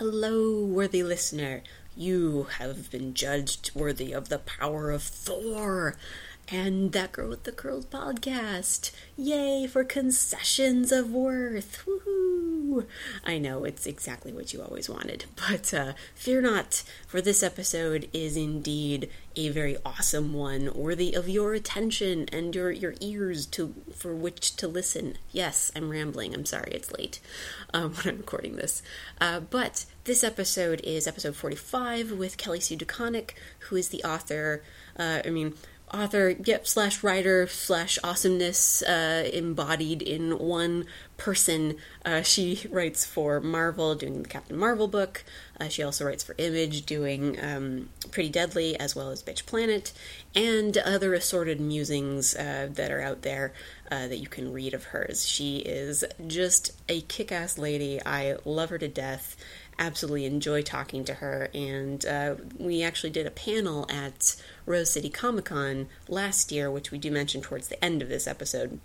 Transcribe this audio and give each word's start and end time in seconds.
Hello, 0.00 0.64
worthy 0.64 1.02
listener. 1.02 1.60
You 1.94 2.44
have 2.56 2.90
been 2.90 3.12
judged 3.12 3.72
worthy 3.74 4.12
of 4.12 4.30
the 4.30 4.38
power 4.38 4.90
of 4.90 5.02
Thor 5.02 5.94
and 6.52 6.92
That 6.92 7.12
Girl 7.12 7.28
with 7.28 7.44
the 7.44 7.52
Curls 7.52 7.86
podcast. 7.86 8.90
Yay 9.16 9.66
for 9.68 9.84
concessions 9.84 10.90
of 10.90 11.12
worth. 11.12 11.84
Woohoo! 11.86 12.86
I 13.24 13.38
know 13.38 13.64
it's 13.64 13.86
exactly 13.86 14.32
what 14.32 14.52
you 14.52 14.60
always 14.60 14.88
wanted, 14.88 15.26
but 15.48 15.72
uh, 15.72 15.92
fear 16.14 16.40
not, 16.40 16.82
for 17.06 17.20
this 17.20 17.42
episode 17.42 18.08
is 18.12 18.36
indeed 18.36 19.08
a 19.36 19.48
very 19.50 19.76
awesome 19.84 20.32
one, 20.32 20.72
worthy 20.74 21.14
of 21.14 21.28
your 21.28 21.54
attention 21.54 22.26
and 22.32 22.54
your, 22.54 22.70
your 22.70 22.94
ears 23.00 23.46
to 23.46 23.74
for 23.94 24.14
which 24.14 24.56
to 24.56 24.66
listen. 24.66 25.18
Yes, 25.30 25.70
I'm 25.76 25.88
rambling. 25.88 26.34
I'm 26.34 26.44
sorry, 26.44 26.72
it's 26.72 26.92
late 26.92 27.20
um, 27.74 27.94
when 27.94 28.08
I'm 28.08 28.18
recording 28.18 28.56
this. 28.56 28.82
Uh, 29.20 29.40
but 29.40 29.84
this 30.04 30.24
episode 30.24 30.80
is 30.82 31.06
episode 31.06 31.36
45 31.36 32.12
with 32.12 32.36
Kelly 32.36 32.58
Sue 32.60 32.76
DeConnick, 32.76 33.30
who 33.60 33.76
is 33.76 33.90
the 33.90 34.02
author. 34.02 34.64
Uh, 34.98 35.22
I 35.24 35.30
mean, 35.30 35.54
author, 35.92 36.34
yep, 36.44 36.66
slash 36.66 37.02
writer, 37.02 37.46
slash 37.46 37.98
awesomeness 38.02 38.82
uh, 38.82 39.28
embodied 39.32 40.02
in 40.02 40.38
one 40.38 40.86
person. 41.16 41.76
Uh, 42.04 42.22
she 42.22 42.66
writes 42.70 43.04
for 43.04 43.40
Marvel, 43.40 43.94
doing 43.94 44.22
the 44.22 44.28
Captain 44.28 44.56
Marvel 44.56 44.88
book. 44.88 45.24
Uh, 45.60 45.68
she 45.68 45.82
also 45.82 46.04
writes 46.04 46.22
for 46.22 46.34
Image, 46.38 46.86
doing 46.86 47.38
um, 47.42 47.90
Pretty 48.10 48.30
Deadly, 48.30 48.78
as 48.78 48.96
well 48.96 49.10
as 49.10 49.22
Bitch 49.22 49.44
Planet, 49.44 49.92
and 50.34 50.78
other 50.78 51.12
assorted 51.12 51.60
musings 51.60 52.34
uh, 52.34 52.68
that 52.72 52.90
are 52.90 53.02
out 53.02 53.22
there 53.22 53.52
uh, 53.90 54.08
that 54.08 54.18
you 54.18 54.28
can 54.28 54.52
read 54.52 54.72
of 54.72 54.84
hers. 54.84 55.26
She 55.28 55.58
is 55.58 56.04
just 56.26 56.72
a 56.88 57.02
kick 57.02 57.30
ass 57.30 57.58
lady. 57.58 58.00
I 58.04 58.36
love 58.44 58.70
her 58.70 58.78
to 58.78 58.88
death 58.88 59.36
absolutely 59.80 60.26
enjoy 60.26 60.62
talking 60.62 61.04
to 61.06 61.14
her. 61.14 61.48
And 61.54 62.04
uh, 62.04 62.34
we 62.58 62.82
actually 62.82 63.10
did 63.10 63.26
a 63.26 63.30
panel 63.30 63.86
at 63.90 64.36
Rose 64.66 64.92
City 64.92 65.08
Comic 65.08 65.46
Con 65.46 65.88
last 66.06 66.52
year, 66.52 66.70
which 66.70 66.92
we 66.92 66.98
do 66.98 67.10
mention 67.10 67.40
towards 67.40 67.68
the 67.68 67.82
end 67.82 68.02
of 68.02 68.10
this 68.10 68.28
episode, 68.28 68.78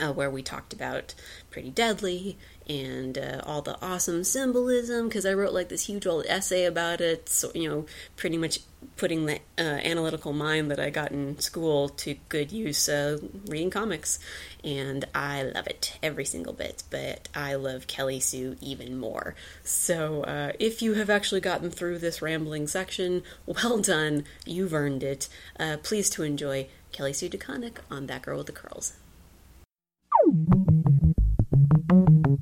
uh, 0.00 0.12
where 0.12 0.30
we 0.30 0.42
talked 0.42 0.72
about 0.72 1.14
Pretty 1.50 1.70
Deadly 1.70 2.38
and 2.70 3.18
uh, 3.18 3.40
all 3.44 3.62
the 3.62 3.76
awesome 3.82 4.22
symbolism. 4.22 5.08
Because 5.08 5.26
I 5.26 5.34
wrote 5.34 5.52
like 5.52 5.68
this 5.68 5.86
huge 5.86 6.06
old 6.06 6.24
essay 6.26 6.64
about 6.64 7.00
it, 7.00 7.28
so 7.28 7.50
you 7.52 7.68
know, 7.68 7.86
pretty 8.16 8.38
much 8.38 8.60
putting 8.96 9.26
the 9.26 9.40
uh, 9.58 9.62
analytical 9.62 10.32
mind 10.32 10.70
that 10.70 10.78
I 10.78 10.88
got 10.90 11.10
in 11.10 11.38
school 11.40 11.88
to 11.88 12.14
good 12.28 12.52
use 12.52 12.88
uh, 12.88 13.18
reading 13.46 13.70
comics. 13.70 14.20
And 14.62 15.04
I 15.14 15.42
love 15.42 15.66
it 15.66 15.98
every 16.02 16.24
single 16.24 16.52
bit, 16.52 16.84
but 16.90 17.28
I 17.34 17.54
love 17.54 17.88
Kelly 17.88 18.20
Sue 18.20 18.56
even 18.60 18.98
more. 18.98 19.34
So 19.64 20.22
uh, 20.22 20.52
if 20.58 20.80
you 20.80 20.94
have 20.94 21.10
actually 21.10 21.40
gotten 21.40 21.70
through 21.70 21.98
this 21.98 22.22
rambling 22.22 22.68
section, 22.68 23.22
well 23.46 23.78
done, 23.78 24.24
you've 24.46 24.74
earned 24.74 25.02
it. 25.02 25.28
Uh, 25.58 25.76
please 25.82 26.08
to 26.10 26.22
enjoy 26.22 26.68
Kelly 26.92 27.12
Sue 27.12 27.28
DeConnick 27.28 27.78
on 27.90 28.06
That 28.06 28.22
Girl 28.22 28.38
with 28.38 28.46
the 28.46 28.52
Curls. 28.52 28.92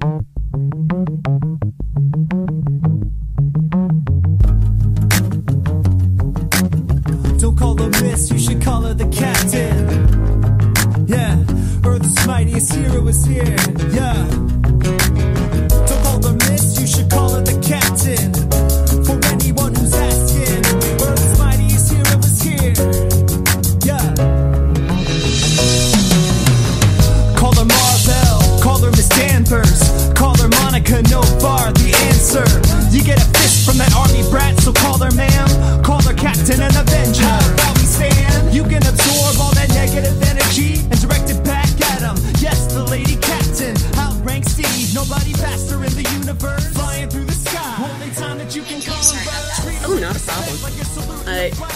Don't 0.00 0.24
call 7.56 7.76
her 7.78 7.88
miss, 8.02 8.30
you 8.30 8.38
should 8.38 8.62
call 8.62 8.82
her 8.82 8.94
the 8.94 9.08
captain. 9.10 9.88
Yeah, 11.08 11.42
Earth's 11.84 12.24
mightiest 12.28 12.74
hero 12.74 13.08
is 13.08 13.24
here. 13.24 13.56
Yeah. 13.92 14.57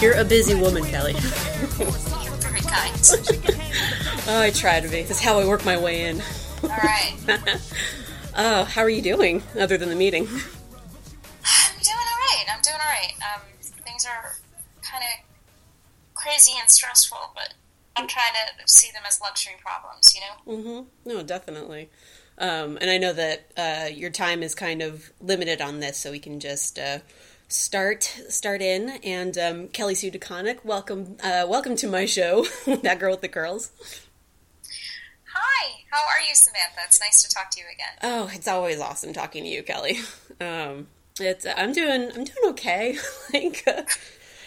You're 0.03 0.19
a 0.19 0.25
busy 0.25 0.53
woman, 0.53 0.83
Kelly. 0.83 1.13
You're 1.13 1.89
very 2.41 2.59
kind. 2.59 2.93
Oh, 4.27 4.41
I 4.41 4.51
try 4.51 4.81
to 4.81 4.89
be. 4.89 5.03
That's 5.03 5.21
how 5.21 5.39
I 5.39 5.47
work 5.47 5.63
my 5.63 5.77
way 5.77 6.05
in. 6.05 6.21
All 6.63 6.69
right. 6.69 7.15
Oh, 8.35 8.63
how 8.63 8.81
are 8.81 8.89
you 8.89 9.03
doing 9.03 9.43
other 9.59 9.77
than 9.77 9.89
the 9.89 9.95
meeting? 9.95 10.23
I'm 10.23 10.29
doing 11.83 11.95
all 11.95 12.19
right. 12.19 12.45
I'm 12.51 12.61
doing 12.63 12.79
all 12.81 12.89
right. 12.89 13.13
Um, 13.21 13.41
things 13.85 14.07
are 14.07 14.37
kind 14.81 15.03
of 15.03 16.15
crazy 16.15 16.53
and 16.59 16.67
stressful, 16.67 17.19
but 17.35 17.53
I'm 17.95 18.07
trying 18.07 18.33
to 18.33 18.63
see 18.67 18.89
them 18.91 19.03
as 19.07 19.21
luxury 19.21 19.53
problems, 19.63 20.15
you 20.15 20.21
know? 20.21 20.57
Mm-hmm. 20.57 21.09
No, 21.09 21.21
definitely. 21.21 21.91
Um, 22.39 22.79
and 22.81 22.89
I 22.89 22.97
know 22.97 23.13
that 23.13 23.51
uh, 23.55 23.89
your 23.93 24.09
time 24.09 24.41
is 24.41 24.55
kind 24.55 24.81
of 24.81 25.11
limited 25.21 25.61
on 25.61 25.79
this, 25.79 25.97
so 25.97 26.09
we 26.09 26.17
can 26.17 26.39
just 26.39 26.79
uh, 26.79 26.97
start 27.53 28.03
start 28.29 28.61
in. 28.61 28.89
And 29.03 29.37
um, 29.37 29.67
Kelly 29.69 29.95
Sue 29.95 30.11
DeConnick, 30.11 30.65
welcome 30.65 31.17
uh, 31.23 31.45
welcome 31.47 31.75
to 31.77 31.87
my 31.87 32.05
show, 32.05 32.45
that 32.65 32.99
girl 32.99 33.11
with 33.11 33.21
the 33.21 33.29
curls. 33.29 33.71
Hi. 35.33 35.83
How 35.91 35.99
are 35.99 36.21
you, 36.27 36.33
Samantha? 36.33 36.81
It's 36.85 36.99
nice 36.99 37.21
to 37.23 37.29
talk 37.33 37.51
to 37.51 37.59
you 37.59 37.65
again. 37.73 37.97
Oh, 38.01 38.29
it's 38.33 38.47
always 38.47 38.79
awesome 38.79 39.13
talking 39.13 39.43
to 39.43 39.49
you, 39.49 39.63
Kelly. 39.63 39.99
Um, 40.41 40.87
it's 41.19 41.45
I'm 41.45 41.73
doing 41.73 42.09
I'm 42.09 42.23
doing 42.23 42.49
okay. 42.49 42.97
like, 43.33 43.63
uh, 43.67 43.83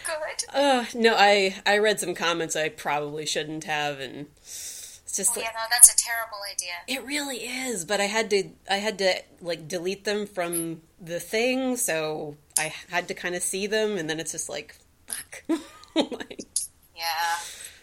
Good. 0.05 0.53
uh, 0.53 0.85
no, 0.93 1.15
I 1.17 1.55
I 1.65 1.77
read 1.77 2.01
some 2.01 2.13
comments 2.13 2.57
I 2.57 2.67
probably 2.67 3.25
shouldn't 3.25 3.63
have, 3.63 4.01
and 4.01 4.27
it's 4.35 4.99
just 5.15 5.31
Oh, 5.31 5.39
like, 5.39 5.45
yeah, 5.45 5.51
no, 5.55 5.65
that's 5.71 5.91
a 5.91 5.95
terrible 5.95 6.39
idea. 6.53 6.73
It 6.87 7.07
really 7.07 7.37
is, 7.37 7.85
but 7.85 8.01
I 8.01 8.03
had 8.03 8.29
to 8.31 8.49
I 8.69 8.75
had 8.77 8.97
to 8.97 9.21
like 9.39 9.69
delete 9.69 10.03
them 10.03 10.27
from 10.27 10.81
the 10.99 11.21
thing, 11.21 11.77
so 11.77 12.35
I 12.59 12.73
had 12.89 13.07
to 13.09 13.13
kind 13.13 13.35
of 13.35 13.41
see 13.41 13.67
them, 13.67 13.97
and 13.97 14.09
then 14.09 14.19
it's 14.19 14.31
just 14.31 14.49
like 14.49 14.75
fuck. 15.07 15.43
like, 15.95 16.45
Yeah. 16.95 17.37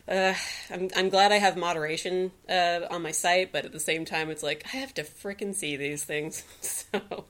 uh, 0.08 0.34
I'm 0.74 0.90
I'm 0.96 1.08
glad 1.08 1.32
I 1.32 1.38
have 1.38 1.56
moderation 1.56 2.32
uh, 2.48 2.80
on 2.90 3.02
my 3.02 3.10
site, 3.12 3.52
but 3.52 3.64
at 3.64 3.72
the 3.72 3.80
same 3.80 4.04
time, 4.04 4.30
it's 4.30 4.42
like 4.42 4.64
I 4.72 4.76
have 4.78 4.94
to 4.94 5.02
frickin' 5.04 5.54
see 5.54 5.76
these 5.76 6.04
things. 6.04 6.42
So 6.60 7.24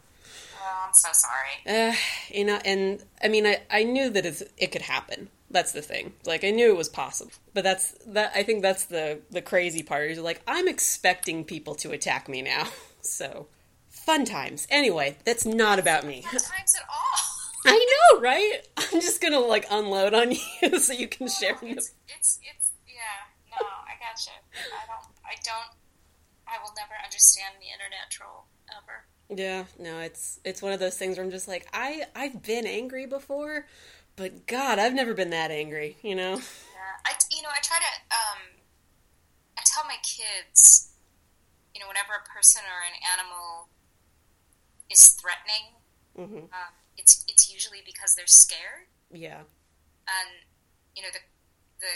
Oh, 0.66 0.84
I'm 0.86 0.94
so 0.94 1.10
sorry. 1.12 1.90
uh, 1.90 1.94
you 2.30 2.44
know, 2.44 2.58
and 2.64 3.02
I 3.22 3.28
mean, 3.28 3.46
I 3.46 3.60
I 3.70 3.82
knew 3.84 4.08
that 4.10 4.24
it's, 4.24 4.42
it 4.56 4.72
could 4.72 4.80
happen. 4.82 5.28
That's 5.50 5.72
the 5.72 5.82
thing. 5.82 6.14
Like 6.24 6.42
I 6.42 6.50
knew 6.50 6.70
it 6.70 6.76
was 6.76 6.88
possible, 6.88 7.32
but 7.52 7.62
that's 7.64 7.92
that. 8.06 8.32
I 8.34 8.42
think 8.42 8.62
that's 8.62 8.86
the 8.86 9.20
the 9.30 9.42
crazy 9.42 9.82
part. 9.82 10.10
Is 10.10 10.18
like 10.18 10.40
I'm 10.48 10.66
expecting 10.66 11.44
people 11.44 11.74
to 11.76 11.92
attack 11.92 12.28
me 12.28 12.42
now. 12.42 12.68
So 13.02 13.48
fun 13.90 14.24
times. 14.24 14.66
Anyway, 14.70 15.18
that's 15.26 15.44
not 15.44 15.78
about 15.78 16.06
me. 16.06 16.22
Not 16.24 16.40
times 16.42 16.74
at 16.74 16.86
all. 16.88 17.33
I 17.66 17.86
know, 18.12 18.20
right? 18.20 18.60
I'm 18.76 19.00
just 19.00 19.22
gonna 19.22 19.40
like 19.40 19.66
unload 19.70 20.12
on 20.12 20.32
you 20.32 20.78
so 20.78 20.92
you 20.92 21.08
can 21.08 21.28
share. 21.28 21.56
It's, 21.62 21.94
it's, 22.08 22.38
it's, 22.42 22.72
yeah, 22.86 23.24
no, 23.50 23.66
I 23.66 23.96
gotcha. 23.98 24.36
I 24.52 24.84
don't, 24.86 25.16
I 25.24 25.34
don't, 25.42 25.72
I 26.46 26.62
will 26.62 26.74
never 26.76 26.92
understand 27.02 27.54
the 27.60 27.72
internet 27.72 28.10
troll 28.10 28.44
ever. 28.70 29.06
Yeah, 29.30 29.64
no, 29.78 30.00
it's 30.00 30.40
it's 30.44 30.60
one 30.60 30.72
of 30.72 30.80
those 30.80 30.98
things 30.98 31.16
where 31.16 31.24
I'm 31.24 31.30
just 31.30 31.48
like 31.48 31.66
I 31.72 32.04
I've 32.14 32.42
been 32.42 32.66
angry 32.66 33.06
before, 33.06 33.66
but 34.16 34.46
God, 34.46 34.78
I've 34.78 34.94
never 34.94 35.14
been 35.14 35.30
that 35.30 35.50
angry. 35.50 35.96
You 36.02 36.16
know? 36.16 36.34
Yeah, 36.34 36.94
I, 37.06 37.12
you 37.30 37.42
know, 37.42 37.48
I 37.48 37.60
try 37.62 37.78
to, 37.78 38.14
um, 38.14 38.60
I 39.56 39.62
tell 39.64 39.84
my 39.84 39.96
kids, 40.02 40.92
you 41.74 41.80
know, 41.80 41.88
whenever 41.88 42.12
a 42.12 42.28
person 42.28 42.60
or 42.62 42.84
an 42.84 43.00
animal 43.18 43.68
is 44.90 45.16
threatening, 45.16 45.80
hmm 46.14 46.44
um, 46.52 46.72
it's 46.96 47.24
it's 47.28 47.52
usually 47.52 47.80
because 47.84 48.14
they're 48.14 48.26
scared, 48.26 48.86
Yeah. 49.12 49.42
and 50.08 50.30
you 50.96 51.02
know, 51.02 51.08
the 51.12 51.20
the 51.80 51.92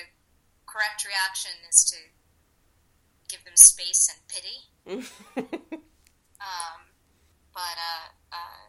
correct 0.66 1.04
reaction 1.06 1.52
is 1.68 1.84
to 1.90 1.96
give 3.28 3.44
them 3.44 3.56
space 3.56 4.08
and 4.10 4.20
pity. 4.28 4.58
Um, 6.40 6.94
but 7.52 7.74
uh, 7.74 8.06
uh, 8.30 8.67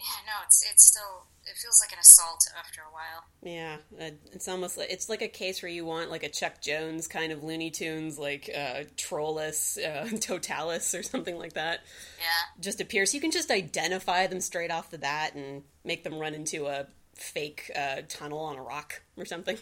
yeah, 0.00 0.24
no, 0.26 0.32
it's 0.46 0.64
it's 0.70 0.84
still 0.86 1.26
it 1.44 1.56
feels 1.58 1.80
like 1.80 1.92
an 1.92 1.98
assault 1.98 2.48
after 2.58 2.80
a 2.80 2.90
while. 2.90 3.24
Yeah, 3.42 3.76
uh, 4.00 4.14
it's 4.32 4.48
almost 4.48 4.78
like 4.78 4.90
it's 4.90 5.10
like 5.10 5.20
a 5.20 5.28
case 5.28 5.62
where 5.62 5.70
you 5.70 5.84
want 5.84 6.10
like 6.10 6.22
a 6.22 6.30
Chuck 6.30 6.62
Jones 6.62 7.06
kind 7.06 7.32
of 7.32 7.44
Looney 7.44 7.70
Tunes, 7.70 8.18
like 8.18 8.48
uh, 8.54 8.84
Trollus, 8.96 9.76
uh, 9.78 10.08
Totalis, 10.20 10.94
or 10.94 11.02
something 11.02 11.38
like 11.38 11.52
that. 11.52 11.80
Yeah. 12.18 12.62
Just 12.62 12.80
appears. 12.80 13.14
You 13.14 13.20
can 13.20 13.30
just 13.30 13.50
identify 13.50 14.26
them 14.26 14.40
straight 14.40 14.70
off 14.70 14.90
the 14.90 14.98
bat 14.98 15.34
and 15.34 15.64
make 15.84 16.02
them 16.02 16.18
run 16.18 16.32
into 16.32 16.66
a 16.66 16.86
fake 17.14 17.70
uh, 17.76 18.02
tunnel 18.08 18.38
on 18.38 18.56
a 18.56 18.62
rock 18.62 19.02
or 19.18 19.26
something. 19.26 19.58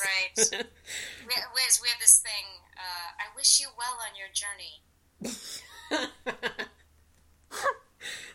Right. 0.00 0.50
we, 0.52 1.34
Wiz, 1.54 1.80
we 1.82 1.88
have 1.88 2.00
this 2.00 2.18
thing. 2.18 2.44
Uh, 2.76 3.12
I 3.18 3.34
wish 3.34 3.58
you 3.60 3.68
well 3.78 3.96
on 4.02 4.14
your 4.18 4.28
journey. 4.34 4.82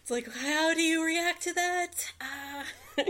It's 0.04 0.12
like, 0.12 0.30
how 0.30 0.74
do 0.74 0.82
you 0.82 1.06
react 1.06 1.44
to 1.44 1.54
that? 1.54 2.14
Uh, 2.98 3.04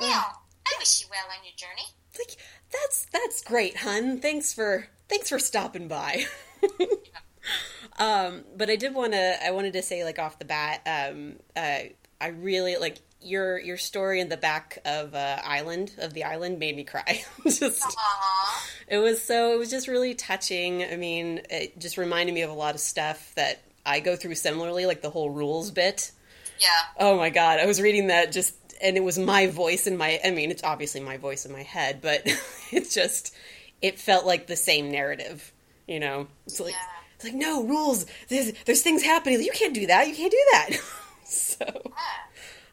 Yeah. 0.00 0.22
I 0.68 0.72
wish 0.78 1.00
you 1.00 1.08
well 1.10 1.24
on 1.28 1.44
your 1.44 1.54
journey. 1.56 1.88
like 2.18 2.36
that's 2.72 3.06
that's 3.12 3.42
great, 3.42 3.76
hun. 3.76 4.20
Thanks 4.20 4.52
for 4.52 4.86
thanks 5.08 5.28
for 5.28 5.38
stopping 5.40 5.88
by. 5.88 6.24
um, 7.98 8.44
but 8.56 8.70
I 8.70 8.76
did 8.76 8.94
want 8.94 9.12
to 9.12 9.44
I 9.44 9.50
wanted 9.50 9.72
to 9.74 9.82
say 9.82 10.04
like 10.04 10.18
off 10.18 10.38
the 10.38 10.44
bat, 10.44 10.82
um, 10.86 11.36
uh, 11.56 11.78
I 12.20 12.28
really 12.28 12.76
like 12.76 12.98
your 13.20 13.58
your 13.58 13.76
story 13.76 14.20
in 14.20 14.28
the 14.28 14.36
back 14.36 14.78
of 14.84 15.14
uh, 15.14 15.38
Island 15.44 15.92
of 15.98 16.14
the 16.14 16.24
Island 16.24 16.58
made 16.58 16.76
me 16.76 16.84
cry. 16.84 17.24
just 17.44 17.82
Aww. 17.82 18.70
it 18.88 18.98
was 18.98 19.20
so 19.22 19.52
it 19.54 19.58
was 19.58 19.70
just 19.70 19.88
really 19.88 20.14
touching. 20.14 20.84
I 20.84 20.96
mean, 20.96 21.40
it 21.50 21.78
just 21.78 21.96
reminded 21.98 22.34
me 22.34 22.42
of 22.42 22.50
a 22.50 22.54
lot 22.54 22.74
of 22.74 22.80
stuff 22.80 23.32
that 23.34 23.62
I 23.86 24.00
go 24.00 24.16
through 24.16 24.34
similarly, 24.34 24.84
like 24.86 25.00
the 25.00 25.10
whole 25.10 25.30
rules 25.30 25.70
bit. 25.70 26.10
Yeah. 26.58 26.68
Oh 26.98 27.16
my 27.16 27.30
god, 27.30 27.60
I 27.60 27.66
was 27.66 27.80
reading 27.80 28.08
that 28.08 28.32
just 28.32 28.54
and 28.82 28.96
it 28.96 29.04
was 29.04 29.18
my 29.18 29.46
voice 29.46 29.86
in 29.86 29.96
my 29.96 30.20
I 30.24 30.30
mean, 30.32 30.50
it's 30.50 30.64
obviously 30.64 31.00
my 31.00 31.16
voice 31.16 31.46
in 31.46 31.52
my 31.52 31.62
head, 31.62 32.00
but 32.02 32.22
it 32.72 32.90
just 32.90 33.34
it 33.80 33.98
felt 33.98 34.26
like 34.26 34.46
the 34.46 34.56
same 34.56 34.90
narrative, 34.90 35.52
you 35.86 36.00
know. 36.00 36.26
It's 36.46 36.60
like 36.60 36.72
Yeah. 36.72 36.86
it's 37.14 37.24
like 37.24 37.34
no 37.34 37.62
rules. 37.64 38.06
There's 38.28 38.52
there's 38.64 38.82
things 38.82 39.02
happening. 39.02 39.40
You 39.42 39.52
can't 39.52 39.74
do 39.74 39.86
that. 39.86 40.08
You 40.08 40.14
can't 40.14 40.32
do 40.32 40.44
that. 40.52 40.70
so 41.24 41.64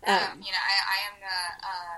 Yeah. 0.05 0.29
Um, 0.31 0.39
you 0.41 0.51
know, 0.51 0.57
I, 0.57 0.75
I 0.91 0.97
am 1.07 1.15
the, 1.21 1.65
uh, 1.65 1.97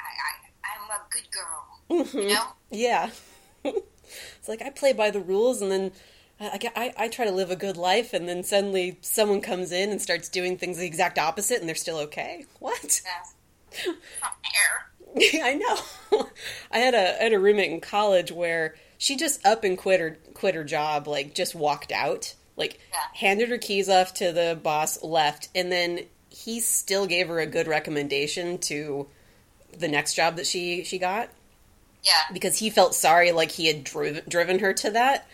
I, 0.00 0.10
I, 0.26 0.74
I'm 0.74 0.90
a 0.90 1.00
good 1.08 1.28
girl. 1.30 2.20
You 2.22 2.34
know? 2.34 2.44
yeah. 2.70 3.10
it's 3.64 4.48
like 4.48 4.62
I 4.62 4.70
play 4.70 4.92
by 4.92 5.10
the 5.12 5.20
rules 5.20 5.62
and 5.62 5.70
then 5.70 5.92
I, 6.40 6.70
I, 6.76 6.94
I 6.96 7.08
try 7.08 7.24
to 7.24 7.32
live 7.32 7.50
a 7.50 7.56
good 7.56 7.76
life 7.76 8.12
and 8.12 8.28
then 8.28 8.44
suddenly 8.44 8.98
someone 9.00 9.40
comes 9.40 9.72
in 9.72 9.90
and 9.90 10.00
starts 10.00 10.28
doing 10.28 10.56
things 10.56 10.78
the 10.78 10.86
exact 10.86 11.18
opposite 11.18 11.58
and 11.60 11.68
they're 11.68 11.74
still 11.74 11.98
okay. 11.98 12.44
What? 12.60 13.00
Yeah. 13.04 13.92
I 15.42 15.54
know. 15.54 16.28
I 16.70 16.78
had 16.78 16.94
a 16.94 17.20
I 17.20 17.24
had 17.24 17.32
a 17.32 17.38
roommate 17.38 17.72
in 17.72 17.80
college 17.80 18.30
where 18.30 18.74
she 18.98 19.16
just 19.16 19.44
up 19.46 19.64
and 19.64 19.76
quit 19.76 20.00
her 20.00 20.18
quit 20.34 20.54
her 20.54 20.64
job, 20.64 21.08
like 21.08 21.34
just 21.34 21.54
walked 21.54 21.92
out, 21.92 22.34
like 22.56 22.78
Yeah. 22.92 23.00
handed 23.14 23.48
her 23.48 23.58
keys 23.58 23.88
off 23.88 24.14
to 24.14 24.32
the 24.32 24.58
boss, 24.62 25.02
left, 25.02 25.48
and 25.54 25.72
then 25.72 26.00
he 26.30 26.60
still 26.60 27.06
gave 27.06 27.28
her 27.28 27.40
a 27.40 27.46
good 27.46 27.66
recommendation 27.66 28.58
to 28.58 29.08
the 29.76 29.88
next 29.88 30.14
job 30.14 30.36
that 30.36 30.46
she 30.46 30.84
she 30.84 30.98
got 30.98 31.30
Yeah. 32.04 32.12
because 32.32 32.58
he 32.58 32.70
felt 32.70 32.94
sorry, 32.94 33.32
like 33.32 33.50
he 33.52 33.66
had 33.66 33.84
driven 33.84 34.22
driven 34.28 34.58
her 34.60 34.72
to 34.74 34.90
that. 34.90 35.26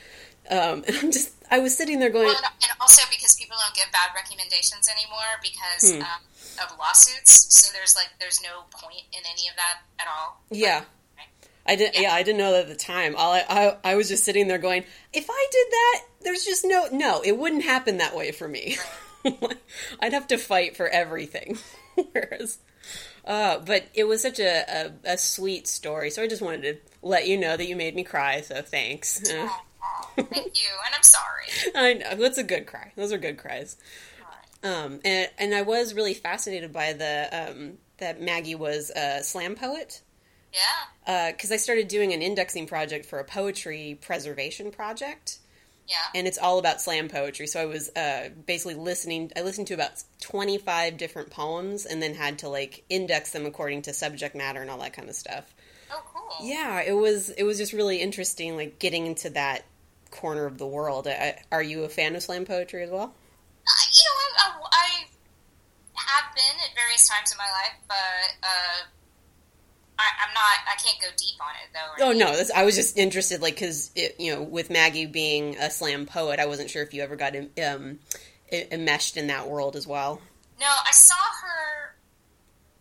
Um, 0.50 0.85
and 0.88 0.96
I'm 1.02 1.11
just 1.12 1.32
I 1.50 1.58
was 1.58 1.76
sitting 1.76 2.00
there 2.00 2.11
going, 2.11 2.26
Well, 2.26 2.37
and- 2.37 2.70
also 2.81 3.02
because 3.11 3.35
people 3.37 3.56
don't 3.61 3.75
give 3.75 3.91
bad 3.93 4.11
recommendations 4.14 4.88
anymore 4.88 5.41
because 5.43 5.93
Hmm. 5.94 6.02
um, 6.02 6.64
of 6.70 6.79
lawsuits. 6.79 7.46
So 7.55 7.73
there's 7.73 7.96
like 7.96 8.08
there's 8.20 8.41
no 8.43 8.64
point 8.70 9.02
in 9.12 9.20
any 9.31 9.49
of 9.49 9.56
that 9.56 9.81
at 9.99 10.06
all. 10.08 10.41
yeah. 10.50 10.85
Right. 11.17 11.26
I 11.67 11.76
didn't. 11.76 12.00
Yeah. 12.02 12.12
I 12.12 12.23
didn't 12.23 12.38
know 12.38 12.52
that 12.52 12.62
at 12.62 12.69
the 12.69 12.75
time. 12.76 13.14
All 13.17 13.32
I, 13.32 13.44
I, 13.49 13.76
I 13.93 13.94
was 13.94 14.08
just 14.08 14.25
sitting 14.25 14.49
there 14.49 14.58
going, 14.58 14.85
if 15.12 15.26
I 15.31 15.46
did 15.50 15.67
that, 15.70 16.00
there's 16.25 16.44
just 16.44 16.64
no, 16.64 16.88
no, 16.93 17.23
it 17.25 17.38
wouldn't 17.38 17.64
happen 17.64 17.96
that 17.99 18.14
way 18.14 18.32
for 18.32 18.46
me. 18.49 18.76
I'd 20.00 20.12
have 20.12 20.26
to 20.29 20.37
fight 20.38 20.76
for 20.76 20.87
everything. 20.88 21.58
Whereas, 22.12 22.58
uh, 23.25 23.58
but 23.61 23.85
it 23.94 24.05
was 24.05 24.20
such 24.20 24.38
a, 24.41 24.93
a, 25.06 25.12
a 25.14 25.19
sweet 25.19 25.67
story. 25.67 26.11
So 26.11 26.23
I 26.23 26.29
just 26.29 26.43
wanted 26.43 26.62
to 26.62 26.76
let 27.02 27.26
you 27.26 27.38
know 27.38 27.56
that 27.56 27.67
you 27.67 27.76
made 27.76 27.94
me 27.94 28.05
cry. 28.05 28.43
So 28.43 28.61
thanks. 28.61 29.23
Aw, 29.32 29.62
thank 30.16 30.62
you, 30.62 30.69
and 30.87 30.94
I'm 30.94 31.02
sorry. 31.02 31.72
I 31.75 31.94
know 31.94 32.16
that's 32.22 32.38
a 32.38 32.43
good 32.44 32.66
cry. 32.66 32.93
Those 32.96 33.12
are 33.12 33.19
good 33.19 33.38
cries. 33.38 33.76
Um, 34.62 35.00
and 35.05 35.28
and 35.38 35.55
I 35.55 35.62
was 35.62 35.93
really 35.94 36.14
fascinated 36.14 36.72
by 36.72 36.94
the 36.94 37.28
um, 37.50 37.72
that 37.99 38.20
Maggie 38.20 38.55
was 38.55 38.90
a 38.90 39.22
slam 39.22 39.55
poet. 39.56 40.00
Yeah. 41.06 41.32
because 41.32 41.50
I 41.50 41.56
started 41.56 41.88
doing 41.88 42.12
an 42.12 42.22
indexing 42.22 42.66
project 42.69 43.06
for 43.06 43.19
a 43.19 43.25
poetry 43.25 43.99
preservation 44.00 44.70
project, 44.70 45.38
Yeah. 45.88 45.96
and 46.14 46.28
it's 46.28 46.38
all 46.38 46.58
about 46.60 46.81
slam 46.81 47.08
poetry. 47.08 47.46
So 47.49 47.60
I 47.60 47.67
was 47.67 47.90
uh, 47.96 48.28
basically 48.46 48.76
listening. 48.76 49.32
I 49.37 49.43
listened 49.43 49.67
to 49.67 49.75
about 49.75 50.02
twenty 50.20 50.56
five 50.58 50.96
different 50.96 51.31
poems, 51.31 51.84
and 51.87 52.00
then 52.02 52.14
had 52.14 52.38
to 52.38 52.49
like 52.49 52.84
index 52.88 53.32
them 53.32 53.46
according 53.46 53.82
to 53.82 53.93
subject 53.93 54.34
matter 54.37 54.62
and 54.62 54.70
all 54.70 54.78
that 54.78 54.93
kind 54.93 55.08
of 55.08 55.14
stuff. 55.17 55.52
oh, 55.93 56.02
cool. 56.14 56.46
Yeah, 56.49 56.81
it 56.82 56.94
was 56.96 57.31
it 57.31 57.43
was 57.43 57.58
just 57.58 57.72
really 57.72 58.00
interesting, 58.00 58.56
like 58.56 58.78
getting 58.78 59.06
into 59.06 59.31
that 59.31 59.64
corner 60.14 60.46
of 60.46 60.58
the 60.58 60.66
world. 60.66 61.06
I, 61.06 61.37
are 61.52 61.62
you 61.62 61.84
a 61.84 61.88
fan 61.88 62.16
of 62.16 62.22
slam 62.22 62.44
poetry 62.44 62.82
as 62.82 62.90
well? 62.90 63.12
Uh, 63.66 63.84
you 63.93 64.05
know, 64.05 64.16
I, 64.16 64.52
I, 64.72 65.05
I 65.96 66.00
have 66.00 66.34
been 66.34 66.56
at 66.64 66.75
various 66.75 67.08
times 67.08 67.32
in 67.32 67.38
my 67.38 67.44
life, 67.44 67.76
but 67.88 68.46
uh, 68.46 68.87
I, 69.99 70.05
I'm 70.26 70.34
not. 70.34 70.58
I 70.70 70.76
can't 70.82 71.00
go 71.00 71.08
deep 71.16 71.40
on 71.40 71.55
it 71.62 71.70
though. 71.72 72.05
Oh 72.05 72.11
anything. 72.11 72.26
no, 72.26 72.37
that's, 72.37 72.50
I 72.50 72.64
was 72.64 72.76
just 72.76 72.99
interested, 72.99 73.43
like, 73.43 73.55
because 73.55 73.90
you 74.19 74.34
know, 74.34 74.43
with 74.43 74.70
Maggie 74.70 75.06
being 75.06 75.56
a 75.56 75.70
slam 75.70 76.06
poet, 76.06 76.40
I 76.40 76.46
wasn't 76.46 76.70
sure 76.70 76.82
if 76.82 76.94
you 76.94 77.02
ever 77.02 77.17
got 77.17 77.34
um, 77.64 77.99
enmeshed 78.52 79.17
in 79.17 79.28
that 79.28 79.49
world 79.49 79.76
as 79.76 79.87
well. 79.87 80.20
No, 80.60 80.67
I 80.67 80.93
saw 80.93 81.14
her 81.14 81.96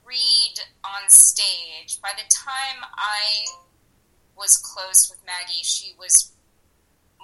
read 0.06 0.59
on 0.83 1.09
stage. 1.09 2.00
By 2.01 2.12
the 2.15 2.29
time 2.29 2.83
I 2.95 3.45
was 4.36 4.57
close 4.57 5.09
with 5.09 5.19
Maggie, 5.25 5.63
she 5.63 5.94
was 5.97 6.32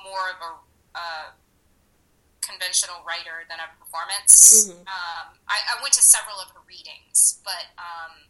more 0.03 0.29
of 0.33 0.39
a 0.41 0.51
uh, 0.99 1.27
conventional 2.41 2.97
writer 3.05 3.45
than 3.49 3.59
a 3.59 3.67
performance. 3.79 4.67
Mhm. 4.69 4.79
Um, 4.81 5.37
I, 5.47 5.57
I 5.77 5.81
went 5.81 5.93
to 5.93 6.01
several 6.01 6.37
of 6.39 6.49
her 6.51 6.61
readings, 6.67 7.39
but 7.43 7.65
um, 7.77 8.25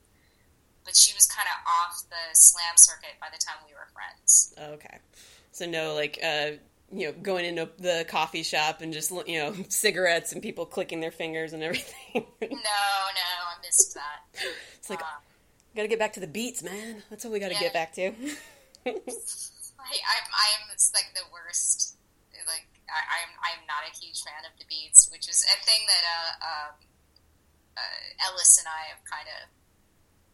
but 0.83 0.95
she 0.95 1.13
was 1.13 1.25
kind 1.27 1.47
of 1.47 1.57
off 1.67 2.03
the 2.09 2.23
slam 2.33 2.75
circuit 2.75 3.15
by 3.21 3.27
the 3.31 3.37
time 3.37 3.55
we 3.67 3.73
were 3.73 3.87
friends. 3.93 4.53
Okay, 4.57 4.97
so 5.51 5.65
no, 5.65 5.93
like, 5.93 6.19
uh, 6.23 6.51
you 6.91 7.07
know, 7.07 7.13
going 7.13 7.45
into 7.45 7.69
the 7.77 8.05
coffee 8.09 8.43
shop 8.43 8.81
and 8.81 8.91
just 8.91 9.11
you 9.27 9.37
know, 9.39 9.53
cigarettes 9.69 10.31
and 10.33 10.41
people 10.41 10.65
clicking 10.65 10.99
their 10.99 11.11
fingers 11.11 11.53
and 11.53 11.61
everything. 11.63 11.93
No, 12.41 12.49
no, 12.49 12.49
I 12.49 13.55
missed 13.63 13.93
that. 13.93 14.43
it's 14.77 14.89
like, 14.89 15.01
Uh, 15.01 15.05
gotta 15.75 15.87
get 15.87 15.99
back 15.99 16.13
to 16.13 16.19
the 16.19 16.27
beats, 16.27 16.63
man. 16.63 17.03
That's 17.09 17.23
what 17.23 17.31
we 17.33 17.39
gotta 17.39 17.53
Yeah. 17.53 17.59
get 17.59 17.73
back 17.73 17.93
to. 17.93 18.11
I, 19.89 19.97
I'm, 19.97 20.27
I'm 20.29 20.61
it's 20.69 20.93
like 20.93 21.17
the 21.17 21.25
worst. 21.33 21.97
Like 22.45 22.69
I, 22.87 23.01
I'm, 23.25 23.31
I'm 23.41 23.61
not 23.65 23.83
a 23.89 23.93
huge 23.93 24.21
fan 24.21 24.45
of 24.45 24.53
the 24.61 24.65
beats, 24.69 25.09
which 25.09 25.25
is 25.27 25.41
a 25.49 25.57
thing 25.65 25.81
that 25.89 26.03
uh, 26.05 26.31
um, 26.45 26.73
uh, 27.73 28.29
Ellis 28.29 28.61
and 28.61 28.69
I 28.69 28.93
have 28.93 29.01
kind 29.09 29.25
of 29.27 29.49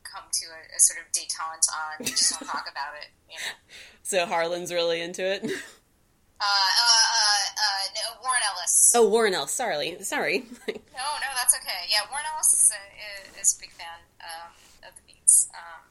come 0.04 0.28
to 0.32 0.46
a, 0.52 0.62
a 0.76 0.80
sort 0.80 1.00
of 1.00 1.08
detente 1.16 1.68
on. 1.72 1.96
We 2.04 2.12
just 2.12 2.36
don't 2.36 2.48
talk 2.48 2.68
about 2.72 3.00
it, 3.00 3.10
you 3.32 3.40
know. 3.40 3.56
so 4.04 4.26
Harlan's 4.28 4.72
really 4.72 5.02
into 5.02 5.24
it. 5.24 5.44
Uh, 5.44 6.44
uh, 6.44 7.06
uh, 7.16 7.46
uh, 7.56 7.84
no, 7.96 8.04
Warren 8.22 8.44
Ellis. 8.44 8.92
oh, 8.94 9.08
Warren 9.08 9.34
Ellis. 9.34 9.52
Sorry, 9.56 9.98
sorry. 10.04 10.46
No, 10.68 11.08
no, 11.24 11.30
that's 11.36 11.56
okay. 11.56 11.88
Yeah, 11.90 12.04
Warren 12.12 12.28
Ellis 12.36 12.52
is 12.54 12.72
a, 12.76 13.40
is 13.40 13.56
a 13.56 13.60
big 13.60 13.72
fan 13.72 14.00
um, 14.20 14.52
of 14.84 14.92
the 14.96 15.04
beats, 15.08 15.48
um, 15.56 15.84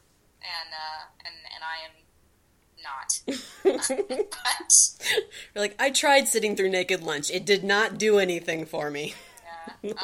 and 0.45 0.71
uh, 0.73 1.03
and 1.25 1.37
and 1.49 1.63
I 1.65 1.85
am 1.89 1.97
not. 2.85 3.21
but 3.65 4.73
You're 5.55 5.63
like, 5.63 5.75
I 5.79 5.91
tried 5.91 6.29
sitting 6.29 6.55
through 6.57 6.71
Naked 6.71 7.03
Lunch. 7.03 7.31
It 7.31 7.45
did 7.45 7.65
not 7.65 7.99
do 7.99 8.19
anything 8.19 8.67
for 8.67 8.91
me. 8.91 9.15
Yeah. 9.83 9.91
Um, 9.91 9.97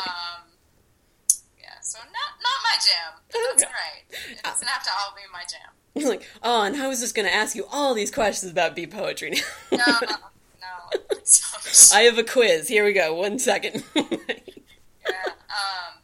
yeah. 1.59 1.81
So 1.83 1.99
not 1.99 2.33
not 2.43 2.59
my 2.65 2.77
jam. 2.81 3.21
That's 3.31 3.63
all 3.65 3.71
right. 3.71 4.31
It 4.31 4.43
doesn't 4.43 4.69
have 4.69 4.83
to 4.85 4.91
all 4.91 5.15
be 5.15 5.23
my 5.33 5.43
jam. 5.49 5.71
You're 5.95 6.09
like, 6.09 6.29
oh, 6.43 6.63
and 6.63 6.77
I 6.77 6.87
was 6.87 7.01
just 7.01 7.15
going 7.15 7.27
to 7.27 7.35
ask 7.35 7.57
you 7.57 7.67
all 7.71 7.95
these 7.95 8.11
questions 8.11 8.53
about 8.53 8.77
beat 8.77 8.91
poetry 8.91 9.31
now. 9.31 9.79
No, 9.79 9.99
no. 10.03 10.17
no. 10.61 11.19
So, 11.25 11.97
I 11.97 12.03
have 12.03 12.19
a 12.19 12.25
quiz. 12.25 12.69
Here 12.69 12.85
we 12.85 12.93
go. 12.93 13.15
One 13.15 13.39
second. 13.39 13.85
yeah. 13.97 14.03
Um, 14.05 15.99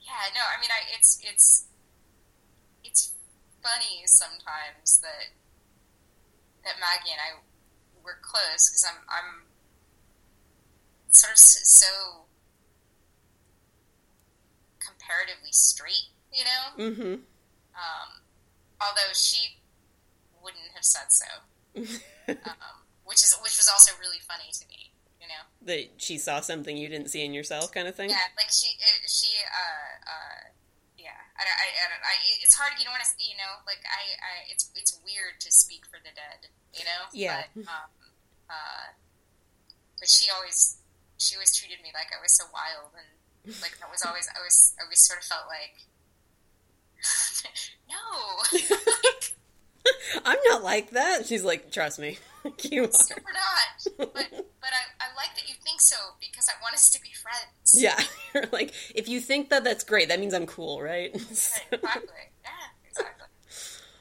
yeah. 0.00 0.26
No. 0.34 0.42
I 0.42 0.60
mean, 0.60 0.70
I 0.70 0.80
it's 0.96 1.20
it's 1.24 1.65
funny 3.66 4.06
sometimes 4.06 5.02
that 5.02 5.34
that 6.62 6.78
Maggie 6.78 7.10
and 7.10 7.18
I 7.18 7.42
were 8.04 8.18
close 8.22 8.70
because 8.70 8.86
I'm 8.86 9.02
I'm 9.10 9.50
sort 11.10 11.32
of 11.32 11.38
so 11.38 12.26
comparatively 14.78 15.50
straight, 15.50 16.14
you 16.32 16.44
know. 16.44 16.62
Mm-hmm. 16.78 17.14
Um, 17.74 18.10
although 18.80 19.12
she 19.14 19.58
wouldn't 20.42 20.70
have 20.74 20.84
said 20.84 21.10
so, 21.10 21.26
um, 22.28 22.76
which 23.04 23.22
is 23.22 23.36
which 23.42 23.56
was 23.56 23.68
also 23.72 23.92
really 23.98 24.20
funny 24.20 24.50
to 24.52 24.68
me, 24.68 24.92
you 25.20 25.26
know. 25.26 25.42
That 25.66 25.98
she 25.98 26.18
saw 26.18 26.40
something 26.40 26.76
you 26.76 26.88
didn't 26.88 27.10
see 27.10 27.24
in 27.24 27.34
yourself, 27.34 27.72
kind 27.72 27.88
of 27.88 27.96
thing. 27.96 28.10
Yeah, 28.10 28.30
like 28.36 28.50
she 28.50 28.76
uh, 28.78 29.06
she 29.06 29.34
uh 29.50 30.06
uh 30.06 30.50
yeah. 31.06 31.22
I, 31.38 31.42
I, 31.46 31.66
I, 31.70 31.84
don't- 31.94 32.02
I 32.02 32.14
it's 32.42 32.58
hard. 32.58 32.74
You 32.78 32.84
don't 32.90 32.98
want 32.98 33.06
to 33.06 33.14
you 33.22 33.38
know 33.38 33.62
like 33.62 33.86
I, 33.86 34.02
I 34.18 34.32
it's 34.50 34.66
it's 34.74 34.98
weird 35.06 35.38
to 35.46 35.50
speak 35.54 35.86
for 35.86 36.02
the 36.02 36.10
dead, 36.10 36.50
you 36.74 36.82
know. 36.82 37.06
Yeah. 37.14 37.46
But, 37.54 37.70
um, 37.70 37.90
uh, 38.50 38.86
but 40.02 40.08
she 40.10 40.26
always 40.34 40.82
she 41.22 41.38
always 41.38 41.54
treated 41.54 41.78
me 41.86 41.94
like 41.94 42.10
I 42.10 42.18
was 42.18 42.34
so 42.34 42.44
wild 42.50 42.90
and 42.98 43.54
like 43.62 43.78
that 43.78 43.86
was 43.86 44.02
always 44.02 44.26
I 44.34 44.42
was 44.42 44.74
I 44.74 44.82
always 44.84 44.98
sort 45.00 45.22
of 45.22 45.26
felt 45.30 45.46
like 45.46 45.86
no 47.88 48.02
I'm 50.24 50.38
not 50.48 50.64
like 50.64 50.90
that. 50.90 51.26
She's 51.26 51.44
like, 51.44 51.70
trust 51.70 51.98
me, 51.98 52.18
you 52.64 52.84
are. 52.84 52.92
super 52.92 53.32
not 53.32 54.08
but 54.12 54.12
but 54.14 54.70
I, 54.72 54.82
I 55.00 55.06
like 55.16 55.34
that 55.36 55.48
you 55.48 55.54
think 55.64 55.80
so 55.80 55.96
because 56.20 56.48
I 56.48 56.60
want 56.62 56.74
us 56.74 56.90
to 56.90 57.00
be 57.00 57.08
friends 57.10 57.74
Yeah, 57.74 58.00
like, 58.52 58.72
if 58.94 59.08
you 59.08 59.20
think 59.20 59.50
that 59.50 59.64
that's 59.64 59.84
great, 59.84 60.08
that 60.08 60.20
means 60.20 60.34
I'm 60.34 60.46
cool, 60.46 60.80
right? 60.82 61.12
Right, 61.14 61.22
exactly 61.72 62.24
yeah 62.44 62.50
exactly 62.88 63.26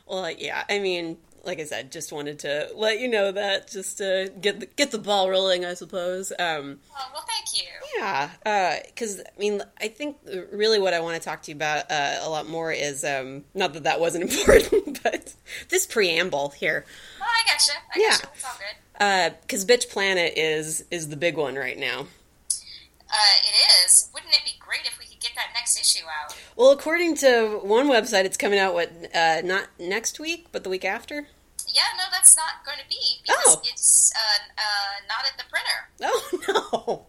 well, 0.07 0.29
yeah. 0.29 0.63
I 0.69 0.79
mean, 0.79 1.17
like 1.45 1.59
I 1.59 1.63
said, 1.65 1.91
just 1.91 2.11
wanted 2.11 2.39
to 2.39 2.69
let 2.75 2.99
you 2.99 3.07
know 3.07 3.31
that, 3.31 3.69
just 3.69 3.97
to 3.99 4.31
get 4.41 4.59
the, 4.59 4.65
get 4.65 4.91
the 4.91 4.97
ball 4.97 5.29
rolling, 5.29 5.63
I 5.65 5.73
suppose. 5.75 6.31
Um, 6.39 6.79
oh 6.95 7.09
well 7.13 7.25
thank 7.27 7.57
you 7.61 7.69
Yeah, 7.99 8.79
because 8.87 9.19
I 9.21 9.39
mean, 9.39 9.61
I 9.79 9.87
think 9.87 10.17
really 10.51 10.79
what 10.79 10.93
I 10.93 10.99
want 10.99 11.15
to 11.15 11.21
talk 11.21 11.41
to 11.43 11.51
you 11.51 11.55
about 11.55 11.91
uh, 11.91 12.17
a 12.21 12.29
lot 12.29 12.47
more 12.47 12.71
is 12.71 13.03
um, 13.03 13.43
not 13.53 13.73
that 13.73 13.83
that 13.83 13.99
wasn't 13.99 14.23
important, 14.31 15.01
but 15.03 15.33
this 15.69 15.85
preamble 15.85 16.49
here, 16.49 16.85
oh 17.21 17.23
I 17.25 17.43
gotcha 17.49 17.71
I 17.93 17.99
Yeah. 17.99 18.09
gotcha 18.11 18.27
it's 18.35 18.45
all 18.45 18.51
good 18.57 19.35
because 19.41 19.65
Bitch 19.65 19.89
Planet 19.89 20.33
is 20.35 20.83
is 20.91 21.09
the 21.09 21.17
big 21.17 21.37
one 21.37 21.55
right 21.55 21.77
now. 21.77 22.01
uh, 22.01 23.35
it 23.43 23.85
is 23.85 24.09
wouldn't 24.13 24.33
it 24.33 24.41
be 24.45 24.53
great 24.59 24.81
if 24.85 24.97
we 24.99 25.05
could 25.05 25.19
get 25.19 25.31
that 25.35 25.49
next 25.53 25.79
issue 25.79 26.05
out 26.05 26.35
Well, 26.55 26.71
according 26.71 27.15
to 27.17 27.59
one 27.63 27.87
website, 27.87 28.25
it's 28.25 28.37
coming 28.37 28.59
out 28.59 28.73
what 28.73 28.91
uh, 29.13 29.41
not 29.43 29.67
next 29.79 30.19
week, 30.19 30.47
but 30.51 30.63
the 30.63 30.69
week 30.69 30.85
after. 30.85 31.27
Yeah 31.75 31.91
no 31.99 32.03
that's 32.11 32.33
not 32.39 32.63
going 32.65 32.79
to 32.79 32.87
be 32.87 33.19
because 33.21 33.59
Oh. 33.59 33.61
it's 33.67 34.09
uh, 34.15 34.39
uh, 34.57 34.95
not 35.11 35.27
at 35.27 35.35
the 35.37 35.43
printer 35.51 35.79
Oh 36.07 36.19
no, 36.47 37.05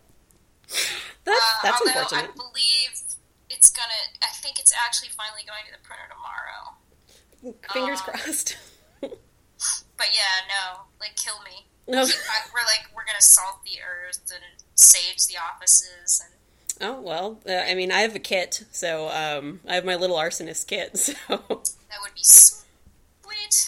that's 1.25 1.38
uh, 1.38 1.58
that's 1.62 1.80
although 1.80 2.00
unfortunate. 2.02 2.30
I 2.35 2.37
believe 2.37 2.90
it's 3.49 3.70
gonna 3.70 4.02
I 4.23 4.35
think 4.42 4.58
it's 4.58 4.75
actually 4.75 5.11
finally 5.14 5.46
going 5.46 5.62
to 5.70 5.73
the 5.73 5.82
printer 5.87 6.11
tomorrow 6.11 6.75
Fingers 7.73 8.00
uh, 8.02 8.11
crossed. 8.11 8.56
but 9.00 10.08
yeah 10.12 10.44
no 10.50 10.90
like 11.00 11.14
kill 11.16 11.38
me 11.46 11.66
No. 11.87 12.02
We're 12.52 12.66
like 12.66 12.90
we're 12.94 13.06
gonna 13.06 13.23
salt 13.23 13.62
the 13.64 13.78
earth 13.80 14.26
and 14.35 14.42
sage 14.75 15.26
the 15.26 15.38
offices 15.38 16.20
and 16.25 16.32
Oh 16.78 17.00
well, 17.00 17.40
uh, 17.49 17.52
I 17.66 17.75
mean, 17.75 17.90
I 17.90 18.00
have 18.00 18.14
a 18.14 18.18
kit, 18.18 18.64
so 18.70 19.08
um, 19.08 19.61
I 19.66 19.76
have 19.76 19.87
my 19.87 19.94
little 19.94 20.16
arsonist 20.18 20.66
kit. 20.66 20.99
So, 20.99 21.14
that 21.30 21.38
would 22.02 22.12
be 22.14 22.20
sweet 22.23 22.65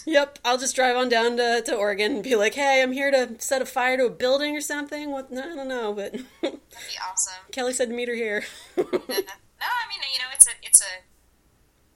yep, 0.06 0.38
I'll 0.44 0.58
just 0.58 0.74
drive 0.76 0.96
on 0.96 1.08
down 1.08 1.36
to, 1.36 1.62
to 1.64 1.74
Oregon 1.74 2.12
and 2.16 2.22
be 2.22 2.36
like, 2.36 2.54
"Hey, 2.54 2.82
I'm 2.82 2.92
here 2.92 3.10
to 3.10 3.34
set 3.38 3.62
a 3.62 3.66
fire 3.66 3.96
to 3.96 4.06
a 4.06 4.10
building 4.10 4.56
or 4.56 4.60
something." 4.60 5.10
What? 5.10 5.30
No, 5.30 5.42
I 5.42 5.54
don't 5.56 5.68
know, 5.68 5.92
but 5.92 6.12
that'd 6.12 6.60
be 6.62 6.98
awesome 7.10 7.34
Kelly 7.52 7.72
said 7.72 7.88
to 7.88 7.94
meet 7.94 8.08
her 8.08 8.14
here. 8.14 8.44
no, 8.76 8.84
I 8.84 8.86
mean, 8.88 10.00
you 10.12 10.18
know, 10.18 10.30
it's 10.34 10.46
a, 10.46 10.50
it's 10.62 10.80
a, 10.80 11.02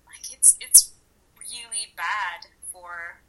like, 0.06 0.32
it's, 0.32 0.56
it's 0.60 0.92
really 1.38 1.92
bad 1.96 2.50
for, 2.72 3.20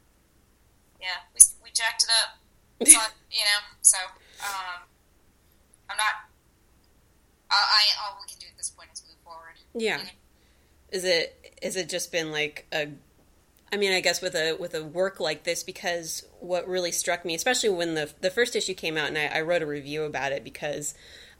yeah, 1.00 1.28
we, 1.34 1.40
we 1.62 1.70
jacked 1.72 2.02
it 2.02 2.10
up. 2.22 2.38
It's 2.80 2.94
on, 2.96 3.10
you 3.30 3.40
know, 3.40 3.76
so, 3.82 3.98
um, 4.42 4.82
I'm 5.88 5.96
not, 5.96 6.28
I, 7.50 7.54
I, 7.54 7.82
all 8.04 8.18
we 8.20 8.28
can 8.28 8.38
do 8.40 8.46
at 8.50 8.56
this 8.56 8.70
point 8.70 8.88
is 8.92 9.02
move 9.06 9.16
forward. 9.22 9.56
yeah, 9.74 9.98
You 9.98 10.04
know? 10.04 10.10
is 10.90 11.04
it 11.04 11.56
is 11.62 11.76
it 11.76 11.88
just 11.88 12.10
been 12.12 12.32
like 12.32 12.66
a? 12.72 12.88
I 13.74 13.76
mean, 13.76 13.92
I 13.92 14.00
guess 14.00 14.22
with 14.22 14.36
a 14.36 14.54
with 14.54 14.72
a 14.72 14.84
work 14.84 15.18
like 15.18 15.42
this, 15.42 15.64
because 15.64 16.24
what 16.38 16.68
really 16.68 16.92
struck 16.92 17.24
me, 17.24 17.34
especially 17.34 17.70
when 17.70 17.94
the 17.94 18.08
the 18.20 18.30
first 18.30 18.54
issue 18.54 18.72
came 18.72 18.96
out, 18.96 19.08
and 19.08 19.18
I, 19.18 19.26
I 19.26 19.40
wrote 19.40 19.62
a 19.62 19.66
review 19.66 20.04
about 20.04 20.30
it 20.30 20.44
because, 20.44 20.94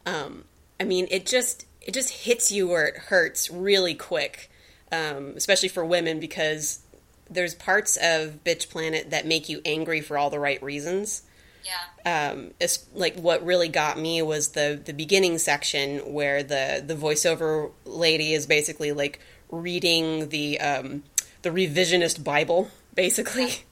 um, 0.05 0.43
I 0.77 0.83
mean, 0.83 1.07
it 1.09 1.25
just 1.25 1.65
it 1.79 1.93
just 1.93 2.09
hits 2.09 2.51
you 2.51 2.67
where 2.67 2.87
it 2.87 2.97
hurts 2.97 3.49
really 3.49 3.93
quick, 3.93 4.51
um, 4.91 5.31
especially 5.37 5.69
for 5.69 5.85
women 5.85 6.19
because 6.19 6.81
there's 7.29 7.55
parts 7.55 7.95
of 7.95 8.43
Bitch 8.43 8.69
Planet 8.69 9.11
that 9.11 9.25
make 9.25 9.47
you 9.47 9.61
angry 9.63 10.01
for 10.01 10.17
all 10.17 10.29
the 10.29 10.39
right 10.39 10.61
reasons. 10.61 11.21
Yeah, 11.63 12.27
Um, 12.29 12.51
it's 12.59 12.85
like 12.93 13.15
what 13.15 13.45
really 13.45 13.69
got 13.69 13.97
me 13.97 14.21
was 14.21 14.49
the 14.49 14.77
the 14.83 14.93
beginning 14.93 15.37
section 15.37 15.99
where 16.11 16.43
the 16.43 16.83
the 16.85 16.95
voiceover 16.95 17.71
lady 17.85 18.33
is 18.33 18.45
basically 18.45 18.91
like 18.91 19.21
reading 19.49 20.27
the 20.29 20.59
um, 20.59 21.03
the 21.45 21.51
revisionist 21.51 22.23
Bible, 22.23 22.69
basically. 22.93 23.53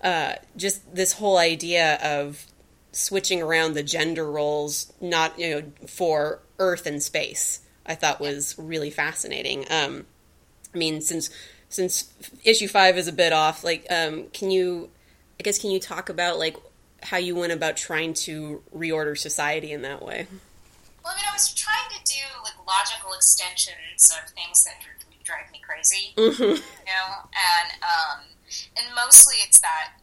Uh, 0.00 0.36
just 0.56 0.94
this 0.94 1.14
whole 1.14 1.38
idea 1.38 1.96
of 1.96 2.46
switching 2.92 3.42
around 3.42 3.72
the 3.72 3.82
gender 3.82 4.30
roles, 4.30 4.92
not 5.00 5.36
you 5.36 5.50
know 5.50 5.88
for 5.88 6.38
Earth 6.60 6.86
and 6.86 7.02
space, 7.02 7.62
I 7.84 7.96
thought 7.96 8.20
was 8.20 8.54
really 8.56 8.90
fascinating. 8.90 9.64
Um, 9.68 10.06
I 10.72 10.78
mean, 10.78 11.00
since 11.00 11.30
since 11.68 12.14
issue 12.44 12.68
five 12.68 12.96
is 12.96 13.08
a 13.08 13.12
bit 13.12 13.32
off, 13.32 13.64
like, 13.64 13.86
um, 13.90 14.28
can 14.32 14.52
you, 14.52 14.88
I 15.40 15.42
guess, 15.42 15.58
can 15.58 15.72
you 15.72 15.80
talk 15.80 16.10
about 16.10 16.38
like 16.38 16.56
how 17.02 17.16
you 17.16 17.34
went 17.34 17.52
about 17.52 17.76
trying 17.76 18.14
to 18.28 18.62
reorder 18.72 19.18
society 19.18 19.72
in 19.72 19.82
that 19.82 20.00
way? 20.00 20.28
well, 21.02 21.12
I 21.12 21.16
mean, 21.16 21.24
I 21.28 21.32
was 21.32 21.52
trying 21.54 21.90
to 21.90 22.04
do, 22.04 22.22
like, 22.44 22.54
logical 22.68 23.14
extensions 23.14 24.12
of 24.12 24.30
things 24.30 24.62
that 24.62 24.76
drive 25.28 25.52
me 25.52 25.60
crazy, 25.60 26.16
Mm-hmm. 26.16 26.56
you 26.56 26.88
know, 26.88 27.08
and, 27.36 27.68
um, 27.84 28.18
and 28.80 28.86
mostly 28.96 29.36
it's 29.44 29.60
that, 29.60 30.00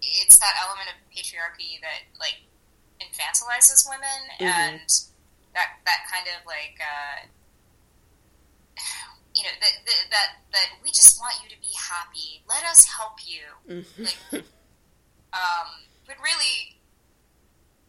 it's 0.00 0.38
that 0.38 0.54
element 0.62 0.86
of 0.94 0.96
patriarchy 1.10 1.82
that, 1.82 2.06
like, 2.22 2.46
infantilizes 3.02 3.88
women 3.88 4.20
Mhm. 4.38 4.46
and 4.46 4.86
that 5.56 5.80
that 5.88 6.04
kind 6.12 6.28
of 6.28 6.44
like 6.46 6.76
uh, 6.78 7.24
you 9.34 9.42
know 9.42 9.56
that, 9.60 9.72
that 9.86 10.00
that 10.12 10.28
that 10.52 10.68
we 10.84 10.90
just 10.92 11.18
want 11.18 11.34
you 11.42 11.48
to 11.48 11.56
be 11.60 11.72
happy 11.74 12.44
let 12.48 12.62
us 12.64 12.84
help 12.84 13.16
you 13.26 13.48
Mm-hmm. 13.66 14.04
like 14.04 14.44
um 15.32 15.88
but 16.06 16.16
really 16.22 16.76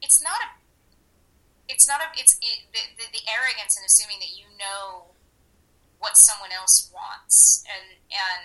it's 0.02 0.24
not 0.24 0.40
a 0.40 0.50
it's 1.68 1.88
not 1.88 2.00
a 2.00 2.08
it's 2.18 2.40
it, 2.42 2.72
the, 2.72 2.80
the, 2.98 3.06
the 3.12 3.24
arrogance 3.28 3.76
in 3.78 3.84
assuming 3.86 4.20
that 4.20 4.32
you 4.32 4.46
know 4.58 5.11
what 6.02 6.18
someone 6.18 6.50
else 6.50 6.90
wants. 6.90 7.64
And 7.70 8.02
and 8.10 8.44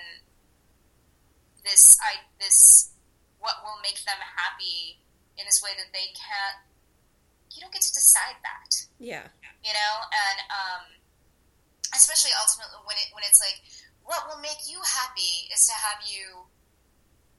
this 1.64 1.98
i 1.98 2.22
this 2.38 2.94
what 3.42 3.58
will 3.66 3.80
make 3.82 3.98
them 4.06 4.20
happy 4.22 5.02
in 5.34 5.42
this 5.48 5.58
way 5.64 5.74
that 5.74 5.90
they 5.90 6.14
can't 6.14 6.62
you 7.50 7.64
don't 7.64 7.72
get 7.72 7.82
to 7.82 7.94
decide 7.96 8.36
that. 8.44 8.70
Yeah. 9.00 9.32
you 9.64 9.72
know? 9.72 9.94
And 10.12 10.38
um 10.52 10.84
especially 11.96 12.36
ultimately 12.36 12.76
when 12.84 13.00
it 13.00 13.08
when 13.16 13.24
it's 13.24 13.40
like 13.40 13.64
what 14.04 14.28
will 14.28 14.38
make 14.38 14.68
you 14.68 14.78
happy 14.84 15.48
is 15.50 15.66
to 15.66 15.74
have 15.74 16.04
you 16.04 16.46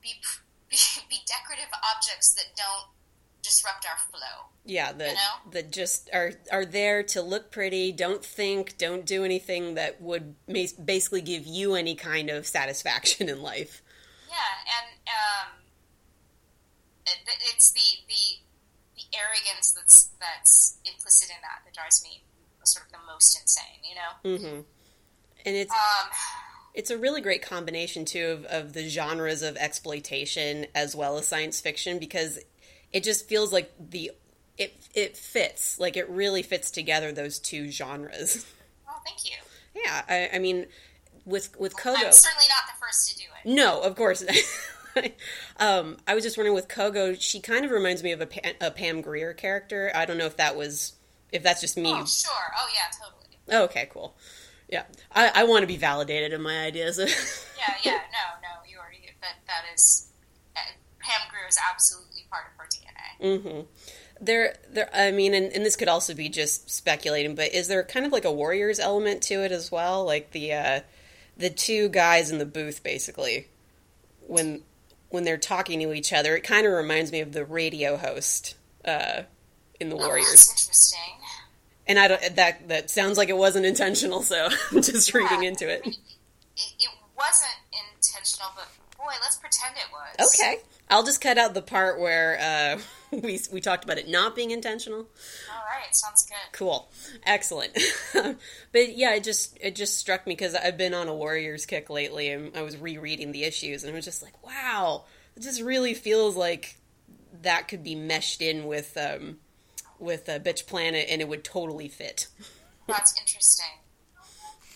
be 0.01 0.17
be, 0.69 0.77
be 1.07 1.21
decorative 1.29 1.71
objects 1.85 2.33
that 2.35 2.57
don't 2.57 2.89
disrupt 3.47 3.85
our 3.85 3.97
flow 4.11 4.49
Yeah, 4.65 4.91
that 4.91 5.13
know? 5.15 5.51
that 5.51 5.71
just 5.71 6.09
are 6.13 6.33
are 6.51 6.65
there 6.65 7.01
to 7.03 7.21
look 7.21 7.51
pretty. 7.51 7.91
Don't 7.91 8.23
think. 8.23 8.77
Don't 8.77 9.05
do 9.05 9.23
anything 9.23 9.75
that 9.75 10.01
would 10.01 10.35
basically 10.83 11.21
give 11.21 11.45
you 11.47 11.73
any 11.75 11.95
kind 11.95 12.29
of 12.29 12.45
satisfaction 12.45 13.29
in 13.29 13.41
life. 13.41 13.81
yeah 14.27 14.35
and 14.77 14.87
um 15.07 15.53
it, 17.05 17.17
it's 17.53 17.71
the 17.71 18.03
the 18.07 18.43
the 18.95 19.17
arrogance 19.17 19.71
that's 19.73 20.09
that's 20.19 20.77
implicit 20.85 21.29
in 21.29 21.37
that 21.41 21.61
that 21.65 21.73
drives 21.73 22.03
me 22.03 22.23
sort 22.63 22.85
of 22.87 22.91
the 22.91 22.97
most 23.11 23.39
insane 23.39 23.79
you 23.87 23.95
know 23.95 24.37
hmm 24.37 24.61
And 25.45 25.55
it's 25.55 25.71
um 25.71 26.09
it's 26.73 26.89
a 26.91 26.97
really 26.97 27.21
great 27.21 27.41
combination 27.41 28.03
too 28.05 28.25
of, 28.27 28.45
of 28.45 28.73
the 28.73 28.87
genres 28.89 29.41
of 29.41 29.55
exploitation 29.57 30.65
as 30.75 30.95
well 30.95 31.17
as 31.17 31.27
science 31.27 31.61
fiction 31.61 31.97
because 31.97 32.37
it 32.93 33.03
just 33.03 33.27
feels 33.27 33.51
like 33.53 33.71
the 33.89 34.11
it 34.57 34.75
it 34.93 35.15
fits 35.17 35.79
like 35.79 35.97
it 35.97 36.09
really 36.09 36.41
fits 36.41 36.71
together 36.71 37.11
those 37.11 37.39
two 37.39 37.69
genres. 37.71 38.45
well 38.85 39.01
thank 39.05 39.25
you 39.25 39.37
Yeah, 39.75 40.01
I, 40.09 40.29
I 40.35 40.39
mean, 40.39 40.65
with 41.25 41.57
with 41.59 41.75
Kogo. 41.75 41.95
i'm 41.97 42.11
certainly 42.11 42.47
not 42.49 42.73
the 42.73 42.79
first 42.79 43.09
to 43.11 43.17
do 43.17 43.23
it 43.45 43.49
No, 43.53 43.81
of 43.81 43.95
course. 43.95 44.23
um, 45.59 45.97
I 46.07 46.15
was 46.15 46.23
just 46.23 46.37
wondering 46.37 46.55
with 46.55 46.67
Kogo, 46.67 47.15
she 47.19 47.39
kind 47.39 47.63
of 47.65 47.71
reminds 47.71 48.01
me 48.01 48.11
of 48.13 48.21
a, 48.21 48.25
Pam, 48.25 48.53
a 48.61 48.71
Pam 48.71 49.01
Grier 49.01 49.33
character. 49.33 49.91
I 49.93 50.05
don't 50.05 50.17
know 50.17 50.25
if 50.25 50.37
that 50.37 50.55
was 50.55 50.93
if 51.31 51.43
that's 51.43 51.61
just 51.61 51.77
me. 51.77 51.91
oh 51.93 52.05
sure 52.05 52.31
oh 52.57 52.67
yeah 52.73 52.89
totally 52.97 53.13
Oh, 53.49 53.63
okay, 53.65 53.87
cool. 53.91 54.13
Yeah, 54.69 54.83
I, 55.15 55.31
I 55.33 55.43
want 55.45 55.63
to 55.63 55.67
be 55.67 55.77
validated 55.77 56.33
in 56.33 56.41
my 56.41 56.65
ideas. 56.65 56.97
Yeah, 57.57 57.73
yeah, 57.83 57.91
no, 57.91 58.25
no, 58.43 58.69
you 58.69 58.77
already 58.77 58.99
that 59.21 59.35
that 59.47 59.63
is 59.73 60.09
uh, 60.55 60.59
Pam 60.99 61.21
Grier 61.31 61.47
is 61.49 61.57
absolutely 61.71 62.16
part 62.29 62.45
of 62.47 62.57
her 62.57 62.67
DNA. 62.67 63.41
hmm 63.49 63.61
There, 64.21 64.55
there. 64.69 64.89
I 64.93 65.11
mean, 65.11 65.33
and, 65.33 65.51
and 65.53 65.65
this 65.65 65.75
could 65.75 65.87
also 65.87 66.13
be 66.13 66.29
just 66.29 66.69
speculating, 66.69 67.35
but 67.35 67.53
is 67.53 67.67
there 67.67 67.83
kind 67.83 68.05
of 68.05 68.11
like 68.11 68.25
a 68.25 68.31
Warriors 68.31 68.79
element 68.79 69.21
to 69.23 69.43
it 69.43 69.51
as 69.51 69.71
well? 69.71 70.05
Like 70.05 70.31
the 70.31 70.53
uh, 70.53 70.79
the 71.37 71.49
two 71.49 71.89
guys 71.89 72.31
in 72.31 72.37
the 72.39 72.45
booth, 72.45 72.83
basically, 72.83 73.47
when 74.27 74.63
when 75.09 75.23
they're 75.23 75.37
talking 75.37 75.79
to 75.79 75.93
each 75.93 76.11
other, 76.13 76.35
it 76.35 76.41
kind 76.43 76.65
of 76.67 76.73
reminds 76.73 77.11
me 77.11 77.21
of 77.21 77.31
the 77.31 77.45
radio 77.45 77.95
host 77.97 78.55
uh, 78.85 79.21
in 79.79 79.89
the 79.89 79.95
Oh, 79.95 79.99
Warriors. 80.07 80.29
that's 80.31 80.61
interesting. 80.63 80.99
And 81.89 81.97
I 81.97 82.07
don't 82.09 82.35
that 82.35 82.67
that 82.67 82.89
sounds 82.89 83.17
like 83.17 83.29
it 83.29 83.37
wasn't 83.37 83.65
intentional, 83.65 84.21
so 84.21 84.49
I'm 84.71 84.81
just 84.81 85.13
reading 85.13 85.43
into 85.43 85.69
it. 85.69 85.85
It, 85.85 85.95
it 86.57 86.89
wasn't 87.17 87.55
intentional, 87.71 88.49
but 88.55 88.67
boy, 88.97 89.13
let's 89.21 89.37
pretend 89.37 89.75
it 89.77 89.85
was. 90.19 90.33
Okay, 90.33 90.59
I'll 90.89 91.03
just 91.03 91.21
cut 91.21 91.37
out 91.37 91.53
the 91.53 91.61
part 91.61 91.99
where 91.99 92.39
uh, 92.39 92.79
we 93.11 93.39
we 93.51 93.61
talked 93.61 93.83
about 93.83 93.97
it 93.97 94.07
not 94.07 94.35
being 94.35 94.51
intentional. 94.51 94.99
All 94.99 95.63
right, 95.65 95.93
sounds 95.93 96.25
good. 96.25 96.53
Cool, 96.53 96.89
excellent. 97.25 97.77
but 98.13 98.97
yeah, 98.97 99.15
it 99.15 99.23
just 99.23 99.57
it 99.61 99.75
just 99.75 99.97
struck 99.97 100.25
me 100.25 100.33
because 100.33 100.55
I've 100.55 100.77
been 100.77 100.93
on 100.93 101.07
a 101.07 101.15
Warriors 101.15 101.65
kick 101.65 101.89
lately, 101.89 102.29
and 102.29 102.55
I 102.55 102.61
was 102.61 102.77
rereading 102.77 103.31
the 103.31 103.43
issues, 103.43 103.83
and 103.83 103.91
I 103.91 103.95
was 103.95 104.05
just 104.05 104.23
like, 104.23 104.41
wow, 104.45 105.05
it 105.35 105.43
just 105.43 105.61
really 105.61 105.93
feels 105.93 106.35
like 106.35 106.77
that 107.41 107.67
could 107.67 107.83
be 107.83 107.95
meshed 107.95 108.41
in 108.41 108.65
with 108.65 108.97
um, 108.97 109.37
with 109.99 110.29
uh, 110.29 110.39
Bitch 110.39 110.67
Planet, 110.67 111.07
and 111.09 111.21
it 111.21 111.27
would 111.27 111.43
totally 111.43 111.89
fit. 111.89 112.27
That's 112.87 113.19
interesting. 113.19 113.65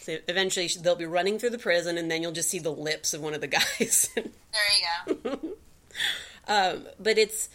So 0.01 0.17
eventually, 0.27 0.67
they'll 0.81 0.95
be 0.95 1.05
running 1.05 1.37
through 1.37 1.51
the 1.51 1.59
prison, 1.59 1.97
and 1.97 2.09
then 2.09 2.21
you'll 2.23 2.31
just 2.31 2.49
see 2.49 2.59
the 2.59 2.71
lips 2.71 3.13
of 3.13 3.21
one 3.21 3.35
of 3.35 3.41
the 3.41 3.47
guys. 3.47 4.09
There 4.15 4.23
you 4.25 5.15
go. 5.23 5.51
Um, 6.47 6.87
but 6.99 7.17
it's 7.17 7.49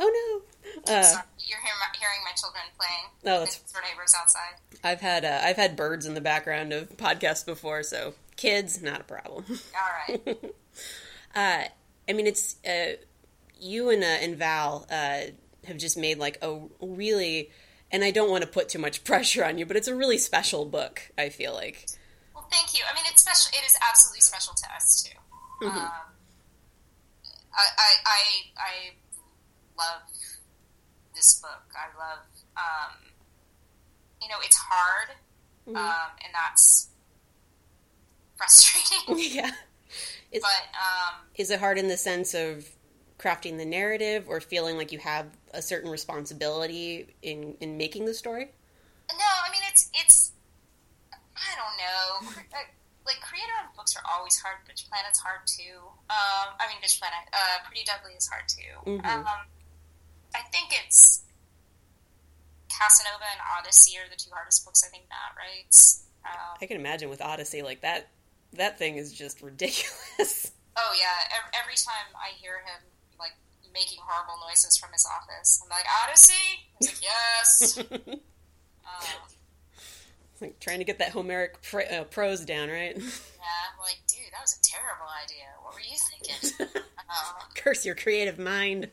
oh 0.00 0.42
no. 0.84 0.92
Uh, 0.94 1.02
Sorry, 1.02 1.22
you're 1.40 1.58
hear 1.60 1.72
my, 1.80 1.98
hearing 1.98 2.18
my 2.24 2.32
children 2.36 2.62
playing. 2.78 3.04
No, 3.24 3.40
that's- 3.40 3.60
It's 3.62 3.72
for 3.72 3.80
neighbors 3.82 4.14
outside. 4.18 4.54
I've 4.84 5.00
had 5.00 5.24
uh, 5.24 5.40
I've 5.42 5.56
had 5.56 5.76
birds 5.76 6.06
in 6.06 6.14
the 6.14 6.20
background 6.20 6.72
of 6.72 6.96
podcasts 6.96 7.44
before, 7.46 7.82
so 7.82 8.14
kids 8.36 8.82
not 8.82 9.00
a 9.00 9.04
problem. 9.04 9.44
All 9.50 10.14
right. 10.16 10.38
Uh, 11.34 11.64
I 12.08 12.12
mean, 12.14 12.26
it's 12.26 12.56
uh, 12.66 12.92
you 13.60 13.90
and 13.90 14.02
uh, 14.02 14.06
and 14.06 14.36
Val 14.36 14.86
uh, 14.90 15.20
have 15.66 15.76
just 15.76 15.98
made 15.98 16.16
like 16.18 16.38
a 16.40 16.58
really, 16.80 17.50
and 17.92 18.02
I 18.02 18.10
don't 18.10 18.30
want 18.30 18.42
to 18.42 18.48
put 18.48 18.70
too 18.70 18.78
much 18.78 19.04
pressure 19.04 19.44
on 19.44 19.58
you, 19.58 19.66
but 19.66 19.76
it's 19.76 19.86
a 19.88 19.94
really 19.94 20.16
special 20.16 20.64
book. 20.64 21.02
I 21.18 21.28
feel 21.28 21.52
like. 21.52 21.88
Well, 22.34 22.48
thank 22.50 22.72
you. 22.74 22.84
I 22.90 22.94
mean, 22.94 23.04
it's 23.10 23.20
special. 23.20 23.50
It 23.58 23.66
is 23.66 23.76
absolutely 23.86 24.22
special 24.22 24.54
to 24.54 24.66
us 24.74 25.02
too. 25.02 25.66
Mm-hmm. 25.66 25.76
Um, 25.76 25.90
I, 27.56 27.66
I, 27.78 27.92
I, 28.06 28.22
I 28.58 28.72
love 29.78 30.02
this 31.14 31.40
book. 31.40 31.62
I 31.74 31.98
love, 31.98 32.26
um, 32.56 32.96
you 34.22 34.28
know, 34.28 34.36
it's 34.44 34.56
hard, 34.56 35.16
Mm-hmm. 35.66 35.76
um, 35.78 36.10
and 36.24 36.32
that's 36.32 36.90
frustrating. 38.36 39.16
yeah. 39.36 39.50
It's, 40.30 40.44
but 40.44 40.78
um, 40.78 41.22
is 41.34 41.50
it 41.50 41.58
hard 41.58 41.76
in 41.76 41.88
the 41.88 41.96
sense 41.96 42.34
of 42.34 42.68
crafting 43.18 43.58
the 43.58 43.64
narrative 43.64 44.26
or 44.28 44.40
feeling 44.40 44.76
like 44.76 44.92
you 44.92 44.98
have 45.00 45.26
a 45.52 45.60
certain 45.62 45.90
responsibility 45.90 47.16
in 47.22 47.56
in 47.60 47.76
making 47.76 48.04
the 48.04 48.14
story? 48.14 48.52
no, 49.10 49.24
I 49.44 49.50
mean, 49.50 49.62
it's 49.68 49.90
it's. 49.94 50.32
I 51.12 51.56
don't 51.56 51.76
know. 52.32 52.42
Like 53.06 53.22
creator-owned 53.22 53.70
books 53.76 53.94
are 53.94 54.02
always 54.02 54.36
hard. 54.42 54.58
Bitch 54.66 54.88
Planet's 54.90 55.20
hard 55.22 55.46
too. 55.46 55.78
Um, 56.10 56.58
I 56.58 56.66
mean, 56.66 56.82
Bitch 56.82 56.98
Planet. 56.98 57.22
Uh, 57.32 57.62
Pretty 57.64 57.84
Deadly 57.86 58.12
is 58.18 58.26
hard 58.26 58.44
too. 58.50 58.74
Mhm. 58.98 59.06
Um, 59.06 59.46
I 60.34 60.42
think 60.50 60.74
it's 60.74 61.22
Casanova 62.68 63.24
and 63.30 63.40
ODY-C 63.58 63.96
are 63.98 64.08
the 64.10 64.16
two 64.16 64.30
hardest 64.34 64.64
books 64.64 64.82
I 64.84 64.88
think 64.90 65.04
Matt 65.08 65.32
writes. 65.38 66.02
Um, 66.26 66.58
I 66.60 66.66
can 66.66 66.76
imagine 66.76 67.08
with 67.08 67.22
ODY-C 67.22 67.62
like 67.62 67.80
that. 67.82 68.08
That 68.54 68.78
thing 68.78 68.96
is 68.96 69.12
just 69.12 69.40
ridiculous. 69.48 70.50
oh 70.76 70.92
yeah, 70.98 71.30
every, 71.30 71.50
every 71.62 71.76
time 71.76 72.10
I 72.16 72.34
hear 72.36 72.58
him 72.66 72.82
like 73.18 73.32
making 73.72 73.98
horrible 74.02 74.38
noises 74.46 74.76
from 74.76 74.90
his 74.92 75.06
office, 75.06 75.62
I'm 75.62 75.70
like 75.70 75.86
ODY-C. 76.04 76.32
He's 76.80 76.88
like 76.88 77.02
yes. 77.02 77.78
um, 78.02 79.20
like 80.40 80.58
trying 80.60 80.78
to 80.78 80.84
get 80.84 80.98
that 80.98 81.10
Homeric 81.10 81.62
pr- 81.62 81.88
uh, 81.90 82.04
prose 82.04 82.44
down, 82.44 82.68
right? 82.68 82.96
yeah, 82.96 83.02
I'm 83.02 83.78
like 83.80 83.98
dude, 84.06 84.32
that 84.32 84.40
was 84.42 84.58
a 84.58 84.62
terrible 84.62 85.06
idea. 85.24 85.46
What 85.62 85.74
were 85.74 85.80
you 85.80 85.96
thinking? 86.10 86.82
um, 87.10 87.34
Curse 87.54 87.84
your 87.84 87.94
creative 87.94 88.38
mind. 88.38 88.90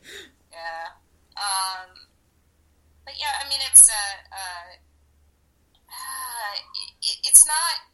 Yeah. 0.52 0.94
Um, 1.36 1.90
but 3.04 3.14
yeah, 3.18 3.42
I 3.44 3.48
mean, 3.48 3.58
it's 3.70 3.90
uh, 3.90 4.16
uh, 4.32 4.68
uh, 5.90 6.54
it, 7.02 7.16
it's 7.24 7.46
not. 7.46 7.90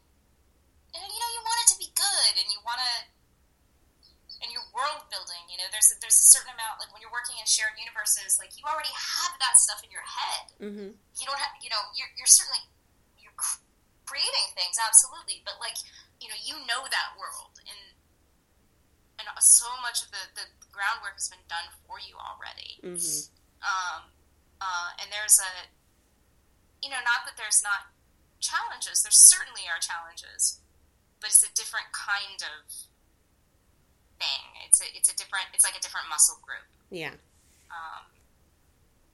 You 0.93 0.99
know, 0.99 1.31
you 1.31 1.41
want 1.47 1.59
it 1.65 1.69
to 1.71 1.77
be 1.79 1.89
good, 1.95 2.33
and 2.35 2.47
you 2.51 2.59
want 2.67 2.77
to, 2.83 2.93
and 4.43 4.51
your 4.51 4.63
world 4.75 5.07
building. 5.07 5.39
You 5.47 5.55
know, 5.57 5.67
there's 5.71 5.87
a, 5.91 5.95
there's 6.03 6.19
a 6.19 6.27
certain 6.35 6.51
amount 6.51 6.83
like 6.83 6.91
when 6.91 6.99
you're 6.99 7.13
working 7.15 7.39
in 7.39 7.47
shared 7.47 7.73
universes, 7.79 8.35
like 8.37 8.53
you 8.59 8.63
already 8.67 8.91
have 8.91 9.33
that 9.39 9.55
stuff 9.55 9.79
in 9.83 9.89
your 9.89 10.03
head. 10.03 10.43
hmm 10.59 10.89
You 11.15 11.25
don't 11.25 11.39
have, 11.39 11.55
you 11.63 11.71
know, 11.71 11.79
you're, 11.95 12.11
you're 12.19 12.27
certainly 12.29 12.59
creating 14.05 14.47
things, 14.53 14.77
absolutely, 14.77 15.41
but 15.43 15.57
like 15.61 15.77
you 16.19 16.29
know, 16.29 16.37
you 16.41 16.55
know 16.69 16.85
that 16.85 17.17
world, 17.17 17.57
and 17.65 17.97
and 19.19 19.25
so 19.41 19.69
much 19.81 20.01
of 20.05 20.09
the 20.13 20.23
the 20.37 20.45
groundwork 20.71 21.19
has 21.19 21.27
been 21.29 21.43
done 21.49 21.67
for 21.85 21.99
you 22.01 22.15
already. 22.17 22.79
Hmm 22.81 22.97
um, 23.61 24.09
uh, 24.59 24.89
and 25.01 25.09
there's 25.13 25.37
a 25.37 25.69
you 26.81 26.89
know 26.89 27.01
not 27.05 27.25
that 27.29 27.37
there's 27.37 27.61
not 27.61 27.93
challenges 28.41 29.05
there 29.05 29.13
certainly 29.13 29.69
are 29.69 29.77
challenges 29.77 30.61
but 31.21 31.29
it's 31.29 31.45
a 31.45 31.53
different 31.53 31.85
kind 31.93 32.41
of 32.41 32.65
thing. 34.17 34.45
It's 34.65 34.81
a 34.81 34.89
it's 34.97 35.13
a 35.13 35.15
different 35.15 35.53
it's 35.53 35.61
like 35.61 35.77
a 35.77 35.83
different 35.83 36.09
muscle 36.09 36.41
group. 36.41 36.65
Yeah. 36.89 37.13
um, 37.69 38.09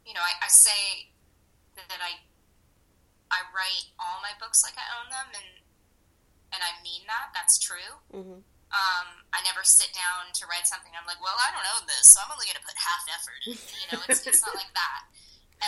you 0.08 0.16
know 0.16 0.24
I, 0.24 0.48
I 0.48 0.48
say 0.48 1.12
that 1.76 2.00
I 2.00 2.24
I 3.30 3.44
write 3.52 3.92
all 4.00 4.24
my 4.24 4.34
books 4.40 4.64
like 4.64 4.76
I 4.80 4.88
own 5.00 5.08
them 5.12 5.30
and 5.36 5.50
and 6.56 6.62
I 6.64 6.80
mean 6.84 7.04
that 7.08 7.36
that's 7.36 7.60
true 7.60 7.92
hmm 8.12 8.40
um, 8.68 9.24
I 9.32 9.40
never 9.48 9.64
sit 9.64 9.96
down 9.96 10.28
to 10.36 10.44
write 10.44 10.68
something. 10.68 10.92
I'm 10.92 11.08
like, 11.08 11.24
well, 11.24 11.36
I 11.40 11.56
don't 11.56 11.64
own 11.80 11.88
this, 11.88 12.12
so 12.12 12.20
I'm 12.20 12.28
only 12.28 12.52
going 12.52 12.60
to 12.60 12.68
put 12.68 12.76
half 12.76 13.04
effort. 13.08 13.40
in. 13.48 13.56
You 13.56 13.88
know, 13.96 14.02
it's, 14.12 14.28
it's 14.28 14.44
not 14.44 14.56
like 14.60 14.72
that 14.76 15.02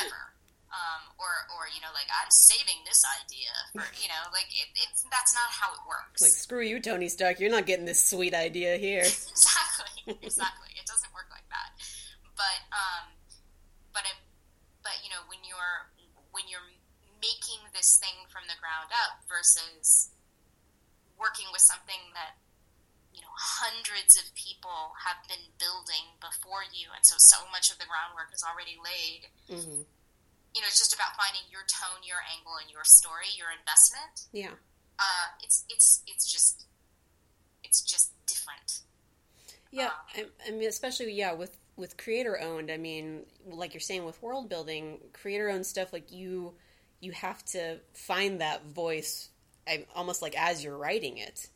ever. 0.04 0.36
Um, 0.69 1.02
or, 1.17 1.32
or 1.58 1.65
you 1.74 1.82
know, 1.82 1.89
like 1.98 2.06
I'm 2.13 2.30
saving 2.30 2.86
this 2.86 3.02
idea 3.24 3.50
for 3.74 3.82
you 3.98 4.06
know, 4.06 4.22
like 4.30 4.54
it, 4.54 4.69
it's 4.78 5.02
that's 5.10 5.34
not 5.34 5.50
how 5.50 5.74
it 5.74 5.82
works. 5.89 6.22
Like 6.22 6.30
screw 6.30 6.62
you, 6.62 6.78
Tony 6.78 7.10
Stark. 7.10 7.41
You're 7.41 7.50
not 7.50 7.65
getting 7.65 7.89
this 7.89 7.98
sweet 7.98 8.38
idea 8.38 8.78
here. 8.78 9.02
exactly, 9.08 10.13
exactly. 10.22 10.69
It 10.78 10.86
doesn't 10.86 11.10
work 11.10 11.26
like 11.34 11.50
that. 11.50 11.74
But 12.38 12.60
um, 12.69 13.10
but 13.98 14.06
it, 14.06 14.13
but 14.86 14.93
you 15.02 15.10
know, 15.10 15.26
when 15.26 15.41
you're 15.41 15.50
when 15.50 15.50
you're 15.50 15.50
making 15.50 15.88
this 17.79 17.95
thing 17.95 18.27
from 18.27 18.43
the 18.51 18.59
ground 18.59 18.91
up 18.91 19.23
versus 19.31 20.11
working 21.15 21.47
with 21.55 21.63
something 21.63 22.11
that 22.11 22.35
you 23.15 23.23
know 23.23 23.31
hundreds 23.39 24.19
of 24.19 24.27
people 24.35 24.99
have 25.07 25.23
been 25.31 25.55
building 25.55 26.19
before 26.19 26.67
you, 26.67 26.91
and 26.91 27.07
so 27.07 27.15
so 27.15 27.47
much 27.55 27.71
of 27.71 27.79
the 27.79 27.87
groundwork 27.87 28.35
is 28.35 28.43
already 28.43 28.75
laid. 28.83 29.31
hmm 29.47 29.87
You 30.51 30.59
know, 30.59 30.67
it's 30.67 30.83
just 30.83 30.91
about 30.91 31.15
finding 31.15 31.47
your 31.47 31.63
tone, 31.71 32.03
your 32.03 32.19
angle, 32.27 32.59
and 32.59 32.67
your 32.67 32.83
story, 32.83 33.31
your 33.39 33.55
investment. 33.55 34.27
Yeah. 34.35 34.59
Uh, 34.99 35.39
it's 35.39 35.63
it's 35.71 36.03
it's 36.03 36.27
just 36.27 36.67
it's 37.63 37.79
just 37.81 38.11
different. 38.27 38.83
Yeah, 39.71 39.91
I, 40.15 40.25
I 40.47 40.51
mean, 40.51 40.67
especially 40.67 41.13
yeah, 41.13 41.33
with 41.33 41.55
with 41.79 41.97
creator 41.97 42.39
owned. 42.39 42.69
I 42.69 42.77
mean, 42.77 43.25
like 43.47 43.73
you're 43.73 43.81
saying 43.81 44.05
with 44.05 44.21
world 44.21 44.49
building, 44.49 44.99
creator 45.13 45.49
owned 45.49 45.65
stuff. 45.65 45.93
Like 45.93 46.11
you, 46.11 46.53
you 46.99 47.12
have 47.13 47.43
to 47.45 47.79
find 47.93 48.41
that 48.41 48.65
voice, 48.65 49.29
I, 49.67 49.85
almost 49.95 50.21
like 50.21 50.38
as 50.38 50.63
you're 50.63 50.77
writing 50.77 51.17
it. 51.17 51.47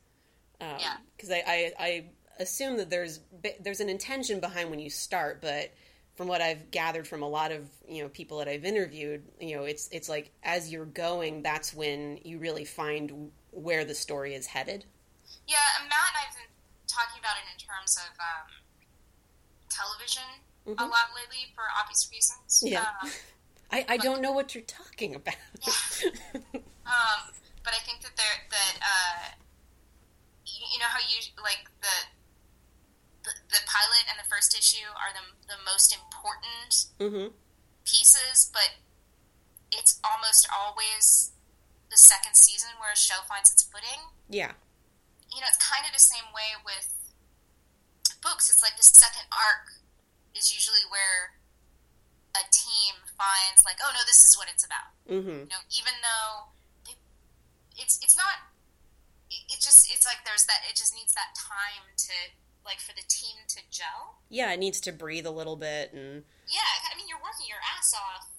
Um, 0.62 0.78
Yeah. 0.80 0.98
Because 1.16 1.32
I, 1.32 1.44
I 1.48 1.72
I 1.80 2.06
assume 2.40 2.78
that 2.78 2.90
there's 2.90 3.20
there's 3.60 3.80
an 3.80 3.90
intention 3.90 4.40
behind 4.40 4.70
when 4.70 4.80
you 4.80 4.90
start, 4.90 5.42
but 5.42 5.72
from 6.16 6.28
what 6.28 6.42
I've 6.42 6.70
gathered 6.72 7.08
from 7.08 7.24
a 7.24 7.28
lot 7.28 7.52
of 7.52 7.68
you 7.88 8.04
know 8.04 8.10
people 8.10 8.38
that 8.40 8.48
I've 8.48 8.66
interviewed, 8.66 9.24
you 9.40 9.56
know, 9.58 9.64
it's 9.64 9.90
it's 9.92 10.08
like 10.10 10.32
as 10.44 10.72
you're 10.72 10.86
going, 10.86 11.42
that's 11.44 11.74
when 11.74 12.20
you 12.24 12.38
really 12.40 12.66
find 12.66 13.32
where 13.52 13.84
the 13.86 13.96
story 13.96 14.34
is 14.36 14.46
headed. 14.48 14.86
Yeah, 15.48 15.58
and 15.80 15.90
Matt 15.90 15.98
and 16.14 16.18
I've 16.28 16.36
been 16.36 16.52
talking 16.88 17.20
about 17.20 17.36
it 17.38 17.44
in 17.52 17.60
terms 17.60 17.98
of 17.98 18.14
um, 18.20 18.48
television 19.70 20.24
a 20.66 20.70
Mhm. 20.70 20.90
lot 20.90 21.14
lately 21.16 21.52
for 21.56 21.64
obvious 21.78 22.10
reasons. 22.12 22.62
Yeah. 22.66 22.86
Um, 23.02 23.12
I, 23.74 23.86
I 23.90 23.98
don't 23.98 24.22
know 24.22 24.32
what 24.32 24.54
you're 24.54 24.64
talking 24.70 25.16
about. 25.16 25.36
Um, 26.84 27.20
but 27.64 27.74
I 27.74 27.80
think 27.82 28.02
that 28.04 28.14
there 28.20 28.38
that 28.52 28.76
uh, 28.84 29.26
you, 30.46 30.62
you 30.74 30.78
know 30.80 30.92
how 30.92 31.00
you 31.00 31.24
like 31.42 31.66
the, 31.82 31.96
the 33.24 33.34
the 33.50 33.62
pilot 33.66 34.04
and 34.12 34.20
the 34.20 34.28
first 34.30 34.52
issue 34.54 34.86
are 35.00 35.10
the 35.16 35.24
the 35.48 35.58
most 35.66 35.96
important 35.96 36.92
Mm-hmm. 37.00 37.32
pieces, 37.88 38.52
but 38.54 38.78
it's 39.72 40.00
almost 40.04 40.46
always 40.54 41.32
the 41.90 41.98
second 41.98 42.36
season 42.36 42.70
where 42.80 42.92
a 42.94 42.98
show 43.00 43.24
finds 43.28 43.52
its 43.52 43.64
footing. 43.64 44.12
Yeah. 44.30 44.52
You 45.34 45.42
know, 45.42 45.48
it's 45.50 45.58
kind 45.62 45.88
of 45.88 45.94
the 45.96 46.04
same 46.04 46.30
way 46.36 46.54
with 46.62 46.94
books. 48.22 48.52
It's 48.52 48.62
like 48.62 48.78
the 48.78 48.84
second 48.86 49.26
arc 49.34 49.82
is 50.38 50.54
usually 50.54 50.86
where 50.90 51.40
a 52.34 52.44
team 52.50 52.98
finds 53.14 53.62
like, 53.66 53.78
oh 53.84 53.94
no, 53.94 54.02
this 54.06 54.26
is 54.26 54.34
what 54.38 54.50
it's 54.50 54.66
about. 54.66 54.90
Mm-hmm. 55.06 55.48
You 55.48 55.54
know, 55.54 55.64
even 55.74 55.96
though 56.02 56.50
it's 57.78 58.02
it's 58.02 58.18
not, 58.18 58.50
it, 59.30 59.42
it 59.54 59.60
just 59.62 59.90
it's 59.94 60.06
like 60.06 60.26
there's 60.26 60.46
that 60.50 60.66
it 60.66 60.76
just 60.76 60.94
needs 60.94 61.14
that 61.14 61.38
time 61.38 61.94
to 62.10 62.16
like 62.66 62.80
for 62.80 62.96
the 62.96 63.06
team 63.06 63.44
to 63.54 63.60
gel. 63.70 64.24
Yeah, 64.30 64.52
it 64.54 64.60
needs 64.60 64.80
to 64.88 64.92
breathe 64.92 65.28
a 65.28 65.34
little 65.34 65.56
bit 65.56 65.94
and 65.94 66.24
Yeah, 66.50 66.74
I 66.90 66.98
mean, 66.98 67.06
you're 67.08 67.22
working 67.22 67.46
your 67.46 67.62
ass 67.62 67.94
off 67.94 68.32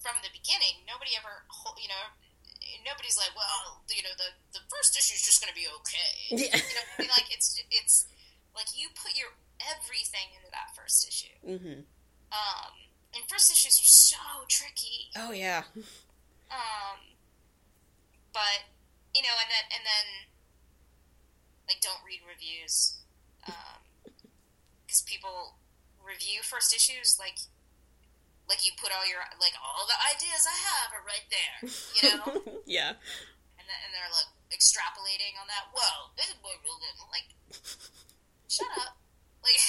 from 0.00 0.18
the 0.24 0.32
beginning. 0.32 0.82
Nobody 0.88 1.14
ever, 1.14 1.44
you 1.78 1.90
know, 1.90 2.14
nobody's 2.82 3.18
like, 3.18 3.34
well, 3.36 3.82
you 3.92 4.02
know, 4.02 4.14
the 4.16 4.34
the 4.56 4.62
first 4.66 4.96
issue 4.96 5.14
is 5.14 5.22
just 5.22 5.38
going 5.40 5.52
to 5.52 5.58
be 5.58 5.68
okay. 5.82 6.12
Yeah. 6.42 6.56
You 6.58 6.74
know, 6.74 6.84
I 6.84 6.96
mean, 7.06 7.12
like 7.12 7.28
it's 7.30 7.54
it's 7.70 8.08
like 8.56 8.72
you 8.74 8.88
put 8.94 9.14
your 9.14 9.36
everything 9.62 10.34
into 10.38 10.50
that 10.54 10.74
first 10.74 11.06
issue. 11.06 11.36
mm-hmm. 11.44 11.80
Um, 12.32 12.72
and 13.14 13.24
first 13.28 13.50
issues 13.50 13.80
are 13.80 13.88
so 13.88 14.44
tricky. 14.48 15.10
Oh 15.16 15.32
yeah. 15.32 15.62
Um, 16.50 17.16
but 18.32 18.68
you 19.14 19.22
know, 19.22 19.36
and 19.40 19.48
then 19.48 19.64
and 19.72 19.82
then 19.84 20.06
like 21.68 21.80
don't 21.80 22.00
read 22.04 22.20
reviews 22.24 23.00
Um 23.46 24.12
because 24.84 25.02
people 25.02 25.56
review 26.00 26.40
first 26.40 26.72
issues 26.74 27.20
like 27.20 27.36
like 28.48 28.64
you 28.64 28.72
put 28.80 28.88
all 28.88 29.04
your 29.04 29.20
like 29.40 29.52
all 29.60 29.84
the 29.84 29.98
ideas 30.08 30.48
I 30.48 30.56
have 30.72 30.88
are 30.96 31.04
right 31.04 31.28
there, 31.28 31.56
you 31.68 32.02
know, 32.08 32.24
yeah. 32.64 32.96
and 33.60 33.64
then, 33.68 33.78
and 33.84 33.90
they're 33.92 34.08
like 34.08 34.32
extrapolating 34.48 35.36
on 35.36 35.46
that. 35.52 35.68
Whoa, 35.76 36.08
this 36.16 36.32
boy 36.40 36.56
real 36.64 36.80
good. 36.80 36.96
Like, 37.12 37.28
shut 38.48 38.72
up. 38.80 38.96
Like, 39.44 39.60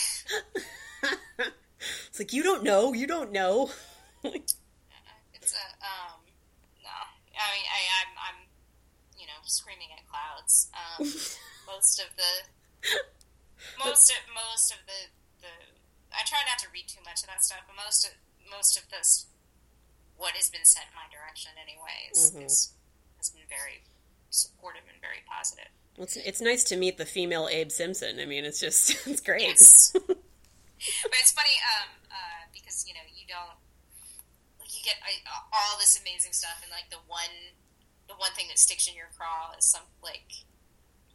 it's 2.09 2.19
like 2.19 2.33
you 2.33 2.43
don't 2.43 2.63
know, 2.63 2.93
you 2.93 3.07
don't 3.07 3.31
know. 3.31 3.71
it's 4.23 4.55
a 5.53 5.65
um 5.83 6.19
no. 6.83 6.95
I 7.39 7.47
mean, 7.55 7.67
I, 7.67 7.79
I'm 8.03 8.11
I'm 8.19 8.39
you 9.17 9.25
know 9.27 9.39
screaming 9.45 9.89
at 9.97 10.03
clouds. 10.07 10.69
Um, 10.73 11.05
most 11.73 11.99
of 11.99 12.07
the 12.17 12.31
most 13.83 14.09
of 14.11 14.17
most 14.33 14.71
of 14.71 14.79
the 14.87 15.11
the 15.41 15.53
I 16.11 16.23
try 16.25 16.39
not 16.47 16.59
to 16.59 16.67
read 16.73 16.87
too 16.87 17.01
much 17.05 17.21
of 17.23 17.27
that 17.27 17.43
stuff, 17.43 17.59
but 17.67 17.75
most 17.75 18.05
of 18.05 18.11
most 18.49 18.77
of 18.77 18.89
this 18.89 19.27
what 20.17 20.33
has 20.33 20.49
been 20.49 20.65
sent 20.65 20.85
in 20.91 20.95
my 20.95 21.07
direction 21.07 21.51
anyways 21.61 22.31
Mhm. 22.35 22.45
is, 22.45 22.73
has 23.17 23.29
been 23.29 23.47
very 23.47 23.83
supportive 24.29 24.81
and 24.91 24.99
very 24.99 25.23
positive. 25.25 25.69
Well, 25.95 26.03
It's, 26.05 26.17
it's 26.17 26.41
nice 26.41 26.63
to 26.65 26.75
meet 26.75 26.97
the 26.97 27.05
female 27.05 27.47
Abe 27.49 27.71
Simpson. 27.71 28.19
I 28.19 28.25
mean, 28.25 28.43
it's 28.43 28.59
just 28.59 28.89
it's 29.07 29.21
great. 29.21 29.43
Yes. 29.43 29.95
But 31.03 31.17
it's 31.19 31.31
funny 31.31 31.55
um, 31.75 31.89
uh, 32.09 32.43
because 32.53 32.85
you 32.87 32.93
know 32.93 33.03
you 33.11 33.27
don't 33.27 33.59
like 34.59 34.71
you 34.71 34.81
get 34.83 34.95
uh, 35.03 35.55
all 35.55 35.77
this 35.79 35.99
amazing 35.99 36.31
stuff 36.31 36.59
and 36.63 36.71
like 36.71 36.89
the 36.89 37.01
one 37.07 37.55
the 38.07 38.15
one 38.15 38.31
thing 38.33 38.47
that 38.49 38.57
sticks 38.57 38.87
in 38.87 38.95
your 38.95 39.07
craw 39.15 39.53
is 39.57 39.65
some 39.65 39.83
like 40.01 40.47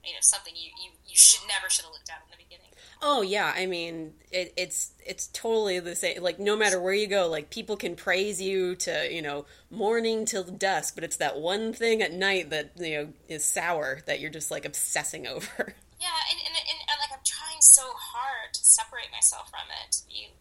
you 0.05 0.13
know 0.13 0.21
something 0.21 0.55
you 0.57 0.71
you, 0.83 0.91
you 1.07 1.17
should 1.17 1.41
never 1.49 1.69
should 1.69 1.85
have 1.85 1.93
looked 1.93 2.11
at 2.11 2.23
in 2.25 2.31
the 2.31 2.37
beginning. 2.37 2.71
Oh 3.03 3.23
yeah, 3.23 3.53
I 3.57 3.67
mean 3.67 4.15
it, 4.31 4.53
it's 4.57 4.93
it's 5.05 5.29
totally 5.29 5.81
the 5.81 5.97
same. 5.97 6.23
Like 6.23 6.39
no 6.39 6.57
matter 6.57 6.81
where 6.81 6.95
you 6.95 7.07
go, 7.07 7.29
like 7.29 7.51
people 7.51 7.77
can 7.77 7.97
praise 7.97 8.41
you 8.41 8.77
to 8.77 9.09
you 9.13 9.23
know 9.23 9.47
morning 9.71 10.25
till 10.25 10.45
dusk, 10.45 10.95
but 10.95 11.05
it's 11.05 11.17
that 11.17 11.39
one 11.39 11.73
thing 11.73 12.03
at 12.03 12.13
night 12.13 12.51
that 12.51 12.73
you 12.77 12.97
know 12.97 13.09
is 13.29 13.45
sour 13.45 14.01
that 14.07 14.21
you're 14.21 14.31
just 14.31 14.51
like 14.51 14.65
obsessing 14.65 15.27
over. 15.27 15.75
Yeah, 16.01 16.11
and, 16.31 16.37
and, 16.37 16.53
and, 16.53 16.69
and 16.69 16.75
like 16.75 16.83
I'm 16.84 16.84
trying 17.25 17.61
so 17.61 17.97
hard 17.97 18.55
to 18.55 18.63
separate 18.65 19.11
myself 19.11 19.51
from 19.51 19.67
it 19.73 19.93
to 19.93 20.07
be 20.07 20.33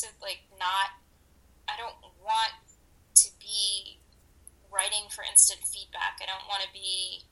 to 0.00 0.06
like 0.22 0.42
not. 0.58 0.96
I 1.68 1.78
don't 1.78 1.96
want 2.18 2.54
to 3.22 3.28
be 3.38 4.00
writing 4.72 5.06
for 5.10 5.22
instant 5.22 5.62
feedback. 5.68 6.18
I 6.22 6.26
don't 6.26 6.48
want 6.48 6.62
to 6.62 6.70
be. 6.72 7.24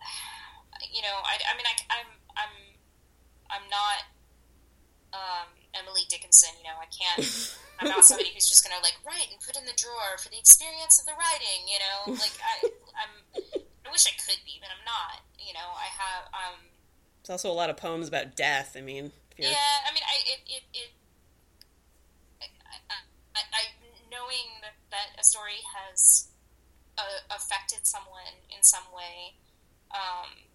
You 0.92 1.00
know, 1.00 1.24
I, 1.24 1.40
I 1.40 1.56
mean, 1.56 1.64
I, 1.64 1.72
I'm 1.88 2.10
I'm 2.36 2.54
I'm 3.48 3.66
not 3.72 4.04
um, 5.16 5.48
Emily 5.72 6.04
Dickinson. 6.12 6.52
You 6.60 6.68
know, 6.68 6.76
I 6.76 6.88
can't. 6.92 7.24
I'm 7.80 7.88
not 7.88 8.04
somebody 8.08 8.28
who's 8.36 8.44
just 8.44 8.60
gonna 8.60 8.80
like 8.84 9.00
write 9.00 9.32
and 9.32 9.40
put 9.40 9.56
in 9.56 9.64
the 9.64 9.72
drawer 9.72 10.20
for 10.20 10.28
the 10.28 10.36
experience 10.36 11.00
of 11.00 11.08
the 11.08 11.16
writing. 11.16 11.64
You 11.64 11.80
know, 11.80 11.98
like 12.20 12.36
I 12.44 12.54
I'm. 12.92 13.12
I 13.86 13.88
wish 13.88 14.04
I 14.04 14.12
could 14.20 14.44
be, 14.44 14.60
but 14.60 14.68
I'm 14.68 14.84
not. 14.84 15.24
You 15.40 15.56
know, 15.56 15.68
I 15.72 15.88
have 15.96 16.22
um. 16.36 16.75
There's 17.26 17.42
also 17.42 17.50
a 17.50 17.58
lot 17.58 17.70
of 17.70 17.76
poems 17.76 18.06
about 18.06 18.36
death. 18.36 18.76
I 18.78 18.82
mean, 18.82 19.10
Yeah, 19.36 19.50
I 19.50 19.90
mean, 19.92 20.02
I 20.06 20.14
it 20.30 20.40
it, 20.46 20.62
it 20.72 20.90
I, 22.40 22.46
I, 23.34 23.40
I, 23.50 23.62
knowing 24.10 24.62
that, 24.62 24.78
that 24.94 25.18
a 25.18 25.24
story 25.24 25.58
has 25.74 26.28
uh, 26.96 27.34
affected 27.34 27.82
someone 27.82 28.46
in 28.48 28.62
some 28.62 28.84
way 28.94 29.34
um, 29.90 30.46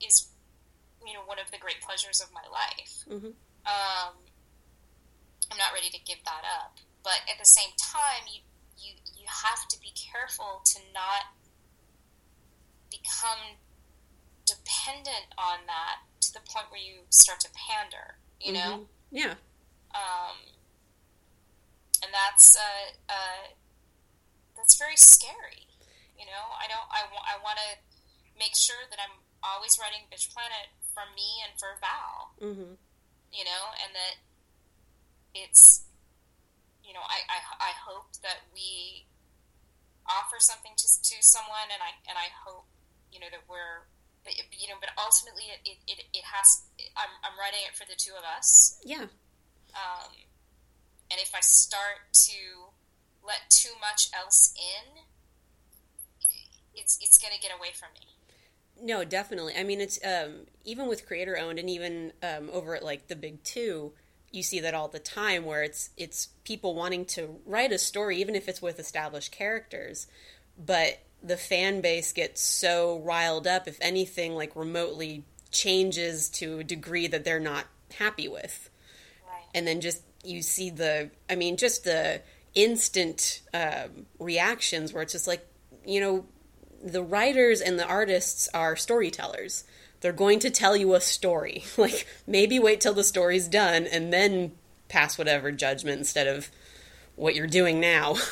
is 0.00 0.28
you 1.04 1.12
know 1.12 1.20
one 1.26 1.38
of 1.38 1.50
the 1.50 1.58
great 1.58 1.82
pleasures 1.82 2.22
of 2.24 2.32
my 2.32 2.44
life. 2.48 3.04
Mhm. 3.04 3.36
Um, 3.68 4.16
I'm 5.52 5.58
not 5.58 5.74
ready 5.74 5.90
to 5.90 6.00
give 6.00 6.24
that 6.24 6.44
up, 6.48 6.78
but 7.04 7.20
at 7.28 7.38
the 7.38 7.44
same 7.44 7.76
time, 7.76 8.24
you 8.32 8.40
you 8.80 8.94
you 9.20 9.26
have 9.28 9.68
to 9.68 9.76
be 9.80 9.92
careful 9.92 10.62
to 10.64 10.80
not 10.94 11.28
become 12.90 13.60
dependent 14.46 15.26
on 15.36 15.66
that 15.66 16.00
to 16.22 16.32
the 16.32 16.40
point 16.40 16.70
where 16.70 16.80
you 16.80 17.02
start 17.10 17.40
to 17.40 17.50
pander, 17.52 18.18
you 18.40 18.52
know? 18.52 18.86
Mhm. 18.86 18.88
yeah, 19.10 19.34
Um, 19.94 20.36
and 22.02 22.12
that's, 22.14 22.56
uh, 22.56 22.92
uh, 23.08 23.46
that's 24.56 24.76
very 24.76 24.96
scary, 24.96 25.66
you 26.18 26.24
know? 26.26 26.44
I 26.58 26.66
don't, 26.68 26.86
I, 26.90 27.04
wa- 27.12 27.26
I 27.26 27.38
want 27.42 27.58
to 27.58 27.78
make 28.38 28.54
sure 28.56 28.86
that 28.90 28.98
I'm 29.00 29.22
always 29.42 29.78
writing 29.78 30.06
Bitch 30.12 30.32
Planet 30.32 30.68
for 30.94 31.04
me 31.14 31.42
and 31.44 31.58
for 31.58 31.76
Val, 31.80 32.32
hmm 32.38 32.74
you 33.32 33.44
know, 33.44 33.64
and 33.84 33.92
that 33.94 34.16
it's, 35.34 35.84
you 36.82 36.94
know, 36.94 37.02
I, 37.04 37.20
I, 37.28 37.38
I 37.68 37.72
hope 37.84 38.12
that 38.22 38.48
we 38.54 39.04
offer 40.08 40.36
something 40.38 40.72
to, 40.76 40.86
to 40.86 41.16
someone, 41.20 41.68
and 41.68 41.82
I, 41.82 41.92
and 42.08 42.16
I 42.16 42.30
hope, 42.46 42.64
you 43.12 43.20
know, 43.20 43.26
that 43.30 43.44
we're, 43.50 43.84
but, 44.26 44.34
you 44.58 44.66
know, 44.66 44.74
but 44.82 44.90
ultimately 44.98 45.46
it, 45.54 45.62
it, 45.64 45.78
it, 45.86 46.04
it 46.12 46.24
has, 46.26 46.66
I'm, 46.98 47.14
I'm 47.22 47.38
writing 47.38 47.62
it 47.62 47.78
for 47.78 47.86
the 47.86 47.94
two 47.96 48.12
of 48.18 48.24
us, 48.26 48.82
yeah. 48.84 49.06
um, 49.78 50.10
and 51.10 51.22
if 51.22 51.30
I 51.32 51.40
start 51.40 52.10
to 52.26 52.74
let 53.24 53.48
too 53.48 53.78
much 53.80 54.10
else 54.12 54.52
in, 54.58 55.06
it's, 56.74 56.98
it's 57.00 57.16
going 57.16 57.32
to 57.32 57.40
get 57.40 57.52
away 57.56 57.70
from 57.72 57.88
me. 57.94 58.06
No, 58.82 59.04
definitely. 59.04 59.54
I 59.56 59.62
mean, 59.62 59.80
it's 59.80 59.98
um, 60.04 60.46
even 60.64 60.86
with 60.86 61.06
creator 61.06 61.38
owned, 61.38 61.58
and 61.58 61.70
even 61.70 62.12
um, 62.22 62.50
over 62.52 62.76
at 62.76 62.84
like 62.84 63.08
the 63.08 63.16
big 63.16 63.42
two, 63.42 63.92
you 64.30 64.42
see 64.42 64.60
that 64.60 64.74
all 64.74 64.88
the 64.88 64.98
time, 64.98 65.46
where 65.46 65.62
it's 65.62 65.88
it's 65.96 66.28
people 66.44 66.74
wanting 66.74 67.06
to 67.06 67.36
write 67.46 67.72
a 67.72 67.78
story, 67.78 68.18
even 68.18 68.34
if 68.34 68.48
it's 68.48 68.60
with 68.60 68.78
established 68.78 69.32
characters, 69.32 70.06
but 70.58 70.98
the 71.26 71.36
fan 71.36 71.80
base 71.80 72.12
gets 72.12 72.40
so 72.40 72.98
riled 73.00 73.46
up 73.46 73.66
if 73.66 73.78
anything 73.80 74.34
like 74.34 74.54
remotely 74.54 75.24
changes 75.50 76.28
to 76.28 76.60
a 76.60 76.64
degree 76.64 77.06
that 77.06 77.24
they're 77.24 77.40
not 77.40 77.66
happy 77.98 78.28
with, 78.28 78.70
Right. 79.26 79.42
and 79.54 79.66
then 79.66 79.80
just 79.80 80.02
you 80.24 80.42
see 80.42 80.70
the, 80.70 81.10
I 81.30 81.34
mean, 81.36 81.56
just 81.56 81.84
the 81.84 82.20
instant 82.54 83.42
um, 83.54 84.06
reactions 84.18 84.92
where 84.92 85.02
it's 85.02 85.12
just 85.12 85.26
like, 85.26 85.46
you 85.84 86.00
know, 86.00 86.24
the 86.82 87.02
writers 87.02 87.60
and 87.60 87.78
the 87.78 87.86
artists 87.86 88.48
are 88.52 88.76
storytellers. 88.76 89.64
They're 90.00 90.12
going 90.12 90.38
to 90.40 90.50
tell 90.50 90.76
you 90.76 90.94
a 90.94 91.00
story. 91.00 91.64
Like 91.78 92.06
maybe 92.26 92.58
wait 92.58 92.80
till 92.80 92.94
the 92.94 93.04
story's 93.04 93.48
done 93.48 93.86
and 93.86 94.12
then 94.12 94.52
pass 94.88 95.16
whatever 95.18 95.50
judgment 95.52 95.98
instead 95.98 96.26
of 96.26 96.50
what 97.14 97.34
you're 97.34 97.46
doing 97.46 97.80
now. 97.80 98.16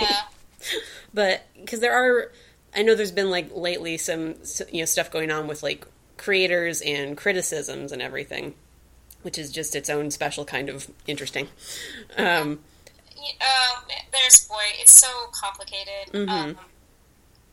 Yeah. 0.00 0.20
but 1.14 1.42
because 1.60 1.80
there 1.80 1.92
are, 1.92 2.30
I 2.74 2.82
know 2.82 2.94
there's 2.94 3.12
been 3.12 3.30
like 3.30 3.54
lately 3.54 3.96
some 3.98 4.34
you 4.70 4.80
know 4.80 4.84
stuff 4.84 5.10
going 5.10 5.30
on 5.30 5.46
with 5.48 5.62
like 5.62 5.86
creators 6.16 6.80
and 6.82 7.16
criticisms 7.16 7.92
and 7.92 8.00
everything, 8.00 8.54
which 9.22 9.38
is 9.38 9.50
just 9.50 9.74
its 9.74 9.90
own 9.90 10.10
special 10.10 10.44
kind 10.44 10.68
of 10.68 10.90
interesting. 11.06 11.48
Um, 12.16 12.60
Um, 13.40 13.84
there's 14.10 14.46
boy. 14.48 14.64
It's 14.80 14.92
so 14.92 15.06
complicated. 15.32 16.12
Mhm. 16.12 16.28
Um, 16.28 16.58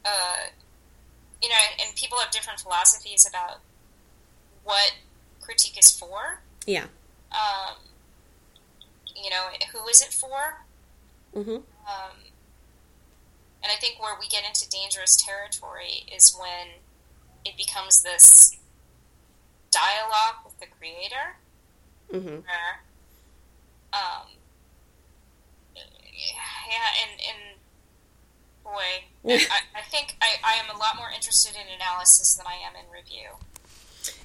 uh, 0.03 0.37
you 1.41 1.49
know, 1.49 1.55
and 1.81 1.95
people 1.95 2.17
have 2.19 2.31
different 2.31 2.59
philosophies 2.59 3.27
about 3.27 3.59
what 4.63 4.93
critique 5.41 5.77
is 5.77 5.91
for. 5.91 6.41
Yeah. 6.65 6.85
Um, 7.31 7.75
you 9.15 9.29
know, 9.29 9.47
who 9.71 9.87
is 9.87 10.01
it 10.01 10.11
for? 10.13 10.65
Mm-hmm. 11.35 11.51
Um, 11.51 12.17
and 13.63 13.71
I 13.71 13.75
think 13.75 14.01
where 14.01 14.15
we 14.19 14.27
get 14.27 14.43
into 14.45 14.69
dangerous 14.69 15.15
territory 15.17 16.05
is 16.13 16.35
when 16.39 16.67
it 17.45 17.55
becomes 17.57 18.03
this 18.03 18.57
dialogue 19.71 20.43
with 20.45 20.59
the 20.59 20.65
creator, 20.67 21.37
Mm-hmm. 22.11 22.27
where, 22.27 22.81
um, 23.93 24.25
yeah, 25.75 26.87
and 27.03 27.21
and 27.21 27.59
boy, 28.63 28.71
I, 29.51 29.59
I 29.77 29.81
think 29.91 30.15
I, 30.21 30.35
I 30.43 30.53
am 30.55 30.75
a 30.75 30.79
lot 30.79 30.95
more 30.97 31.09
interested 31.13 31.55
in 31.55 31.67
analysis 31.75 32.35
than 32.35 32.47
I 32.47 32.55
am 32.67 32.73
in 32.75 32.91
review. 32.91 33.29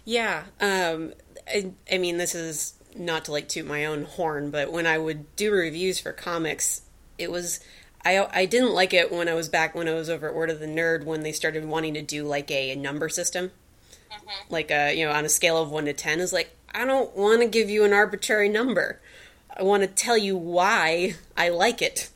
Yeah. 0.04 0.44
Um, 0.60 1.12
I, 1.46 1.72
I 1.92 1.98
mean, 1.98 2.16
this 2.16 2.34
is 2.34 2.74
not 2.96 3.26
to 3.26 3.32
like 3.32 3.48
toot 3.48 3.66
my 3.66 3.84
own 3.84 4.04
horn, 4.04 4.50
but 4.50 4.72
when 4.72 4.86
I 4.86 4.96
would 4.98 5.34
do 5.36 5.50
reviews 5.52 5.98
for 5.98 6.12
comics, 6.12 6.82
it 7.18 7.30
was. 7.30 7.60
I, 8.04 8.26
I 8.32 8.44
didn't 8.44 8.72
like 8.72 8.92
it 8.92 9.10
when 9.10 9.28
I 9.28 9.34
was 9.34 9.48
back 9.48 9.74
when 9.74 9.88
I 9.88 9.94
was 9.94 10.10
over 10.10 10.28
at 10.28 10.34
Word 10.34 10.50
of 10.50 10.60
the 10.60 10.66
Nerd 10.66 11.04
when 11.04 11.22
they 11.22 11.32
started 11.32 11.64
wanting 11.64 11.94
to 11.94 12.02
do 12.02 12.24
like 12.24 12.50
a, 12.50 12.72
a 12.72 12.76
number 12.76 13.08
system. 13.08 13.50
Like 14.50 14.70
a 14.70 14.94
you 14.94 15.04
know 15.06 15.12
on 15.12 15.24
a 15.24 15.28
scale 15.28 15.56
of 15.60 15.70
one 15.70 15.86
to 15.86 15.92
ten 15.92 16.20
is 16.20 16.32
like 16.32 16.54
I 16.74 16.84
don't 16.84 17.16
want 17.16 17.40
to 17.42 17.48
give 17.48 17.70
you 17.70 17.84
an 17.84 17.92
arbitrary 17.92 18.48
number. 18.48 19.00
I 19.56 19.62
want 19.62 19.82
to 19.82 19.88
tell 19.88 20.18
you 20.18 20.36
why 20.36 21.14
I 21.36 21.48
like 21.48 21.80
it. 21.82 22.10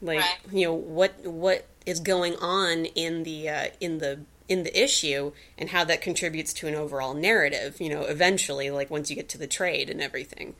Like 0.00 0.20
Right. 0.20 0.38
you 0.52 0.66
know 0.66 0.74
what 0.74 1.14
what 1.24 1.66
is 1.86 2.00
going 2.00 2.36
on 2.36 2.86
in 2.86 3.22
the 3.24 3.48
uh, 3.48 3.66
in 3.80 3.98
the 3.98 4.20
in 4.48 4.62
the 4.62 4.82
issue 4.82 5.32
and 5.56 5.70
how 5.70 5.84
that 5.84 6.00
contributes 6.02 6.52
to 6.54 6.66
an 6.68 6.74
overall 6.74 7.14
narrative. 7.14 7.80
You 7.80 7.90
know, 7.90 8.02
eventually, 8.02 8.70
like 8.70 8.90
once 8.90 9.10
you 9.10 9.16
get 9.16 9.28
to 9.30 9.38
the 9.38 9.46
trade 9.46 9.90
and 9.90 10.00
everything. 10.00 10.54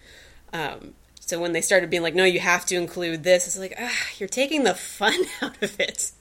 Um, 0.53 0.95
so 1.27 1.41
when 1.41 1.53
they 1.53 1.61
started 1.61 1.91
being 1.91 2.03
like, 2.03 2.15
"No, 2.15 2.25
you 2.25 2.41
have 2.41 2.67
to 2.67 2.77
include 2.77 3.25
this," 3.25 3.47
it's 3.47 3.59
like, 3.59 3.75
ah, 3.79 4.07
you're 4.19 4.29
taking 4.29 4.65
the 4.65 4.75
fun 4.75 5.15
out 5.43 5.63
of 5.63 5.79
it. 5.81 6.13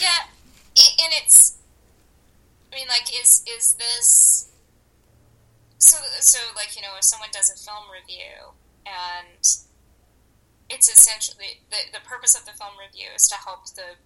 Yeah, 0.00 0.26
it, 0.76 0.92
and 1.02 1.12
it's. 1.22 1.56
I 2.72 2.76
mean, 2.76 2.88
like, 2.88 3.08
is 3.20 3.44
is 3.48 3.74
this? 3.74 4.48
So 5.78 5.96
so 6.20 6.38
like 6.56 6.76
you 6.76 6.82
know, 6.82 6.88
if 6.98 7.04
someone 7.04 7.30
does 7.32 7.50
a 7.50 7.56
film 7.56 7.84
review 7.92 8.52
and 8.86 9.38
it's 10.68 10.88
essentially 10.88 11.60
the 11.70 11.76
the 11.92 12.00
purpose 12.04 12.36
of 12.38 12.44
the 12.44 12.52
film 12.52 12.72
review 12.78 13.08
is 13.14 13.22
to 13.28 13.36
help 13.36 13.66
the 13.74 13.96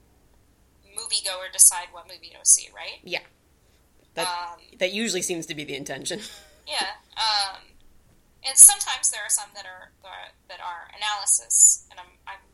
moviegoer 0.96 1.52
decide 1.52 1.86
what 1.92 2.06
movie 2.06 2.30
to 2.30 2.38
see, 2.44 2.68
right? 2.74 3.00
Yeah, 3.02 3.20
that 4.14 4.26
Um, 4.28 4.60
that 4.78 4.92
usually 4.92 5.22
seems 5.22 5.46
to 5.46 5.54
be 5.54 5.64
the 5.64 5.74
intention. 5.76 6.20
Yeah. 6.66 6.92
Um, 7.18 7.60
and 8.44 8.56
sometimes 8.56 9.10
there 9.10 9.22
are 9.24 9.32
some 9.32 9.50
that 9.54 9.64
are 9.64 9.92
that 10.02 10.08
are- 10.08 10.34
that 10.48 10.60
are 10.60 10.90
analysis, 10.96 11.86
and 11.90 11.98
I'm 11.98 12.18
I'm 12.26 12.44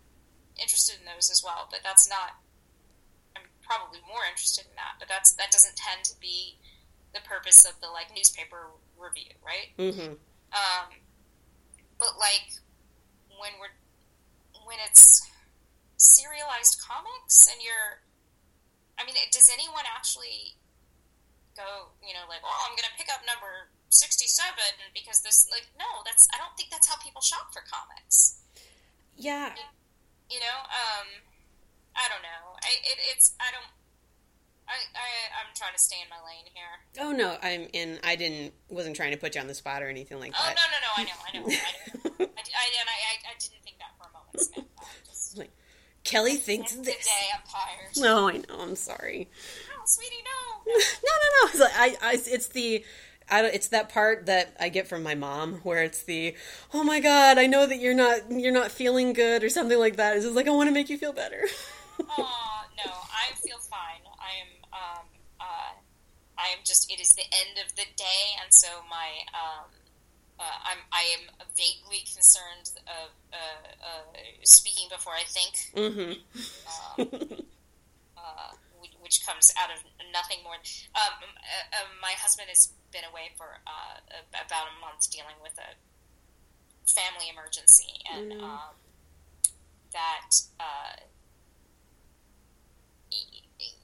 interested 0.61 0.98
in 0.98 1.05
those 1.07 1.31
as 1.31 1.42
well. 1.44 1.68
But 1.70 1.81
that's 1.83 2.09
not. 2.09 2.38
I'm 3.37 3.46
probably 3.62 4.00
more 4.07 4.24
interested 4.29 4.66
in 4.66 4.74
that, 4.76 4.98
but 4.98 5.09
that's 5.09 5.33
that 5.35 5.50
doesn't 5.50 5.76
tend 5.76 6.05
to 6.07 6.14
be 6.20 6.59
the 7.14 7.20
purpose 7.26 7.64
of 7.64 7.81
the 7.81 7.88
like 7.88 8.14
newspaper 8.14 8.70
review, 8.98 9.35
right? 9.42 9.74
mm-hmm. 9.79 10.14
Um, 10.50 10.87
but 11.98 12.18
like 12.18 12.55
when 13.38 13.53
we're 13.59 13.74
when 14.66 14.79
it's 14.87 15.22
serialized 15.96 16.81
comics 16.81 17.48
and 17.50 17.59
you're, 17.62 18.00
I 18.98 19.05
mean, 19.05 19.14
does 19.33 19.50
anyone 19.53 19.85
actually 19.85 20.57
go, 21.57 21.92
you 22.00 22.14
know, 22.14 22.24
like, 22.29 22.40
oh, 22.44 22.61
I'm 22.64 22.72
going 22.72 22.87
to 22.88 22.96
pick 22.96 23.09
up 23.12 23.20
number 23.26 23.68
sixty-seven 23.90 24.94
because 24.94 25.20
this, 25.20 25.46
like, 25.50 25.68
no, 25.79 26.00
that's 26.07 26.26
I 26.33 26.38
don't 26.38 26.57
think 26.57 26.70
that's 26.70 26.88
how 26.88 26.96
people 26.96 27.20
shop 27.20 27.53
for 27.53 27.62
comics. 27.66 28.40
Yeah, 29.16 29.53
You 30.31 30.40
know, 30.40 30.59
um, 30.64 31.07
I 31.94 32.09
don't 32.09 32.22
know. 32.22 32.57
I 32.62 32.70
it, 32.81 32.98
it's 33.12 33.35
I 33.38 33.53
don't. 33.53 33.68
I, 34.66 34.79
I 34.94 35.09
I'm 35.42 35.53
trying 35.55 35.74
to 35.74 35.83
stay 35.83 35.96
in 36.00 36.09
my 36.09 36.22
lane 36.24 36.46
here. 36.55 37.05
Oh 37.05 37.12
no, 37.12 37.37
I'm 37.42 37.68
in. 37.72 37.98
I 38.03 38.16
didn't. 38.16 38.55
Wasn't 38.70 38.96
trying 38.96 39.11
to 39.11 39.18
put 39.18 39.35
you 39.35 39.40
on 39.40 39.46
the 39.46 39.55
spot 39.55 39.83
or 39.83 39.88
anything 39.88 40.18
like 40.18 40.33
Oh 40.35 40.42
that. 40.42 40.57
Oh 40.57 40.64
no 40.64 40.66
no 40.72 40.79
no! 40.81 40.90
I 40.96 41.05
know 41.05 41.18
I 41.20 41.31
know 41.37 41.44
I 41.44 42.18
know. 42.18 42.26
I, 42.37 42.40
I, 42.40 42.64
and 42.81 42.88
I, 42.88 42.98
I, 43.29 43.35
didn't 43.38 43.62
think 43.62 43.76
that 43.79 43.92
for 43.98 44.09
a 44.09 44.12
moment. 44.14 44.70
Just, 45.07 45.38
Kelly 46.05 46.37
thinks 46.37 46.72
this. 46.72 46.87
the 46.87 46.92
day 46.92 47.26
I'm 47.35 47.40
tired. 47.46 47.96
No, 47.98 48.29
I 48.29 48.37
know. 48.38 48.62
I'm 48.62 48.76
sorry. 48.76 49.29
No, 49.68 49.83
sweetie, 49.85 50.24
no. 50.24 50.72
no, 50.72 50.72
no, 50.72 51.29
no. 51.42 51.48
It's 51.50 51.61
like, 51.61 51.72
I, 51.76 51.96
I, 52.03 52.12
it's 52.14 52.48
the. 52.48 52.85
I 53.30 53.42
don't, 53.42 53.54
it's 53.54 53.68
that 53.68 53.88
part 53.88 54.26
that 54.26 54.56
I 54.58 54.68
get 54.68 54.88
from 54.88 55.02
my 55.02 55.14
mom 55.14 55.54
where 55.62 55.82
it's 55.82 56.02
the, 56.02 56.34
oh 56.74 56.82
my 56.82 57.00
god, 57.00 57.38
I 57.38 57.46
know 57.46 57.66
that 57.66 57.78
you're 57.78 57.94
not 57.94 58.30
you're 58.30 58.52
not 58.52 58.70
feeling 58.70 59.12
good 59.12 59.44
or 59.44 59.48
something 59.48 59.78
like 59.78 59.96
that. 59.96 60.16
It's 60.16 60.24
just 60.24 60.36
like 60.36 60.48
I 60.48 60.50
want 60.50 60.68
to 60.68 60.74
make 60.74 60.90
you 60.90 60.98
feel 60.98 61.12
better. 61.12 61.46
Aw, 62.08 62.66
no, 62.84 62.92
I 62.92 63.34
feel 63.36 63.58
fine. 63.58 64.02
I 64.18 64.32
am, 64.40 64.50
um, 64.72 65.06
uh, 65.40 65.72
I 66.38 66.48
am 66.52 66.58
just. 66.64 66.90
It 66.90 67.00
is 67.00 67.10
the 67.10 67.22
end 67.22 67.58
of 67.64 67.74
the 67.76 67.84
day, 67.96 68.22
and 68.42 68.50
so 68.50 68.68
my, 68.88 69.08
um, 69.34 69.70
uh, 70.38 70.42
I'm, 70.64 70.78
I 70.92 71.04
am 71.18 71.48
vaguely 71.56 72.04
concerned 72.12 72.70
of 72.86 73.10
uh, 73.32 73.36
uh, 73.84 74.18
speaking 74.44 74.88
before 74.90 75.12
I 75.12 75.24
think. 75.24 75.54
mm-hmm. 75.76 77.00
um, 77.00 77.44
uh, 78.16 78.52
which- 79.10 79.26
comes 79.26 79.52
out 79.58 79.70
of 79.74 79.82
nothing 80.12 80.38
more. 80.44 80.54
Um, 80.94 81.18
uh, 81.18 81.76
uh, 81.76 81.86
my 82.00 82.12
husband 82.12 82.48
has 82.48 82.72
been 82.92 83.02
away 83.04 83.32
for 83.36 83.58
uh, 83.66 83.98
about 84.30 84.68
a 84.70 84.80
month 84.80 85.10
dealing 85.10 85.34
with 85.42 85.58
a 85.58 85.74
family 86.88 87.28
emergency, 87.28 88.00
and 88.10 88.32
Mhm. 88.32 88.42
um, 88.42 88.74
that 89.92 90.30
uh, 90.60 90.96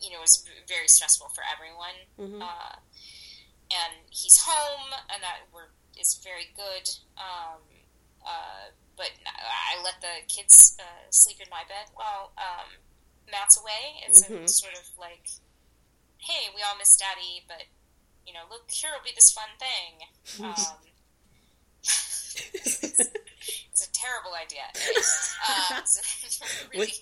you 0.00 0.10
know 0.12 0.22
is 0.22 0.44
very 0.68 0.86
stressful 0.88 1.28
for 1.34 1.42
everyone. 1.44 1.96
Mhm. 2.18 2.42
Uh, 2.42 2.76
and 3.70 3.94
he's 4.10 4.38
home, 4.44 4.92
and 5.10 5.22
that 5.24 5.40
we're, 5.52 5.70
is 5.96 6.14
very 6.22 6.52
good. 6.54 6.88
Um, 7.18 7.62
uh, 8.24 8.70
but 8.96 9.10
I 9.26 9.80
let 9.82 10.00
the 10.00 10.22
kids 10.28 10.76
uh, 10.78 11.10
sleep 11.10 11.40
in 11.40 11.48
my 11.50 11.64
bed 11.64 11.90
while 11.94 12.32
um, 12.38 12.70
Matt's 13.30 13.58
away. 13.60 14.02
It's 14.06 14.22
a 14.22 14.30
Mhm. 14.32 14.48
sort 14.48 14.74
of 14.74 14.86
like, 14.98 15.28
hey, 16.18 16.50
we 16.54 16.62
all 16.62 16.76
miss 16.76 16.96
Daddy, 16.96 17.44
but 17.48 17.64
you 18.26 18.32
know, 18.32 18.44
look, 18.50 18.70
here 18.70 18.90
will 18.92 19.04
be 19.04 19.12
this 19.14 19.30
fun 19.30 19.48
thing. 19.58 20.42
Um, 20.44 20.78
it's 22.54 23.86
a 23.86 23.92
terrible 23.92 24.32
idea. 24.34 24.62
Uh, 25.48 25.78
it's 25.80 26.40
a 26.40 26.68
really, 26.72 26.92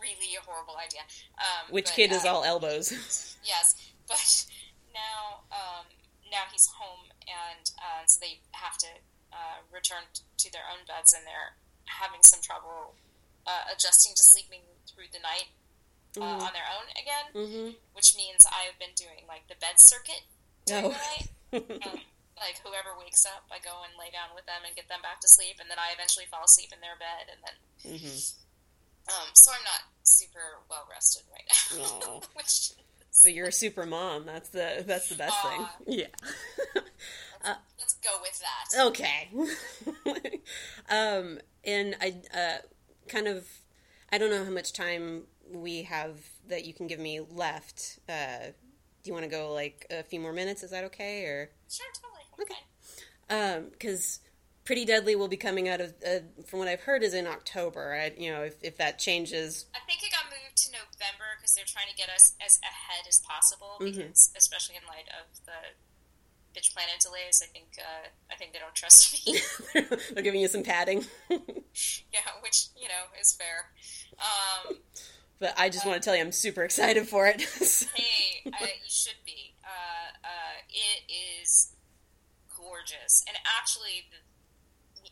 really 0.00 0.34
a 0.36 0.40
horrible 0.44 0.76
idea. 0.76 1.00
Um, 1.38 1.72
Which 1.72 1.86
but, 1.86 1.94
kid 1.94 2.12
is 2.12 2.24
all 2.24 2.44
elbows? 2.44 3.36
Yes, 3.44 3.76
but 4.06 4.44
now 4.92 5.40
um, 5.52 5.86
now 6.30 6.42
he's 6.52 6.66
home, 6.76 7.08
and 7.24 7.70
uh, 7.80 8.04
so 8.04 8.18
they 8.20 8.40
have 8.50 8.76
to 8.78 8.88
uh, 9.32 9.62
return 9.72 10.04
to 10.36 10.52
their 10.52 10.64
own 10.70 10.84
beds, 10.86 11.14
and 11.14 11.24
they're 11.24 11.56
having 11.86 12.20
some 12.22 12.40
trouble 12.42 12.94
uh, 13.46 13.72
adjusting 13.72 14.12
to 14.14 14.22
sleeping 14.22 14.60
through 14.90 15.12
the 15.12 15.20
night 15.20 15.52
uh, 16.16 16.44
on 16.44 16.52
their 16.56 16.68
own 16.72 16.86
again. 16.96 17.26
mm-hmm. 17.34 17.68
Which 17.92 18.16
means 18.16 18.46
I 18.48 18.64
have 18.66 18.78
been 18.78 18.96
doing 18.96 19.28
like 19.28 19.46
the 19.48 19.56
bed 19.60 19.78
circuit 19.78 20.24
during 20.66 20.86
Oh. 20.86 20.94
the 20.94 20.96
night. 20.96 21.28
Um, 21.88 22.00
like 22.36 22.60
whoever 22.62 22.94
wakes 23.00 23.24
up, 23.26 23.48
I 23.50 23.58
go 23.58 23.82
and 23.82 23.92
lay 23.98 24.12
down 24.12 24.30
with 24.34 24.46
them 24.46 24.62
and 24.66 24.76
get 24.76 24.86
them 24.88 25.00
back 25.02 25.18
to 25.22 25.28
sleep, 25.28 25.56
and 25.60 25.68
then 25.70 25.78
I 25.78 25.92
eventually 25.92 26.26
fall 26.30 26.44
asleep 26.44 26.70
in 26.72 26.80
their 26.80 26.94
bed, 26.94 27.26
and 27.32 27.40
then 27.42 27.56
mm-hmm. 27.96 28.18
um, 29.10 29.28
so 29.34 29.50
I'm 29.50 29.64
not 29.64 29.90
super 30.04 30.60
well 30.70 30.86
rested 30.90 31.22
right 31.32 31.42
now. 31.48 32.20
Which 32.34 32.72
But 33.24 33.32
you're 33.34 33.48
a 33.48 33.52
super 33.52 33.86
mom. 33.86 34.24
That's 34.26 34.50
the 34.50 34.84
that's 34.86 35.08
the 35.08 35.16
best 35.16 35.34
Aw. 35.42 35.48
thing. 35.48 35.98
Yeah. 35.98 36.06
let's 37.78 37.94
go 38.04 38.10
with 38.22 38.38
that. 38.40 38.86
Okay. 38.86 39.30
um, 40.90 41.38
and 41.64 41.96
I 42.00 42.14
uh, 42.36 42.58
kind 43.08 43.26
of 43.26 43.46
I 44.10 44.18
don't 44.18 44.30
know 44.30 44.44
how 44.44 44.50
much 44.50 44.72
time 44.72 45.24
we 45.52 45.82
have 45.82 46.16
that 46.48 46.64
you 46.64 46.72
can 46.74 46.86
give 46.86 46.98
me 47.00 47.20
left. 47.30 47.98
Uh, 48.08 48.52
do 49.02 49.08
you 49.08 49.12
want 49.12 49.24
to 49.24 49.30
go 49.30 49.52
like 49.52 49.86
a 49.90 50.02
few 50.02 50.20
more 50.20 50.32
minutes? 50.32 50.62
Is 50.62 50.70
that 50.70 50.84
okay? 50.84 51.24
Or 51.24 51.50
Sure, 51.68 51.86
totally. 51.94 52.24
Okay. 52.40 53.66
because 53.72 54.20
Pretty 54.64 54.84
Deadly 54.84 55.16
will 55.16 55.28
be 55.28 55.36
coming 55.36 55.68
out 55.68 55.80
of, 55.80 55.94
uh, 56.06 56.20
from 56.46 56.58
what 56.58 56.68
I've 56.68 56.80
heard, 56.82 57.02
is 57.02 57.14
in 57.14 57.26
October. 57.26 57.94
I, 57.94 58.12
you 58.20 58.30
know, 58.30 58.42
if, 58.42 58.56
if 58.62 58.76
that 58.78 58.98
changes, 58.98 59.66
I 59.74 59.78
think 59.86 60.02
it 60.02 60.10
got 60.12 60.24
moved 60.30 60.56
to 60.64 60.72
November 60.72 61.24
because 61.38 61.54
they're 61.54 61.64
trying 61.66 61.88
to 61.90 61.96
get 61.96 62.08
us 62.10 62.34
as 62.44 62.58
ahead 62.62 63.06
as 63.08 63.20
possible, 63.26 63.76
Mhm. 63.80 64.12
especially 64.36 64.76
in 64.76 64.82
light 64.86 65.08
of 65.08 65.44
the 65.46 65.52
bitch 66.58 66.74
planet 66.74 67.00
delays. 67.00 67.42
I 67.42 67.46
think 67.46 67.78
uh, 67.78 68.08
I 68.30 68.36
think 68.36 68.52
they 68.52 68.58
don't 68.58 68.74
trust 68.74 69.26
me. 69.26 69.38
They're 70.12 70.22
giving 70.22 70.40
you 70.40 70.48
some 70.48 70.62
padding. 70.62 71.04
yeah, 71.30 72.28
which 72.42 72.66
you 72.76 72.88
know 72.88 73.04
is 73.20 73.32
fair. 73.32 73.70
Um, 74.18 74.76
but 75.38 75.54
I 75.56 75.68
just 75.68 75.86
uh, 75.86 75.90
want 75.90 76.02
to 76.02 76.04
tell 76.04 76.16
you, 76.16 76.22
I'm 76.22 76.32
super 76.32 76.64
excited 76.64 77.08
for 77.08 77.26
it. 77.26 77.40
hey, 77.94 78.50
I, 78.52 78.74
you 78.82 78.90
should 78.90 79.22
be. 79.24 79.54
Uh, 79.62 80.10
uh, 80.24 80.56
it 80.68 81.06
is 81.06 81.72
gorgeous, 82.56 83.24
and 83.28 83.36
actually, 83.58 84.10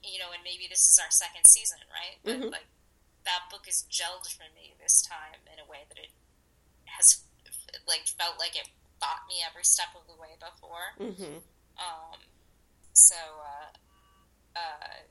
you 0.03 0.19
know, 0.19 0.35
and 0.35 0.43
maybe 0.43 0.67
this 0.69 0.89
is 0.89 0.99
our 1.03 1.11
second 1.11 1.47
season, 1.47 1.79
right? 1.91 2.19
But 2.25 2.35
mm-hmm. 2.41 2.53
like 2.53 2.67
that 3.25 3.47
book 3.51 3.67
is 3.69 3.87
gelled 3.91 4.27
for 4.31 4.47
me 4.55 4.75
this 4.83 5.03
time 5.03 5.43
in 5.51 5.59
a 5.59 5.67
way 5.69 5.87
that 5.89 5.99
it 5.99 6.11
has 6.99 7.23
like 7.87 8.07
felt 8.07 8.39
like 8.39 8.57
it 8.57 8.69
bought 9.01 9.27
me 9.29 9.43
every 9.47 9.65
step 9.65 9.95
of 9.95 10.07
the 10.07 10.19
way 10.19 10.35
before. 10.39 10.95
Mm-hmm. 10.99 11.39
Um, 11.79 12.19
so 12.93 13.17
uh, 13.17 13.71
uh, 14.57 15.07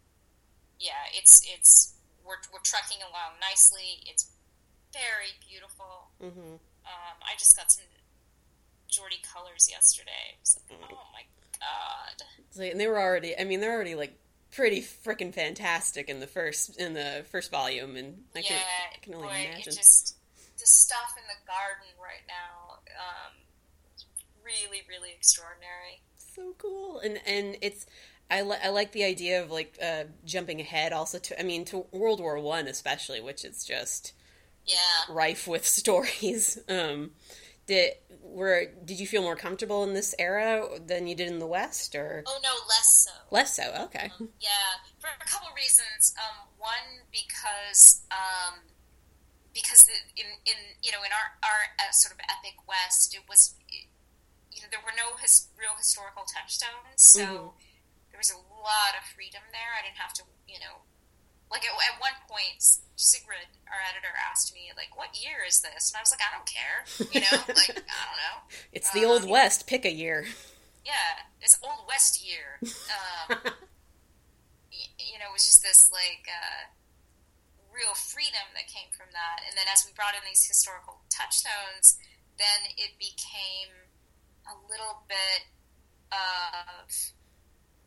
yeah, 0.79 1.07
it's 1.13 1.45
it's 1.45 1.93
we're 2.25 2.41
we're 2.51 2.65
trucking 2.65 2.99
along 3.05 3.37
nicely. 3.39 4.03
It's 4.09 4.31
very 4.91 5.37
beautiful. 5.47 6.09
Mm-hmm. 6.21 6.57
Um, 6.85 7.15
I 7.21 7.37
just 7.37 7.55
got 7.55 7.71
some 7.71 7.85
Jordie 8.89 9.21
colors 9.21 9.67
yesterday. 9.69 10.37
Like, 10.69 10.79
mm. 10.79 10.91
oh 10.91 11.07
my 11.13 11.23
god! 11.61 12.25
And 12.57 12.79
they 12.79 12.87
were 12.87 12.99
already. 12.99 13.37
I 13.37 13.43
mean, 13.43 13.61
they're 13.61 13.73
already 13.73 13.95
like 13.95 14.17
pretty 14.51 14.81
freaking 14.81 15.33
fantastic 15.33 16.09
in 16.09 16.19
the 16.19 16.27
first 16.27 16.77
in 16.77 16.93
the 16.93 17.25
first 17.31 17.51
volume, 17.51 17.95
and 17.95 18.23
I 18.35 18.39
yeah, 18.39 18.47
can, 18.47 18.57
I 18.57 18.97
can 19.01 19.13
only 19.15 19.27
boy, 19.27 19.33
imagine. 19.33 19.73
It 19.73 19.75
just 19.75 20.17
the 20.57 20.65
stuff 20.65 21.15
in 21.17 21.23
the 21.27 21.39
garden 21.45 21.91
right 22.01 22.23
now. 22.27 22.79
Um, 22.95 23.33
really, 24.43 24.83
really 24.87 25.11
extraordinary. 25.15 26.01
So 26.17 26.53
cool, 26.57 26.99
and 26.99 27.19
and 27.25 27.57
it's 27.61 27.85
I, 28.29 28.41
li- 28.41 28.57
I 28.63 28.69
like 28.69 28.91
the 28.91 29.03
idea 29.03 29.43
of 29.43 29.51
like 29.51 29.77
uh, 29.81 30.05
jumping 30.25 30.59
ahead 30.59 30.93
also 30.93 31.19
to 31.19 31.39
I 31.39 31.43
mean 31.43 31.65
to 31.65 31.85
World 31.91 32.19
War 32.19 32.39
One 32.39 32.67
especially, 32.67 33.21
which 33.21 33.45
is 33.45 33.63
just 33.63 34.13
yeah 34.65 34.75
rife 35.09 35.47
with 35.47 35.65
stories. 35.81 36.59
Um, 36.67 37.11
did 37.67 37.93
were 38.21 38.67
did 38.83 38.99
you 38.99 39.07
feel 39.07 39.21
more 39.21 39.35
comfortable 39.35 39.83
in 39.83 39.93
this 39.93 40.13
era 40.19 40.67
than 40.85 41.07
you 41.07 41.15
did 41.15 41.27
in 41.27 41.39
the 41.39 41.47
West, 41.47 41.95
or 41.95 42.23
oh 42.25 42.39
no, 42.43 42.49
less 42.67 43.07
so. 43.07 43.11
Less 43.31 43.55
so, 43.55 43.85
okay. 43.85 44.11
Um, 44.19 44.29
yeah, 44.39 44.83
for 44.99 45.07
a 45.07 45.25
couple 45.29 45.49
reasons. 45.55 46.13
Um, 46.17 46.47
one 46.57 47.05
because 47.11 48.01
um, 48.11 48.59
because 49.53 49.87
in 49.87 50.25
in 50.45 50.57
you 50.83 50.91
know 50.91 50.99
in 50.99 51.11
our 51.11 51.49
our 51.49 51.61
uh, 51.79 51.91
sort 51.91 52.13
of 52.13 52.19
epic 52.25 52.57
West, 52.67 53.15
it 53.15 53.21
was 53.29 53.55
you 54.51 54.61
know 54.61 54.67
there 54.71 54.81
were 54.83 54.93
no 54.97 55.17
his, 55.17 55.47
real 55.57 55.77
historical 55.77 56.23
touchstones, 56.25 56.97
so 56.97 57.21
mm-hmm. 57.21 57.47
There 58.15 58.23
was 58.23 58.31
a 58.31 58.39
lot 58.63 58.95
of 58.95 59.03
freedom 59.11 59.43
there. 59.51 59.75
I 59.75 59.83
didn't 59.83 59.99
have 59.99 60.15
to 60.15 60.23
you 60.47 60.55
know 60.63 60.87
like 61.51 61.67
at, 61.67 61.75
at, 61.75 61.99
one 61.99 62.15
point 62.31 62.63
sigrid 62.95 63.51
our 63.67 63.83
editor 63.83 64.15
asked 64.15 64.55
me 64.55 64.71
like 64.79 64.95
what 64.95 65.11
year 65.19 65.43
is 65.43 65.59
this? 65.59 65.91
And 65.91 65.99
i 65.99 66.01
was 66.01 66.15
like 66.15 66.23
i 66.23 66.31
don't 66.31 66.47
care 66.47 66.87
you 67.11 67.19
know 67.19 67.35
like 67.59 67.75
i 67.75 68.01
don't 68.07 68.21
know. 68.23 68.37
It's 68.71 68.87
the 68.95 69.03
um, 69.03 69.11
old 69.19 69.27
west. 69.27 69.67
Pick 69.67 69.83
a 69.83 69.91
year. 69.91 70.23
Yeah 70.87 71.27
it's 71.43 71.59
old 71.59 71.83
west 71.91 72.23
year. 72.23 72.63
Um, 72.95 73.51
you 74.71 75.19
know 75.19 75.27
it 75.31 75.35
was 75.35 75.43
just 75.43 75.59
this 75.59 75.91
like 75.91 76.23
uh, 76.31 76.71
real 77.67 77.95
freedom 77.99 78.47
that 78.55 78.71
came 78.71 78.95
from 78.95 79.11
that. 79.11 79.43
And 79.43 79.59
then 79.59 79.67
as 79.67 79.83
we 79.83 79.91
brought 79.91 80.15
in 80.15 80.23
these 80.23 80.47
historical 80.47 81.03
touchstones 81.11 81.99
then 82.39 82.71
it 82.79 82.95
became 82.95 83.75
a 84.47 84.55
little 84.71 85.03
bit 85.07 85.51
of 86.15 86.87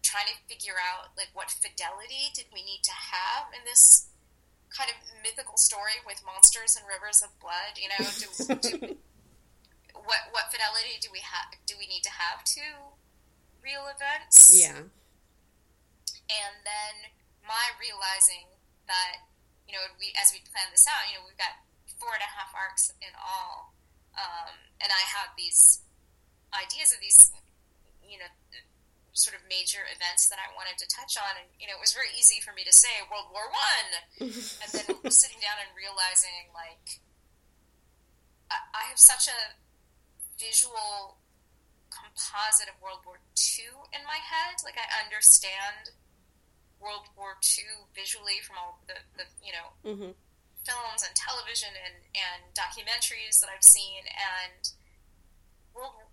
trying 0.08 0.32
to 0.32 0.36
figure 0.48 0.80
out 0.80 1.12
like 1.20 1.28
what 1.36 1.52
fidelity 1.52 2.32
did 2.32 2.48
we 2.48 2.64
need 2.64 2.80
to 2.80 2.96
have 2.96 3.52
in 3.52 3.60
this 3.68 4.08
kind 4.72 4.88
of 4.88 4.96
mythical 5.20 5.60
story 5.60 6.00
with 6.08 6.24
monsters 6.24 6.76
and 6.80 6.88
rivers 6.88 7.20
of 7.20 7.28
blood. 7.36 7.76
You 7.76 7.92
know, 7.92 8.04
do, 8.16 8.28
do, 8.56 8.72
what 10.08 10.32
what 10.32 10.48
fidelity 10.48 10.96
do 11.04 11.12
we 11.12 11.20
have? 11.20 11.52
Do 11.68 11.76
we 11.76 11.84
need 11.84 12.04
to 12.08 12.14
have 12.16 12.40
to 12.56 12.64
real 13.60 13.84
events? 13.92 14.48
Yeah. 14.48 14.88
And 16.28 16.54
then 16.64 16.94
my 17.44 17.76
realizing 17.76 18.48
that 18.88 19.28
you 19.68 19.76
know 19.76 19.84
we 20.00 20.16
as 20.16 20.32
we 20.32 20.40
plan 20.48 20.72
this 20.72 20.88
out, 20.88 21.04
you 21.12 21.20
know, 21.20 21.24
we've 21.28 21.40
got 21.40 21.60
four 22.00 22.16
and 22.16 22.24
a 22.24 22.32
half 22.32 22.56
arcs 22.56 22.88
in 23.04 23.12
all, 23.16 23.76
um, 24.16 24.56
and 24.80 24.88
I 24.88 25.04
had 25.04 25.36
these 25.36 25.84
ideas 26.56 26.96
of 26.96 27.00
these 27.04 27.28
you 28.00 28.16
know 28.16 28.32
sort 29.18 29.34
of 29.34 29.42
major 29.50 29.82
events 29.90 30.30
that 30.30 30.38
I 30.38 30.48
wanted 30.54 30.78
to 30.78 30.86
touch 30.86 31.18
on, 31.18 31.34
and 31.34 31.50
you 31.58 31.66
know, 31.66 31.74
it 31.74 31.82
was 31.82 31.90
very 31.90 32.14
easy 32.14 32.38
for 32.38 32.54
me 32.54 32.62
to 32.62 32.72
say 32.72 33.02
World 33.10 33.34
War 33.34 33.50
One, 33.50 33.90
and 34.62 34.70
then 34.70 34.86
sitting 35.10 35.42
down 35.42 35.58
and 35.58 35.70
realizing 35.74 36.54
like 36.54 37.02
I 38.48 38.88
have 38.88 38.98
such 38.98 39.28
a 39.28 39.58
visual 40.38 41.18
composite 41.90 42.70
of 42.70 42.78
World 42.78 43.02
War 43.02 43.18
Two 43.34 43.90
in 43.90 44.06
my 44.06 44.22
head. 44.22 44.62
Like 44.62 44.78
I 44.78 44.86
understand 45.02 45.92
World 46.78 47.10
War 47.18 47.36
Two 47.42 47.90
visually 47.92 48.38
from 48.40 48.56
all 48.56 48.80
the, 48.86 49.02
the 49.18 49.26
you 49.42 49.52
know 49.52 49.68
mm-hmm. 49.82 50.12
films 50.62 51.00
and 51.02 51.12
television 51.18 51.74
and 51.74 52.06
and 52.14 52.54
documentaries 52.54 53.42
that 53.42 53.50
I've 53.50 53.66
seen 53.66 54.06
and 54.06 54.77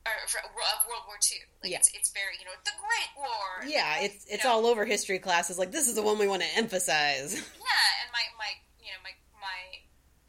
of 0.06 0.86
World 0.86 1.06
War 1.10 1.18
II. 1.18 1.42
Like 1.64 1.72
yeah. 1.72 1.82
it's, 1.82 1.90
it's 1.94 2.10
very 2.14 2.38
you 2.38 2.46
know 2.46 2.54
the 2.62 2.78
Great 2.78 3.12
War. 3.18 3.66
Yeah, 3.66 4.06
it's 4.06 4.26
it's 4.30 4.46
know. 4.46 4.62
all 4.62 4.66
over 4.66 4.86
history 4.86 5.18
classes. 5.18 5.58
Like 5.58 5.72
this 5.74 5.88
is 5.88 5.96
the 5.96 6.06
one 6.06 6.22
we 6.22 6.28
want 6.30 6.42
to 6.46 6.52
emphasize. 6.56 7.34
Yeah, 7.66 7.92
and 8.06 8.10
my 8.14 8.26
my 8.38 8.52
you 8.78 8.94
know 8.94 9.02
my 9.02 9.14
my 9.42 9.62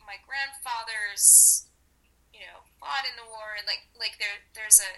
my 0.09 0.17
grandfathers 0.25 1.69
you 2.33 2.41
know 2.41 2.65
fought 2.81 3.05
in 3.05 3.13
the 3.21 3.29
war 3.29 3.55
and 3.61 3.69
like 3.69 3.85
like 4.01 4.17
there 4.17 4.41
there's 4.57 4.81
a 4.81 4.91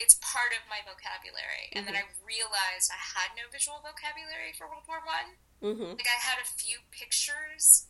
it's 0.00 0.16
part 0.20 0.52
of 0.52 0.64
my 0.68 0.80
vocabulary. 0.84 1.72
And 1.72 1.84
mm-hmm. 1.84 1.96
then 1.96 2.04
I 2.04 2.04
realized 2.24 2.92
I 2.92 3.00
had 3.00 3.32
no 3.36 3.48
visual 3.48 3.80
vocabulary 3.80 4.52
for 4.56 4.68
World 4.68 4.84
War 4.88 5.00
One. 5.04 5.28
Mm-hmm. 5.60 5.96
Like 6.00 6.08
I 6.08 6.20
had 6.20 6.40
a 6.40 6.48
few 6.48 6.84
pictures 6.92 7.88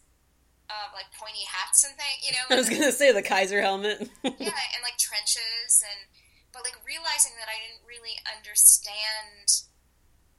of 0.68 0.94
like 0.94 1.10
pointy 1.14 1.46
hats 1.46 1.84
and 1.86 1.94
things, 1.94 2.20
you 2.26 2.32
know. 2.34 2.46
I 2.54 2.58
was 2.58 2.70
gonna 2.70 2.92
say 2.92 3.12
the 3.12 3.22
Kaiser 3.22 3.62
helmet. 3.62 4.00
yeah, 4.22 4.60
and 4.74 4.82
like 4.82 4.98
trenches 4.98 5.82
and 5.82 6.10
but 6.52 6.64
like 6.64 6.78
realizing 6.86 7.36
that 7.36 7.52
I 7.52 7.60
didn't 7.60 7.84
really 7.84 8.16
understand 8.24 9.68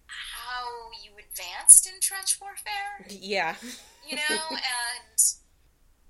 how 0.07 0.89
you 0.97 1.13
advanced 1.19 1.85
in 1.85 1.99
trench 2.01 2.39
warfare. 2.41 3.05
Yeah. 3.05 3.55
You 4.01 4.17
know, 4.17 4.39
and 4.51 5.17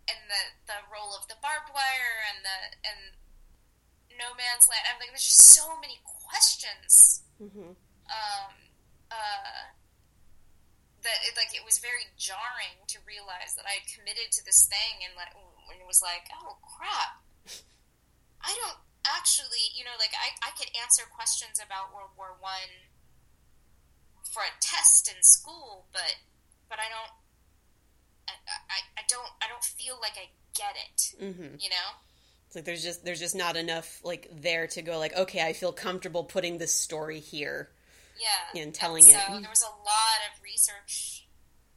and 0.08 0.22
the 0.32 0.44
the 0.66 0.80
role 0.88 1.12
of 1.12 1.28
the 1.28 1.36
barbed 1.42 1.74
wire 1.74 2.24
and 2.32 2.40
the 2.46 2.58
and 2.88 3.00
no 4.16 4.34
man's 4.34 4.66
land. 4.72 4.88
I'm 4.90 4.98
like, 4.98 5.12
there's 5.12 5.28
just 5.28 5.54
so 5.54 5.78
many 5.78 6.00
questions. 6.06 7.24
Mm-hmm. 7.42 7.76
Um. 8.10 8.54
Uh. 9.12 9.77
That 11.08 11.24
it, 11.24 11.40
like 11.40 11.56
it 11.56 11.64
was 11.64 11.80
very 11.80 12.12
jarring 12.20 12.84
to 12.92 13.00
realize 13.08 13.56
that 13.56 13.64
I 13.64 13.80
had 13.80 13.88
committed 13.88 14.28
to 14.36 14.44
this 14.44 14.68
thing 14.68 15.08
and 15.08 15.16
like 15.16 15.32
when 15.72 15.80
it 15.80 15.88
was 15.88 16.04
like, 16.04 16.28
oh 16.36 16.60
crap, 16.60 17.24
I 18.44 18.52
don't 18.60 18.76
actually, 19.08 19.72
you 19.72 19.88
know, 19.88 19.96
like 19.96 20.12
I, 20.12 20.36
I 20.44 20.52
could 20.60 20.68
answer 20.76 21.08
questions 21.08 21.64
about 21.64 21.96
World 21.96 22.12
War 22.20 22.36
One 22.44 22.92
for 24.28 24.44
a 24.44 24.52
test 24.60 25.08
in 25.08 25.24
school, 25.24 25.88
but 25.96 26.20
but 26.68 26.80
I 26.80 26.92
don't, 26.92 27.14
I, 28.28 28.36
I, 28.68 28.80
I 29.00 29.04
don't, 29.08 29.32
I 29.40 29.48
don't 29.48 29.64
feel 29.64 29.96
like 30.04 30.20
I 30.20 30.28
get 30.52 30.76
it. 30.76 31.00
Mm-hmm. 31.24 31.56
You 31.64 31.70
know, 31.72 31.88
it's 32.48 32.56
like 32.56 32.66
there's 32.66 32.84
just 32.84 33.06
there's 33.06 33.20
just 33.20 33.36
not 33.36 33.56
enough 33.56 34.02
like 34.04 34.28
there 34.42 34.68
to 34.68 34.82
go 34.82 35.00
like 35.00 35.16
okay, 35.16 35.42
I 35.42 35.54
feel 35.54 35.72
comfortable 35.72 36.24
putting 36.24 36.58
this 36.58 36.74
story 36.74 37.20
here. 37.20 37.70
Yeah, 38.18 38.62
and 38.62 38.74
telling 38.74 39.06
and 39.06 39.14
so 39.14 39.18
it. 39.18 39.38
So 39.38 39.42
there 39.42 39.54
was 39.54 39.66
a 39.66 39.76
lot 39.86 40.20
of 40.30 40.42
research 40.44 41.28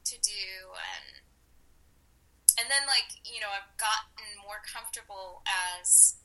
to 0.05 0.17
do, 0.21 0.75
and 0.75 1.21
and 2.59 2.67
then 2.69 2.89
like 2.89 3.21
you 3.25 3.41
know 3.41 3.53
I've 3.53 3.71
gotten 3.77 4.27
more 4.43 4.65
comfortable 4.65 5.45
as 5.47 6.17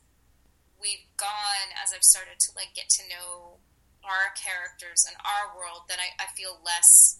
we've 0.79 1.07
gone 1.15 1.71
as 1.79 1.91
I've 1.95 2.03
started 2.03 2.39
to 2.39 2.49
like 2.55 2.75
get 2.75 2.89
to 2.99 3.03
know 3.07 3.59
our 4.05 4.31
characters 4.37 5.03
and 5.09 5.17
our 5.25 5.57
world, 5.57 5.89
that 5.89 5.97
I, 5.97 6.13
I 6.21 6.29
feel 6.37 6.61
less 6.61 7.19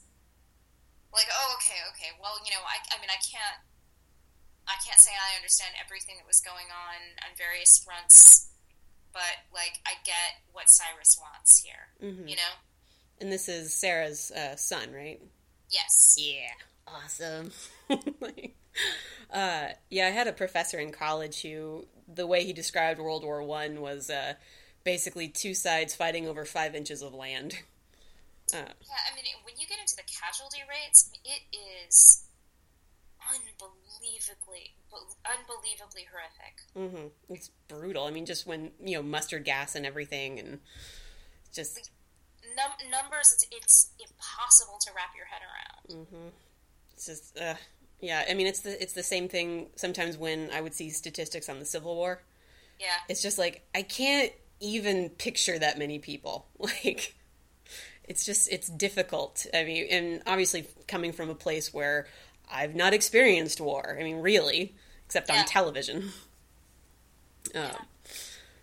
like, 1.10 1.26
oh, 1.32 1.58
okay, 1.58 1.80
okay. 1.96 2.12
Well, 2.20 2.38
you 2.44 2.52
know, 2.54 2.62
I, 2.62 2.78
I 2.94 3.00
mean, 3.02 3.10
I 3.10 3.18
can't, 3.24 3.60
I 4.68 4.76
can't 4.84 5.00
say 5.00 5.16
I 5.16 5.34
understand 5.40 5.74
everything 5.80 6.20
that 6.20 6.28
was 6.28 6.44
going 6.44 6.70
on 6.70 7.00
on 7.24 7.32
various 7.40 7.80
fronts, 7.82 8.52
but 9.16 9.48
like, 9.50 9.82
I 9.88 9.98
get 10.04 10.44
what 10.52 10.68
Cyrus 10.70 11.18
wants 11.18 11.64
here. 11.64 11.96
Mm-hmm. 12.04 12.28
You 12.30 12.38
know. 12.38 12.54
And 13.20 13.32
this 13.32 13.48
is 13.48 13.74
Sarah's 13.74 14.32
uh, 14.32 14.56
son, 14.56 14.92
right? 14.94 15.22
Yes. 15.70 16.16
Yeah. 16.18 16.50
Awesome. 16.88 17.52
uh, 17.90 19.68
yeah, 19.90 20.08
I 20.08 20.12
had 20.12 20.28
a 20.28 20.34
professor 20.34 20.80
in 20.80 20.92
college 20.92 21.42
who 21.42 21.86
the 22.14 22.28
way 22.28 22.44
he 22.44 22.54
described 22.54 23.00
World 23.00 23.24
War 23.24 23.42
One 23.42 23.82
was 23.82 24.10
uh, 24.10 24.34
basically 24.84 25.28
two 25.28 25.54
sides 25.54 25.96
fighting 25.96 26.28
over 26.28 26.46
five 26.46 26.76
inches 26.76 27.02
of 27.02 27.14
land. 27.14 27.60
Uh, 28.54 28.58
Yeah, 28.58 29.02
I 29.12 29.16
mean, 29.16 29.26
when 29.44 29.56
you 29.58 29.66
get 29.66 29.80
into 29.80 29.96
the 29.96 30.04
casualty 30.04 30.60
rates, 30.70 31.10
it 31.24 31.42
is 31.88 32.26
unbelievably, 33.28 34.76
unbelievably 35.26 36.06
horrific. 36.12 36.94
hmm 37.00 37.34
It's 37.34 37.50
brutal. 37.68 38.06
I 38.06 38.12
mean, 38.12 38.26
just 38.26 38.46
when 38.46 38.72
you 38.84 38.98
know 38.98 39.04
mustard 39.04 39.46
gas 39.46 39.74
and 39.76 39.86
everything, 39.86 40.40
and 40.40 40.60
just 41.54 41.90
Num- 42.56 42.90
numbers, 42.92 43.34
it's, 43.34 43.46
it's 43.52 43.90
impossible 44.00 44.78
to 44.82 44.92
wrap 44.96 45.10
your 45.16 45.26
head 45.26 45.42
around. 45.42 46.32
it's 46.94 47.06
just 47.06 47.38
uh, 47.38 47.56
yeah. 48.02 48.24
I 48.30 48.34
mean, 48.34 48.48
it's 48.48 48.62
the 48.62 48.82
it's 48.82 48.94
the 48.94 49.04
same 49.04 49.28
thing 49.28 49.68
sometimes 49.76 50.18
when 50.18 50.50
I 50.54 50.62
would 50.62 50.74
see 50.74 50.90
statistics 50.90 51.50
on 51.50 51.60
the 51.60 51.66
Civil 51.66 51.96
War. 51.96 52.22
Yeah, 52.80 52.88
It's 53.10 53.22
just 53.22 53.38
like 53.38 53.66
I 53.74 53.82
can't 53.84 54.32
even 54.60 55.10
picture 55.10 55.58
that 55.60 55.78
many 55.80 56.00
people. 56.00 56.48
Like 56.60 57.16
it's 58.08 58.26
just 58.26 58.52
it's 58.52 58.68
difficult. 58.68 59.46
I 59.54 59.64
mean, 59.64 59.88
and 59.90 60.22
obviously 60.28 60.68
coming 60.88 61.12
from 61.12 61.30
a 61.30 61.36
place 61.36 61.74
where 61.74 62.08
I've 62.52 62.76
not 62.76 62.94
experienced 62.94 63.60
war. 63.60 63.98
I 64.00 64.04
mean, 64.04 64.18
really, 64.18 64.76
except 65.08 65.30
Yeah. 65.30 65.40
on 65.40 65.46
television. 65.46 66.12
Um, 67.54 67.72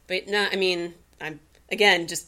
but 0.07 0.29
no, 0.29 0.47
I 0.51 0.57
mean, 0.57 0.95
I'm 1.21 1.41
again 1.71 2.07
just 2.07 2.27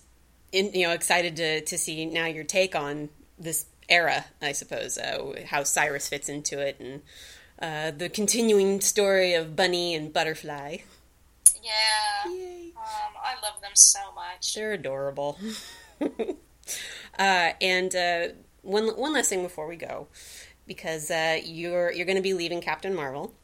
in, 0.55 0.73
you 0.73 0.87
know 0.87 0.93
excited 0.93 1.37
to 1.37 1.61
to 1.63 1.79
see 1.79 2.07
now 2.07 2.27
your 2.27 2.45
take 2.45 2.75
on 2.75 3.09
this 3.39 3.67
era. 3.89 4.25
I 4.41 4.53
suppose 4.53 4.97
uh, 4.97 5.45
how 5.47 5.65
Cyrus 5.65 6.09
fits 6.09 6.29
into 6.29 6.59
it 6.59 6.79
and 6.81 7.03
uh, 7.61 7.91
the 7.97 8.09
continuing 8.09 8.81
story 8.81 9.35
of 9.35 9.57
Bunny 9.57 9.95
and 9.95 10.13
Butterfly. 10.13 10.79
yeah. 11.63 12.25
Um, 12.25 13.15
I 13.23 13.35
love 13.43 13.61
them 13.61 13.71
so 13.75 14.01
much. 14.15 14.55
They're 14.55 14.73
adorable. 14.73 15.39
uh, 16.01 16.07
and 17.19 17.95
uh, 17.95 18.29
one 18.63 18.89
one 18.89 19.13
last 19.13 19.29
thing 19.29 19.43
before 19.43 19.67
we 19.67 19.77
go, 19.77 20.09
because 20.67 21.11
uh, 21.11 21.39
you're 21.45 21.93
you're 21.93 22.07
going 22.07 22.17
to 22.17 22.23
be 22.23 22.35
leaving 22.35 22.61
Captain 22.61 22.95
Marvel, 22.95 23.35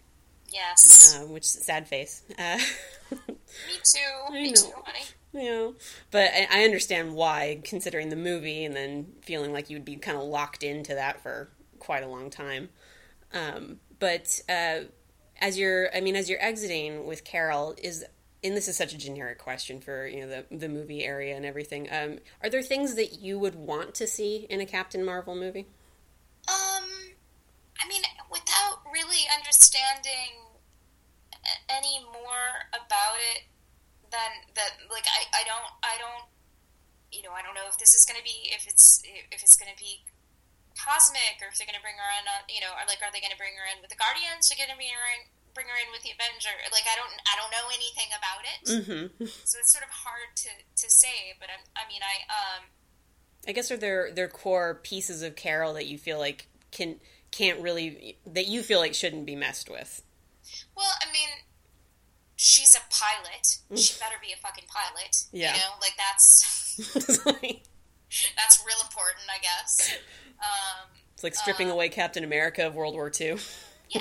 Yes, 0.52 1.16
uh, 1.16 1.26
which 1.26 1.44
sad 1.44 1.88
face. 1.88 2.22
Uh, 2.38 2.58
me 3.10 3.74
too. 3.84 4.32
Me 4.32 4.48
know. 4.48 4.54
too, 4.54 4.72
honey. 4.84 5.04
know, 5.32 5.74
but 6.10 6.30
I, 6.34 6.48
I 6.50 6.64
understand 6.64 7.14
why, 7.14 7.60
considering 7.64 8.08
the 8.08 8.16
movie, 8.16 8.64
and 8.64 8.74
then 8.74 9.12
feeling 9.22 9.52
like 9.52 9.70
you 9.70 9.76
would 9.76 9.84
be 9.84 9.96
kind 9.96 10.18
of 10.18 10.24
locked 10.24 10.62
into 10.62 10.94
that 10.94 11.22
for 11.22 11.50
quite 11.78 12.02
a 12.02 12.08
long 12.08 12.30
time. 12.30 12.68
Um, 13.32 13.78
but 13.98 14.40
uh, 14.48 14.80
as 15.40 15.58
you're, 15.58 15.94
I 15.94 16.00
mean, 16.00 16.16
as 16.16 16.28
you're 16.28 16.42
exiting 16.42 17.06
with 17.06 17.24
Carol, 17.24 17.74
is 17.82 18.04
and 18.42 18.56
this 18.56 18.68
is 18.68 18.76
such 18.76 18.94
a 18.94 18.98
generic 18.98 19.38
question 19.38 19.80
for 19.80 20.06
you 20.06 20.20
know 20.20 20.28
the 20.28 20.56
the 20.56 20.68
movie 20.68 21.04
area 21.04 21.36
and 21.36 21.44
everything. 21.44 21.88
Um, 21.90 22.18
are 22.42 22.50
there 22.50 22.62
things 22.62 22.94
that 22.94 23.20
you 23.20 23.38
would 23.38 23.54
want 23.54 23.94
to 23.96 24.06
see 24.06 24.46
in 24.48 24.60
a 24.60 24.66
Captain 24.66 25.04
Marvel 25.04 25.34
movie? 25.34 25.66
Um, 26.48 26.84
I 27.78 27.88
mean, 27.88 28.02
without 28.30 28.80
really 28.92 29.24
understanding 29.36 30.49
any 31.68 32.02
more 32.04 32.70
about 32.72 33.16
it 33.34 33.46
than 34.10 34.30
that, 34.58 34.78
like 34.90 35.06
I, 35.06 35.40
I 35.40 35.42
don't, 35.46 35.70
I 35.82 35.94
don't, 35.98 36.26
you 37.10 37.22
know, 37.22 37.34
I 37.34 37.42
don't 37.42 37.54
know 37.54 37.66
if 37.70 37.78
this 37.78 37.94
is 37.94 38.06
going 38.06 38.18
to 38.18 38.26
be, 38.26 38.50
if 38.54 38.66
it's, 38.66 39.02
if 39.06 39.42
it's 39.42 39.56
going 39.58 39.70
to 39.70 39.78
be 39.78 40.02
cosmic, 40.78 41.42
or 41.42 41.50
if 41.50 41.58
they're 41.58 41.68
going 41.68 41.78
to 41.78 41.84
bring 41.84 41.98
her 41.98 42.10
in, 42.18 42.24
on, 42.26 42.42
you 42.48 42.62
know, 42.62 42.72
or 42.74 42.86
like, 42.86 43.02
are 43.02 43.10
they 43.12 43.22
going 43.22 43.34
to 43.34 43.40
bring 43.40 43.54
her 43.58 43.66
in 43.70 43.82
with 43.82 43.90
the 43.90 43.98
Guardians? 43.98 44.48
Are 44.50 44.58
going 44.58 44.70
to 44.70 44.78
bring 44.78 44.90
her 44.90 45.06
in, 45.14 45.20
bring 45.52 45.68
her 45.68 45.78
in 45.78 45.90
with 45.92 46.02
the 46.06 46.14
Avenger? 46.14 46.54
Like, 46.70 46.86
I 46.86 46.94
don't, 46.98 47.12
I 47.26 47.34
don't 47.38 47.52
know 47.52 47.66
anything 47.70 48.10
about 48.14 48.42
it, 48.46 48.58
Mm-hmm. 48.60 49.26
so 49.46 49.54
it's 49.58 49.72
sort 49.72 49.84
of 49.84 49.92
hard 49.92 50.34
to 50.46 50.50
to 50.50 50.86
say. 50.88 51.34
But 51.38 51.48
I'm, 51.50 51.62
I 51.76 51.84
mean, 51.90 52.02
I, 52.02 52.16
um. 52.30 52.62
I 53.48 53.52
guess 53.52 53.70
are 53.70 53.76
there 53.76 54.12
their 54.12 54.28
core 54.28 54.80
pieces 54.82 55.22
of 55.22 55.34
Carol 55.34 55.74
that 55.74 55.86
you 55.86 55.98
feel 55.98 56.18
like 56.18 56.46
can 56.70 57.00
can't 57.30 57.60
really 57.60 58.18
that 58.26 58.46
you 58.46 58.62
feel 58.62 58.78
like 58.80 58.94
shouldn't 58.94 59.26
be 59.26 59.36
messed 59.36 59.70
with. 59.70 60.02
Well, 60.80 60.94
I 61.06 61.12
mean, 61.12 61.28
she's 62.36 62.74
a 62.74 62.80
pilot. 62.88 63.58
She 63.78 64.00
better 64.00 64.16
be 64.22 64.32
a 64.32 64.36
fucking 64.36 64.64
pilot. 64.66 65.24
Yeah. 65.30 65.52
You 65.52 65.60
know, 65.60 65.72
like 65.78 65.92
that's 65.98 66.74
that's 68.36 68.64
real 68.66 68.80
important, 68.80 69.26
I 69.28 69.38
guess. 69.42 69.98
Um, 70.40 70.88
it's 71.12 71.22
like 71.22 71.34
stripping 71.34 71.68
away 71.68 71.90
Captain 71.90 72.24
America 72.24 72.66
of 72.66 72.74
World 72.74 72.94
War 72.94 73.12
II. 73.12 73.26
yeah, 73.90 74.00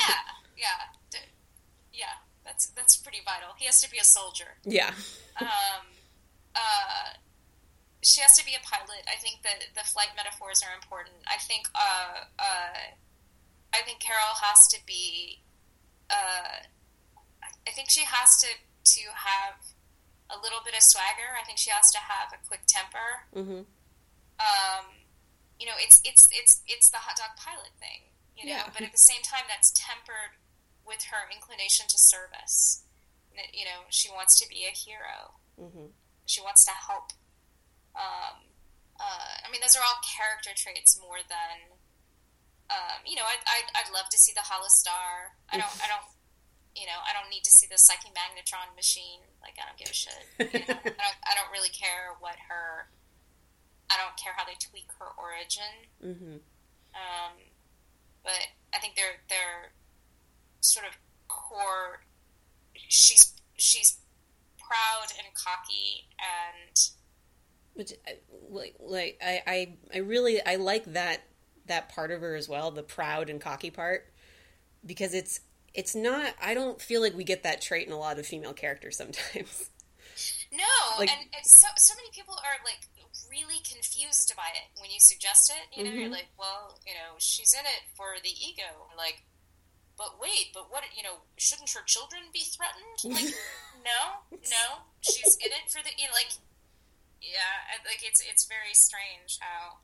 yeah, 0.58 1.20
yeah. 1.92 2.06
That's 2.46 2.68
that's 2.68 2.96
pretty 2.96 3.20
vital. 3.26 3.50
He 3.58 3.66
has 3.66 3.82
to 3.82 3.92
be 3.92 3.98
a 3.98 4.06
soldier. 4.06 4.56
Yeah. 4.64 4.92
Um, 5.42 5.84
uh, 6.56 7.20
she 8.02 8.22
has 8.22 8.38
to 8.38 8.46
be 8.46 8.52
a 8.56 8.64
pilot. 8.66 9.04
I 9.12 9.18
think 9.20 9.42
that 9.44 9.66
the 9.76 9.84
flight 9.84 10.16
metaphors 10.16 10.64
are 10.64 10.74
important. 10.74 11.16
I 11.28 11.38
think 11.40 11.68
uh, 11.76 12.24
uh, 12.40 12.96
I 13.74 13.82
think 13.84 14.00
Carol 14.00 14.40
has 14.42 14.68
to 14.70 14.80
be. 14.88 15.42
Uh, 16.10 16.66
I 17.68 17.72
think 17.72 17.90
she 17.90 18.04
has 18.06 18.38
to 18.42 18.48
to 18.50 19.02
have 19.14 19.62
a 20.30 20.38
little 20.42 20.60
bit 20.66 20.74
of 20.74 20.82
swagger. 20.82 21.38
I 21.40 21.46
think 21.46 21.58
she 21.58 21.70
has 21.70 21.92
to 21.92 22.00
have 22.00 22.34
a 22.34 22.40
quick 22.48 22.62
temper. 22.68 23.30
hmm 23.34 23.64
Um, 24.40 24.86
you 25.60 25.66
know, 25.68 25.78
it's 25.78 26.02
it's 26.04 26.28
it's 26.32 26.62
it's 26.68 26.90
the 26.90 26.98
hot 26.98 27.18
dog 27.18 27.36
pilot 27.38 27.74
thing. 27.80 28.10
You 28.38 28.46
know, 28.50 28.64
Yeah. 28.64 28.70
but 28.74 28.82
at 28.84 28.92
the 28.92 28.98
same 29.04 29.22
time, 29.22 29.44
that's 29.52 29.72
tempered 29.76 30.40
with 30.88 31.04
her 31.12 31.28
inclination 31.30 31.88
to 31.90 31.98
service. 31.98 32.84
You 33.54 33.66
know, 33.66 33.84
she 33.90 34.10
wants 34.10 34.40
to 34.40 34.48
be 34.50 34.66
a 34.66 34.74
hero. 34.74 35.36
hmm 35.60 35.92
She 36.26 36.42
wants 36.42 36.64
to 36.66 36.72
help. 36.72 37.12
Um, 37.96 38.48
uh, 39.00 39.34
I 39.44 39.48
mean, 39.52 39.62
those 39.62 39.76
are 39.76 39.84
all 39.84 40.00
character 40.04 40.52
traits 40.56 40.98
more 41.00 41.20
than. 41.28 41.79
Um, 42.70 43.02
you 43.06 43.16
know, 43.18 43.26
I'd, 43.26 43.42
I'd, 43.50 43.68
I'd 43.82 43.90
love 43.94 44.06
to 44.12 44.18
see 44.18 44.32
the 44.36 44.46
Hala 44.46 44.70
star. 44.70 45.34
I 45.50 45.58
don't, 45.58 45.74
I 45.82 45.90
don't, 45.90 46.06
you 46.78 46.86
know, 46.86 47.02
I 47.02 47.18
don't 47.18 47.30
need 47.34 47.42
to 47.44 47.50
see 47.50 47.66
the 47.66 47.78
Psyche 47.82 48.14
Magnitron 48.14 48.76
machine. 48.78 49.26
Like, 49.42 49.58
I 49.58 49.66
don't 49.66 49.78
give 49.78 49.90
a 49.90 49.98
shit. 49.98 50.22
You 50.38 50.60
know? 50.70 50.78
I 50.86 51.02
don't, 51.02 51.20
I 51.26 51.34
don't 51.34 51.50
really 51.52 51.74
care 51.74 52.14
what 52.22 52.38
her. 52.48 52.88
I 53.90 53.98
don't 53.98 54.14
care 54.22 54.34
how 54.38 54.46
they 54.46 54.54
tweak 54.62 54.86
her 55.02 55.10
origin. 55.18 55.90
hmm 55.98 56.38
Um, 56.94 57.34
but 58.24 58.38
I 58.74 58.78
think 58.78 58.96
they're 58.96 59.18
they're 59.30 59.74
sort 60.62 60.86
of 60.86 60.94
core. 61.28 62.02
She's 62.76 63.34
she's 63.58 63.98
proud 64.60 65.10
and 65.18 65.34
cocky 65.34 66.06
and 66.22 66.80
Which, 67.74 67.94
like, 68.50 68.76
like 68.80 69.20
I, 69.26 69.42
I, 69.48 69.74
I 69.94 69.98
really, 70.00 70.40
I 70.46 70.58
like 70.58 70.94
that 70.94 71.22
that 71.70 71.90
part 71.90 72.12
of 72.12 72.22
her 72.22 72.36
as 72.36 72.48
well, 72.50 72.70
the 72.72 72.84
proud 72.84 73.30
and 73.30 73.40
cocky 73.42 73.72
part, 73.72 74.12
because 74.86 75.14
it's 75.14 75.40
it's 75.74 75.96
not. 75.96 76.34
I 76.42 76.54
don't 76.54 76.82
feel 76.82 77.02
like 77.02 77.16
we 77.16 77.24
get 77.24 77.44
that 77.44 77.62
trait 77.62 77.88
in 77.88 77.94
a 77.94 77.98
lot 77.98 78.20
of 78.20 78.26
female 78.26 78.54
characters 78.54 78.98
sometimes. 78.98 79.70
no, 80.52 80.66
Like- 81.00 81.10
and, 81.10 81.22
and 81.34 81.46
so 81.46 81.68
so 81.78 81.94
many 81.96 82.10
people 82.14 82.36
are 82.44 82.58
like 82.66 82.86
really 83.30 83.62
confused 83.62 84.34
by 84.36 84.50
it 84.58 84.82
when 84.82 84.90
you 84.90 84.98
suggest 85.00 85.50
it. 85.54 85.78
You 85.78 85.86
know, 85.86 85.92
you're 85.94 86.10
Mhm. 86.10 86.20
like, 86.26 86.30
well, 86.38 86.80
you 86.86 86.94
know, 86.94 87.16
she's 87.20 87.54
in 87.54 87.62
it 87.66 87.86
for 87.96 88.18
the 88.24 88.30
ego. 88.34 88.90
Like, 88.98 89.22
but 89.98 90.20
wait, 90.20 90.50
but 90.54 90.72
what? 90.72 90.84
You 90.98 91.04
know, 91.04 91.22
shouldn't 91.38 91.70
her 91.72 91.84
children 91.86 92.24
be 92.34 92.42
threatened? 92.42 92.98
Like, 93.14 93.34
no, 93.86 94.26
no, 94.34 94.66
she's 95.02 95.38
in 95.38 95.52
it 95.54 95.70
for 95.70 95.84
the 95.84 95.92
you 95.98 96.08
know, 96.08 96.14
like, 96.14 96.34
yeah, 97.22 97.78
like 97.86 98.02
it's 98.02 98.22
it's 98.22 98.46
very 98.46 98.74
strange 98.74 99.38
how. 99.40 99.78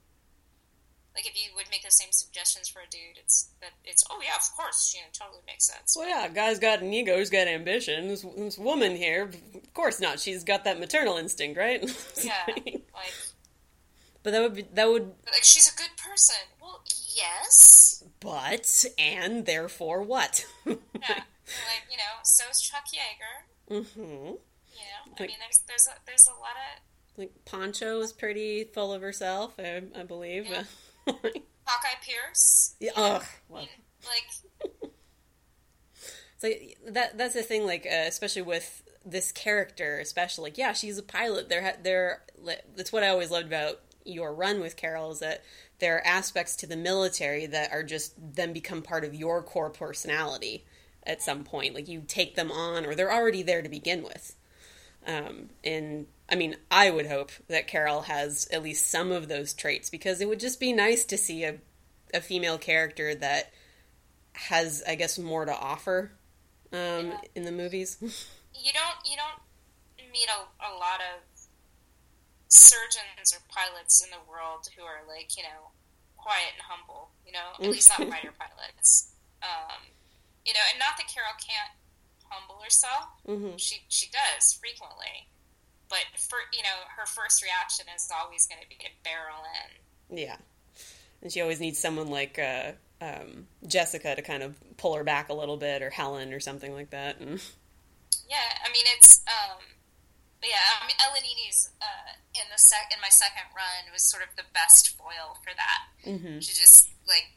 Like 1.16 1.26
if 1.28 1.36
you 1.36 1.51
would 1.55 1.66
make 1.72 1.84
the 1.84 1.91
same 1.91 2.09
suggestions 2.11 2.68
for 2.68 2.80
a 2.80 2.89
dude, 2.89 3.18
it's 3.18 3.49
that 3.61 3.72
it's 3.86 4.03
oh 4.11 4.20
yeah, 4.22 4.36
of 4.36 4.51
course, 4.55 4.93
you 4.93 5.01
know, 5.01 5.07
totally 5.13 5.41
makes 5.47 5.66
sense. 5.68 5.95
Well, 5.97 6.07
yeah, 6.09 6.28
guy's 6.28 6.59
got 6.59 6.82
an 6.82 6.91
ego, 6.93 7.18
he's 7.18 7.30
got 7.30 7.47
ambition. 7.47 8.09
This, 8.09 8.26
this 8.38 8.57
woman 8.57 8.95
here, 8.97 9.24
of 9.55 9.74
course 9.74 10.01
not. 10.01 10.20
She's 10.20 10.43
got 10.43 10.66
that 10.66 10.80
maternal 10.80 11.18
instinct, 11.18 11.57
right? 11.57 11.82
Yeah, 12.24 12.34
like 12.47 13.13
but 14.24 14.32
that 14.32 14.41
would 14.41 14.55
be 14.55 14.66
that 14.74 14.89
would. 14.89 15.03
like 15.32 15.43
she's 15.43 15.72
a 15.72 15.78
good 15.78 15.91
person. 15.97 16.36
Well, 16.61 16.82
yes, 17.16 18.03
But 18.20 18.84
and 18.97 19.45
therefore 19.45 20.01
what? 20.01 20.45
yeah, 20.66 20.74
like 20.74 21.86
you 21.91 21.97
know, 21.97 22.20
so 22.24 22.43
is 22.51 22.59
Chuck 22.59 22.86
Yeager. 22.91 23.80
Mm-hmm. 23.82 24.01
You 24.01 24.82
know, 24.82 25.16
I 25.20 25.22
mean, 25.28 25.36
there's 25.39 25.59
there's 25.68 25.88
a, 25.88 25.91
there's 26.05 26.28
a 26.28 26.32
lot 26.41 26.55
of 26.57 26.82
Like 27.20 27.32
Pancho 27.45 28.01
is 28.01 28.11
pretty 28.11 28.63
full 28.66 28.91
of 28.93 29.01
herself, 29.01 29.53
I, 29.59 29.84
I 29.97 30.03
believe. 30.03 30.47
Yeah. 30.49 30.63
Hawkeye 31.08 31.99
Pierce. 32.03 32.76
yeah, 32.80 32.91
ugh. 32.95 33.24
Well, 33.49 33.68
Like, 34.06 34.72
So 36.38 36.49
that 36.91 37.18
that's 37.18 37.34
the 37.34 37.43
thing, 37.43 37.66
like 37.66 37.86
uh, 37.86 38.06
especially 38.08 38.41
with 38.43 38.84
this 39.06 39.32
character, 39.32 39.99
especially 39.99 40.43
like 40.43 40.58
yeah, 40.58 40.74
she's 40.74 40.97
a 40.97 41.03
pilot. 41.03 41.49
There, 41.49 41.78
there. 41.82 42.24
That's 42.76 42.91
what 42.91 43.03
I 43.03 43.10
always 43.10 43.32
loved 43.32 43.47
about 43.47 43.80
your 44.06 44.34
run 44.34 44.60
with 44.60 44.78
Carol 44.78 45.12
is 45.12 45.20
that 45.20 45.43
there 45.80 45.95
are 45.97 46.06
aspects 46.06 46.56
to 46.58 46.68
the 46.68 46.78
military 46.78 47.47
that 47.47 47.72
are 47.72 47.84
just 47.84 48.14
then 48.36 48.53
become 48.53 48.82
part 48.82 49.03
of 49.03 49.16
your 49.16 49.41
core 49.41 49.70
personality 49.70 50.64
at 51.03 51.22
some 51.22 51.43
point. 51.43 51.74
Like 51.74 51.88
you 51.88 52.03
take 52.08 52.36
them 52.36 52.51
on, 52.51 52.86
or 52.86 52.95
they're 52.95 53.14
already 53.14 53.41
there 53.41 53.62
to 53.62 53.70
begin 53.70 54.03
with. 54.03 54.36
Um, 55.08 55.49
and 55.64 56.08
I 56.28 56.36
mean, 56.36 56.55
I 56.71 56.89
would 56.89 57.05
hope 57.05 57.32
that 57.49 57.67
Carol 57.67 58.01
has 58.03 58.47
at 58.51 58.63
least 58.63 58.89
some 58.89 59.11
of 59.11 59.28
those 59.28 59.53
traits 59.53 59.89
because 59.89 60.21
it 60.21 60.28
would 60.28 60.39
just 60.39 60.59
be 60.59 60.73
nice 60.73 61.05
to 61.05 61.17
see 61.17 61.43
a, 61.43 61.57
a 62.13 62.21
female 62.21 62.57
character 62.57 63.13
that 63.15 63.51
has, 64.34 64.82
I 64.88 64.95
guess, 64.95 65.19
more 65.19 65.45
to 65.45 65.53
offer 65.55 66.11
um, 66.73 66.80
Yeah. 67.07 67.17
in 67.36 67.43
the 67.43 67.51
movies. 67.51 67.97
You 68.57 68.71
don't 68.71 68.97
you 69.05 69.17
don't 69.19 70.11
meet 70.13 70.30
a, 70.32 70.39
a 70.63 70.71
lot 70.80 71.01
of 71.03 71.19
surgeons 72.47 73.34
or 73.34 73.41
pilots 73.49 74.03
in 74.03 74.09
the 74.11 74.23
world 74.30 74.67
who 74.78 74.84
are 74.84 75.03
like 75.07 75.36
you 75.38 75.43
know 75.43 75.76
quiet 76.15 76.55
and 76.55 76.63
humble. 76.63 77.11
You 77.26 77.34
know, 77.34 77.53
at 77.59 77.69
least 77.69 77.89
not 77.89 78.07
fighter 78.13 78.34
pilots. 78.38 79.11
Um, 79.43 79.91
you 80.45 80.53
know, 80.53 80.63
and 80.71 80.80
not 80.80 80.95
that 80.97 81.11
Carol 81.11 81.36
can't 81.41 81.73
humble 82.32 82.61
herself. 82.63 83.05
hmm 83.26 83.57
She 83.57 83.84
she 83.89 84.07
does 84.09 84.53
frequently, 84.53 85.28
but 85.89 86.05
for 86.17 86.38
you 86.53 86.63
know 86.63 86.88
her 86.97 87.05
first 87.05 87.43
reaction 87.43 87.86
is 87.95 88.09
always 88.13 88.47
going 88.47 88.61
to 88.61 88.69
be 88.69 88.75
to 88.75 88.89
barrel 89.03 89.43
in. 90.09 90.17
Yeah. 90.17 90.38
And 91.21 91.31
she 91.31 91.41
always 91.41 91.59
needs 91.59 91.79
someone 91.79 92.09
like 92.09 92.38
uh, 92.38 92.73
um, 93.01 93.47
Jessica 93.65 94.15
to 94.15 94.21
kind 94.21 94.43
of 94.43 94.55
pull 94.77 94.93
her 94.95 95.03
back 95.03 95.29
a 95.29 95.33
little 95.33 95.57
bit, 95.57 95.81
or 95.81 95.89
Helen, 95.89 96.33
or 96.33 96.39
something 96.39 96.73
like 96.73 96.91
that. 96.91 97.19
And 97.19 97.41
Yeah, 98.29 98.49
I 98.63 98.69
mean 98.71 98.86
it's 98.97 99.21
um, 99.27 99.61
yeah. 100.43 100.81
I 100.81 100.86
mean 100.86 100.97
Elenides 101.01 101.69
uh, 101.81 102.13
in 102.36 102.45
the 102.51 102.57
sec 102.57 102.91
in 102.93 103.01
my 103.01 103.09
second 103.09 103.49
run 103.55 103.91
was 103.91 104.03
sort 104.03 104.23
of 104.23 104.29
the 104.36 104.43
best 104.53 104.95
foil 104.97 105.38
for 105.41 105.51
that. 105.55 105.81
Mhm. 106.05 106.39
To 106.39 106.47
just 106.47 106.89
like, 107.07 107.33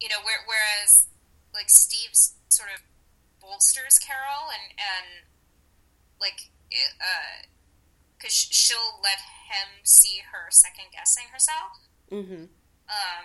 you 0.00 0.08
know, 0.08 0.20
where, 0.22 0.38
whereas 0.46 1.08
like 1.54 1.68
Steve's 1.70 2.34
sort 2.48 2.68
of 2.74 2.82
bolsters 3.40 3.98
Carol 3.98 4.50
and 4.52 4.72
and 4.78 5.26
like 6.20 6.50
because 8.18 8.32
she'll 8.34 9.00
let 9.02 9.18
him 9.50 9.82
see 9.84 10.20
her 10.32 10.48
second 10.50 10.86
guessing 10.92 11.24
herself. 11.32 11.80
hmm 12.08 12.48
Um, 12.88 13.24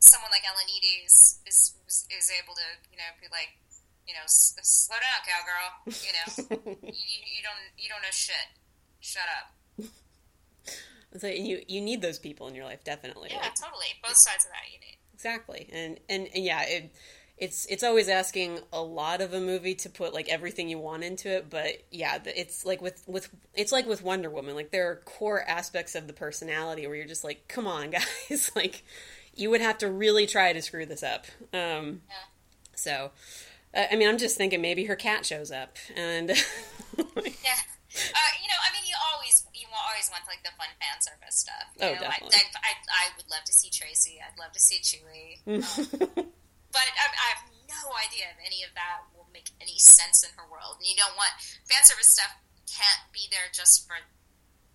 someone 0.00 0.30
like 0.30 0.42
Elenides 0.44 1.38
is 1.46 1.74
is 2.10 2.30
able 2.42 2.54
to 2.54 2.66
you 2.90 2.98
know 2.98 3.10
be 3.20 3.26
like. 3.30 3.56
You 4.08 4.14
know, 4.14 4.24
s- 4.24 4.56
slow 4.62 4.96
down, 4.96 5.20
cowgirl. 5.20 5.68
You 5.84 6.12
know, 6.16 6.72
you, 6.88 7.16
you 7.36 7.42
don't 7.44 7.60
you 7.76 7.90
don't 7.90 8.00
know 8.00 8.08
shit. 8.10 8.48
Shut 9.00 9.20
up. 9.36 9.84
so 11.20 11.26
you 11.26 11.60
you 11.68 11.82
need 11.82 12.00
those 12.00 12.18
people 12.18 12.48
in 12.48 12.54
your 12.54 12.64
life, 12.64 12.82
definitely. 12.84 13.28
Yeah, 13.30 13.40
Like, 13.40 13.54
totally. 13.54 13.84
Both 14.02 14.16
sides 14.16 14.46
of 14.46 14.50
that 14.52 14.72
you 14.72 14.80
need. 14.80 14.96
exactly. 15.12 15.68
And, 15.70 16.00
and 16.08 16.26
and 16.34 16.42
yeah, 16.42 16.62
it 16.62 16.90
it's 17.38 17.66
it's 17.66 17.82
always 17.84 18.08
asking 18.08 18.58
a 18.72 18.82
lot 18.82 19.20
of 19.20 19.32
a 19.32 19.40
movie 19.40 19.74
to 19.76 19.88
put 19.90 20.12
like 20.12 20.28
everything 20.28 20.68
you 20.68 20.78
want 20.78 21.04
into 21.04 21.28
it. 21.28 21.48
But 21.48 21.84
yeah, 21.90 22.18
it's 22.26 22.64
like 22.64 22.80
with 22.82 23.02
with 23.06 23.28
it's 23.54 23.72
like 23.72 23.86
with 23.86 24.02
Wonder 24.02 24.28
Woman. 24.30 24.54
Like 24.54 24.70
there 24.70 24.90
are 24.90 24.96
core 24.96 25.42
aspects 25.48 25.94
of 25.94 26.06
the 26.06 26.12
personality 26.12 26.86
where 26.86 26.96
you're 26.96 27.06
just 27.06 27.24
like, 27.24 27.48
come 27.48 27.66
on, 27.66 27.90
guys, 28.30 28.50
like. 28.56 28.84
You 29.34 29.50
would 29.50 29.60
have 29.60 29.78
to 29.78 29.88
really 29.88 30.26
try 30.26 30.52
to 30.52 30.60
screw 30.60 30.84
this 30.84 31.04
up. 31.04 31.26
Um, 31.54 32.02
Yeah. 32.08 32.26
So, 32.74 33.10
uh, 33.72 33.84
I 33.88 33.94
mean, 33.94 34.08
I'm 34.08 34.18
just 34.18 34.36
thinking 34.36 34.60
maybe 34.60 34.86
her 34.86 34.96
cat 34.96 35.24
shows 35.24 35.52
up, 35.52 35.76
and 35.94 36.30
Yeah. 36.98 37.04
Uh, 37.06 37.14
you 37.14 38.48
know, 38.50 38.58
I 38.58 38.72
mean, 38.74 38.82
you 38.84 38.96
always 39.14 39.46
you 39.54 39.66
always 39.70 40.10
want 40.10 40.24
like 40.26 40.42
the 40.42 40.50
fun 40.58 40.66
fan 40.80 41.00
service 41.00 41.36
stuff. 41.38 41.70
You 41.80 41.86
Oh, 41.86 41.94
know? 41.94 42.00
definitely. 42.00 42.34
I, 42.34 42.38
I, 42.38 42.68
I, 42.68 42.72
I 42.90 43.16
would 43.16 43.30
love 43.30 43.44
to 43.44 43.52
see 43.52 43.70
Tracy. 43.70 44.18
I'd 44.20 44.36
love 44.40 44.50
to 44.52 44.60
see 44.60 44.80
Chewie. 44.82 46.16
Um, 46.18 46.26
but 46.72 46.84
I, 46.84 47.06
I 47.12 47.26
have 47.36 47.44
no 47.68 47.92
idea 47.96 48.30
if 48.32 48.38
any 48.44 48.62
of 48.64 48.72
that 48.74 49.08
will 49.16 49.28
make 49.32 49.50
any 49.60 49.78
sense 49.78 50.24
in 50.24 50.30
her 50.36 50.44
world. 50.50 50.76
And 50.80 50.86
you 50.88 50.96
don't 50.96 51.16
want 51.16 51.30
fan 51.68 51.84
service 51.84 52.08
stuff 52.12 52.32
can't 52.66 53.12
be 53.12 53.28
there 53.30 53.48
just 53.52 53.86
for 53.86 53.94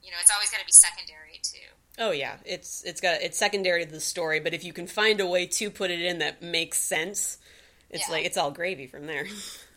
you 0.02 0.12
know. 0.12 0.18
It's 0.22 0.32
always 0.32 0.50
got 0.50 0.60
to 0.60 0.66
be 0.66 0.72
secondary 0.74 1.40
too. 1.44 1.70
oh 2.00 2.12
yeah, 2.12 2.38
it's 2.46 2.84
it's 2.84 3.00
got 3.02 3.22
it's 3.22 3.38
secondary 3.38 3.86
to 3.86 3.92
the 3.92 4.00
story, 4.02 4.40
but 4.40 4.54
if 4.54 4.64
you 4.64 4.74
can 4.74 4.88
find 4.88 5.20
a 5.20 5.28
way 5.28 5.46
to 5.46 5.70
put 5.70 5.92
it 5.92 6.02
in 6.02 6.20
that 6.20 6.42
makes 6.42 6.80
sense, 6.80 7.38
it's 7.90 8.08
Yeah. 8.08 8.14
like 8.16 8.26
it's 8.26 8.38
all 8.38 8.52
gravy 8.52 8.88
from 8.88 9.06
there. 9.06 9.28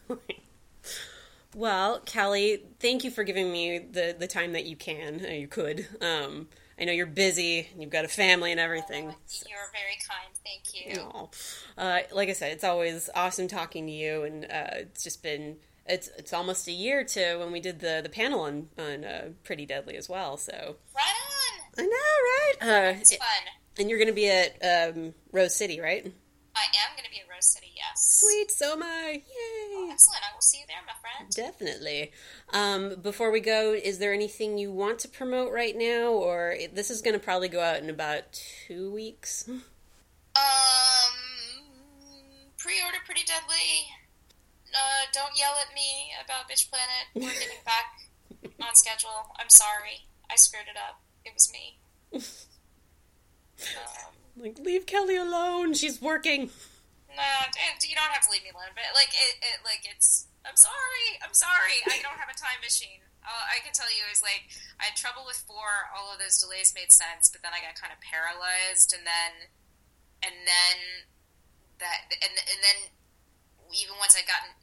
well, 1.54 2.00
Kelly, 2.00 2.62
thank 2.80 3.04
you 3.04 3.10
for 3.10 3.24
giving 3.24 3.50
me 3.52 3.78
the 3.78 4.14
the 4.18 4.26
time 4.26 4.52
that 4.52 4.64
you 4.64 4.76
can, 4.76 5.24
uh, 5.24 5.32
you 5.32 5.48
could. 5.48 5.86
Um, 6.00 6.48
I 6.78 6.84
know 6.84 6.92
you're 6.92 7.06
busy, 7.06 7.68
and 7.72 7.80
you've 7.80 7.90
got 7.90 8.04
a 8.04 8.08
family 8.08 8.50
and 8.50 8.60
everything. 8.60 9.04
You're 9.04 9.70
very 9.72 9.98
kind. 10.06 10.30
Thank 10.44 10.96
you. 10.96 11.28
Uh, 11.78 12.00
like 12.12 12.28
I 12.28 12.32
said, 12.34 12.52
it's 12.52 12.64
always 12.64 13.08
awesome 13.14 13.48
talking 13.48 13.86
to 13.86 13.92
you, 13.92 14.24
and 14.24 14.44
uh, 14.44 14.66
it's 14.74 15.02
just 15.02 15.22
been 15.22 15.56
it's 15.86 16.08
it's 16.18 16.32
almost 16.32 16.68
a 16.68 16.72
year 16.72 17.04
to 17.04 17.36
when 17.36 17.50
we 17.52 17.60
did 17.60 17.80
the 17.80 18.00
the 18.02 18.08
panel 18.10 18.40
on 18.40 18.68
on 18.78 19.04
uh, 19.04 19.28
Pretty 19.44 19.64
Deadly 19.66 19.96
as 19.96 20.08
well. 20.08 20.36
So 20.36 20.76
Right 20.94 21.14
on. 21.78 21.84
I 21.84 21.86
know, 21.86 22.66
right? 22.68 22.94
Uh, 22.94 22.98
It's 23.00 23.16
fun. 23.16 23.28
and 23.78 23.88
you're 23.90 23.98
going 23.98 24.08
to 24.08 24.14
be 24.14 24.28
at 24.30 24.56
um, 24.94 25.14
Rose 25.32 25.54
City, 25.54 25.80
right? 25.80 26.12
I 26.56 26.64
am 26.84 26.96
going 26.96 27.04
to 27.04 27.10
be 27.10 27.20
at 27.20 27.28
Rose 27.30 27.52
City. 27.52 27.72
Yes. 27.76 28.18
Sweet, 28.18 28.50
so 28.50 28.72
am 28.72 28.82
I. 28.82 29.22
Yay! 29.22 29.90
Excellent. 29.92 30.22
I 30.22 30.34
will 30.34 30.40
see 30.40 30.58
you 30.58 30.64
there, 30.66 30.78
my 30.86 30.94
friend. 31.00 31.30
Definitely. 31.30 32.12
Um, 32.52 33.00
before 33.02 33.30
we 33.30 33.40
go, 33.40 33.74
is 33.74 33.98
there 33.98 34.14
anything 34.14 34.56
you 34.56 34.72
want 34.72 34.98
to 35.00 35.08
promote 35.08 35.52
right 35.52 35.76
now, 35.76 36.08
or 36.12 36.56
this 36.72 36.90
is 36.90 37.02
going 37.02 37.12
to 37.14 37.20
probably 37.20 37.48
go 37.48 37.60
out 37.60 37.82
in 37.82 37.90
about 37.90 38.32
two 38.66 38.90
weeks? 38.90 39.48
Um, 40.36 41.16
pre-order 42.58 42.98
Pretty 43.06 43.22
Deadly. 43.24 43.88
Uh, 44.68 45.08
don't 45.14 45.32
yell 45.38 45.54
at 45.58 45.74
me 45.74 46.12
about 46.22 46.44
Bitch 46.50 46.68
Planet. 46.68 47.08
We're 47.14 47.32
getting 47.32 47.64
back 47.64 47.96
on 48.60 48.74
schedule. 48.74 49.32
I'm 49.38 49.48
sorry. 49.48 50.04
I 50.30 50.36
screwed 50.36 50.68
it 50.68 50.76
up. 50.76 51.00
It 51.24 51.32
was 51.32 51.50
me. 51.50 51.78
Like, 54.46 54.62
leave 54.62 54.86
Kelly 54.86 55.18
alone. 55.18 55.74
She's 55.74 55.98
working. 55.98 56.54
nah, 57.10 57.50
and 57.50 57.82
you 57.82 57.98
don't 57.98 58.14
have 58.14 58.22
to 58.22 58.30
leave 58.30 58.46
me 58.46 58.54
alone, 58.54 58.70
but 58.78 58.86
like 58.94 59.10
it, 59.10 59.42
it 59.42 59.58
like 59.66 59.82
it's. 59.82 60.30
I'm 60.46 60.54
sorry. 60.54 61.18
I'm 61.18 61.34
sorry. 61.34 61.82
I 61.90 61.98
don't 62.06 62.14
have 62.14 62.30
a 62.30 62.38
time 62.38 62.62
machine. 62.62 63.02
All 63.26 63.42
I 63.50 63.58
can 63.66 63.74
tell 63.74 63.90
you 63.90 64.06
is 64.06 64.22
like 64.22 64.46
I 64.78 64.94
had 64.94 64.94
trouble 64.94 65.26
with 65.26 65.42
four. 65.50 65.90
All 65.90 66.14
of 66.14 66.22
those 66.22 66.38
delays 66.38 66.70
made 66.78 66.94
sense, 66.94 67.26
but 67.26 67.42
then 67.42 67.50
I 67.50 67.58
got 67.58 67.74
kind 67.74 67.90
of 67.90 67.98
paralyzed, 67.98 68.94
and 68.94 69.02
then 69.02 69.50
and 70.22 70.46
then 70.46 70.76
that 71.82 72.06
and 72.22 72.34
and 72.38 72.60
then 72.62 72.78
even 73.74 73.98
once 73.98 74.14
I 74.14 74.22
gotten 74.22 74.54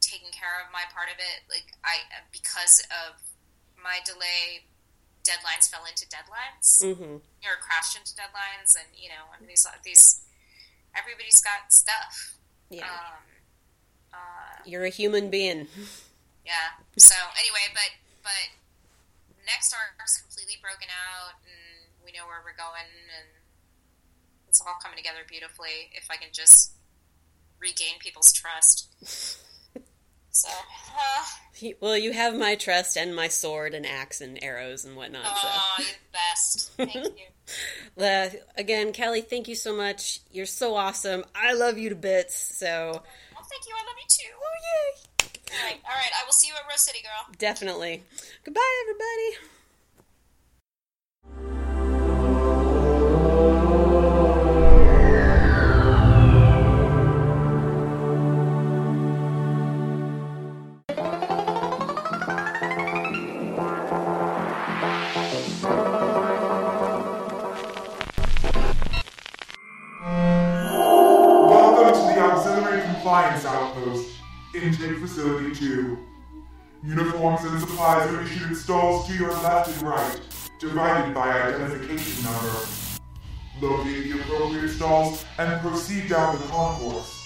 taken 0.00 0.32
care 0.32 0.56
of 0.64 0.72
my 0.72 0.88
part 0.88 1.12
of 1.12 1.20
it, 1.20 1.44
like 1.52 1.76
I 1.84 2.00
because 2.32 2.80
of 2.88 3.20
my 3.76 4.00
delay, 4.08 4.71
deadlines 5.22 5.70
fell 5.70 5.84
into 5.86 6.06
deadlines 6.06 6.82
hmm 6.82 7.16
or 7.42 7.56
crashed 7.60 7.96
into 7.96 8.12
deadlines, 8.14 8.74
and 8.78 8.86
you 8.94 9.08
know, 9.08 9.26
I 9.34 9.40
mean, 9.40 9.48
these 9.48 9.66
these 9.84 10.20
everybody's 10.96 11.40
got 11.40 11.72
stuff. 11.72 12.36
Yeah. 12.70 12.86
Um, 12.86 13.22
uh, 14.14 14.62
You're 14.64 14.84
a 14.84 14.90
human 14.90 15.30
being. 15.30 15.66
yeah. 16.46 16.78
So 16.98 17.14
anyway, 17.38 17.66
but 17.74 17.90
but 18.22 18.54
next 19.46 19.74
arc's 19.74 20.20
completely 20.20 20.56
broken 20.62 20.88
out, 20.90 21.34
and 21.42 21.90
we 22.04 22.12
know 22.12 22.26
where 22.26 22.40
we're 22.44 22.56
going, 22.56 22.86
and 23.18 23.28
it's 24.48 24.60
all 24.60 24.78
coming 24.82 24.96
together 24.96 25.26
beautifully. 25.28 25.90
If 25.92 26.06
I 26.10 26.16
can 26.16 26.28
just 26.32 26.72
regain 27.58 27.98
people's 27.98 28.32
trust. 28.32 28.86
So, 30.32 30.48
uh, 30.48 31.70
Well, 31.80 31.96
you 31.96 32.12
have 32.12 32.34
my 32.36 32.54
trust 32.56 32.96
and 32.96 33.14
my 33.14 33.28
sword 33.28 33.74
and 33.74 33.86
axe 33.86 34.20
and 34.20 34.42
arrows 34.42 34.84
and 34.84 34.96
whatnot. 34.96 35.22
oh, 35.26 35.74
you're 35.78 35.86
the 35.86 35.92
best. 36.12 36.72
Thank 36.76 36.94
you. 36.94 37.12
Uh, 38.00 38.30
again, 38.56 38.92
Kelly, 38.92 39.20
thank 39.20 39.46
you 39.48 39.54
so 39.54 39.76
much. 39.76 40.20
You're 40.30 40.46
so 40.46 40.74
awesome. 40.74 41.24
I 41.34 41.52
love 41.52 41.76
you 41.76 41.90
to 41.90 41.94
bits. 41.94 42.34
So, 42.36 42.66
Well, 42.66 43.46
thank 43.50 43.66
you. 43.68 43.74
I 43.74 43.84
love 43.84 43.96
you 43.98 44.06
too. 44.08 44.32
oh 44.34 44.56
yay! 44.62 45.28
All 45.52 45.66
right, 45.66 45.80
all 45.84 45.96
right. 45.96 46.10
I 46.18 46.24
will 46.24 46.32
see 46.32 46.46
you 46.48 46.54
at 46.54 46.62
Rose 46.70 46.80
City, 46.80 47.00
girl. 47.02 47.34
Definitely. 47.38 48.02
Goodbye, 48.44 48.84
everybody. 51.26 51.51
Intake 74.62 74.98
Facility 74.98 75.52
2. 75.56 75.98
Uniforms 76.84 77.44
and 77.44 77.58
supplies 77.58 78.08
are 78.12 78.22
issued 78.22 78.42
in 78.42 78.54
stalls 78.54 79.08
to 79.08 79.14
your 79.14 79.32
left 79.42 79.68
and 79.68 79.82
right, 79.82 80.20
divided 80.60 81.12
by 81.12 81.28
identification 81.30 82.22
number. 82.22 82.60
Locate 83.60 84.04
the 84.04 84.20
appropriate 84.20 84.68
stalls 84.68 85.24
and 85.38 85.60
proceed 85.62 86.08
down 86.08 86.38
the 86.38 86.46
concourse. 86.46 87.18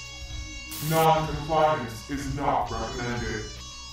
Non-compliance 0.89 2.09
is 2.09 2.35
not 2.37 2.71
recommended. 2.71 3.43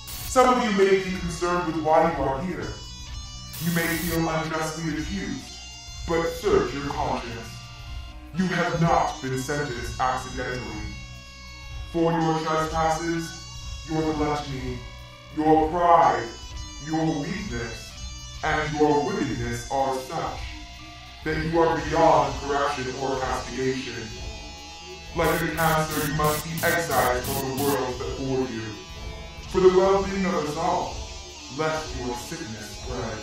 Some 0.07 0.57
of 0.57 0.63
you 0.63 0.77
may 0.77 1.03
be 1.03 1.11
concerned 1.19 1.67
with 1.67 1.83
why 1.83 2.15
you 2.15 2.23
are 2.23 2.41
here. 2.43 2.69
You 3.65 3.75
may 3.75 3.87
feel 3.97 4.19
unjustly 4.19 4.93
accused, 4.93 5.59
but 6.07 6.29
search 6.29 6.73
your 6.73 6.85
conscience. 6.85 7.49
You 8.37 8.45
have 8.47 8.81
not 8.81 9.21
been 9.21 9.37
sentenced 9.37 9.99
accidentally. 9.99 10.92
For 11.93 12.11
your 12.11 12.39
trespasses, 12.39 13.85
your 13.87 14.15
gluttony, 14.15 14.79
your 15.37 15.69
pride, 15.69 16.27
your 16.87 17.19
weakness, 17.21 17.91
and 18.43 18.79
your 18.79 19.05
wickedness 19.05 19.69
are 19.69 19.95
such 19.99 20.39
that 21.23 21.45
you 21.45 21.59
are 21.59 21.79
beyond 21.81 22.33
correction 22.41 22.95
or 22.99 23.19
castigation. 23.19 24.07
Like 25.15 25.39
a 25.39 25.55
cancer, 25.55 26.07
you 26.07 26.15
must 26.15 26.43
be 26.43 26.65
exiled 26.65 27.23
from 27.25 27.57
the 27.57 27.63
world 27.63 27.99
before 27.99 28.47
you. 28.51 28.63
For 29.49 29.61
the 29.61 29.77
well-being 29.77 30.25
of 30.25 30.33
us 30.33 30.57
all, 30.57 30.95
lest 31.59 31.95
your 31.99 32.15
sickness 32.15 32.75
spread. 32.75 33.19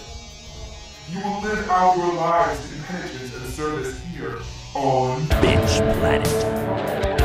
You 1.11 1.29
will 1.29 1.43
live 1.43 1.69
out 1.69 1.97
your 1.97 2.15
lives 2.15 2.73
in 2.73 2.81
penitence 2.85 3.35
and 3.35 3.53
service 3.53 4.01
here 4.15 4.39
on 4.77 5.23
Bitch 5.23 5.99
Planet. 5.99 7.20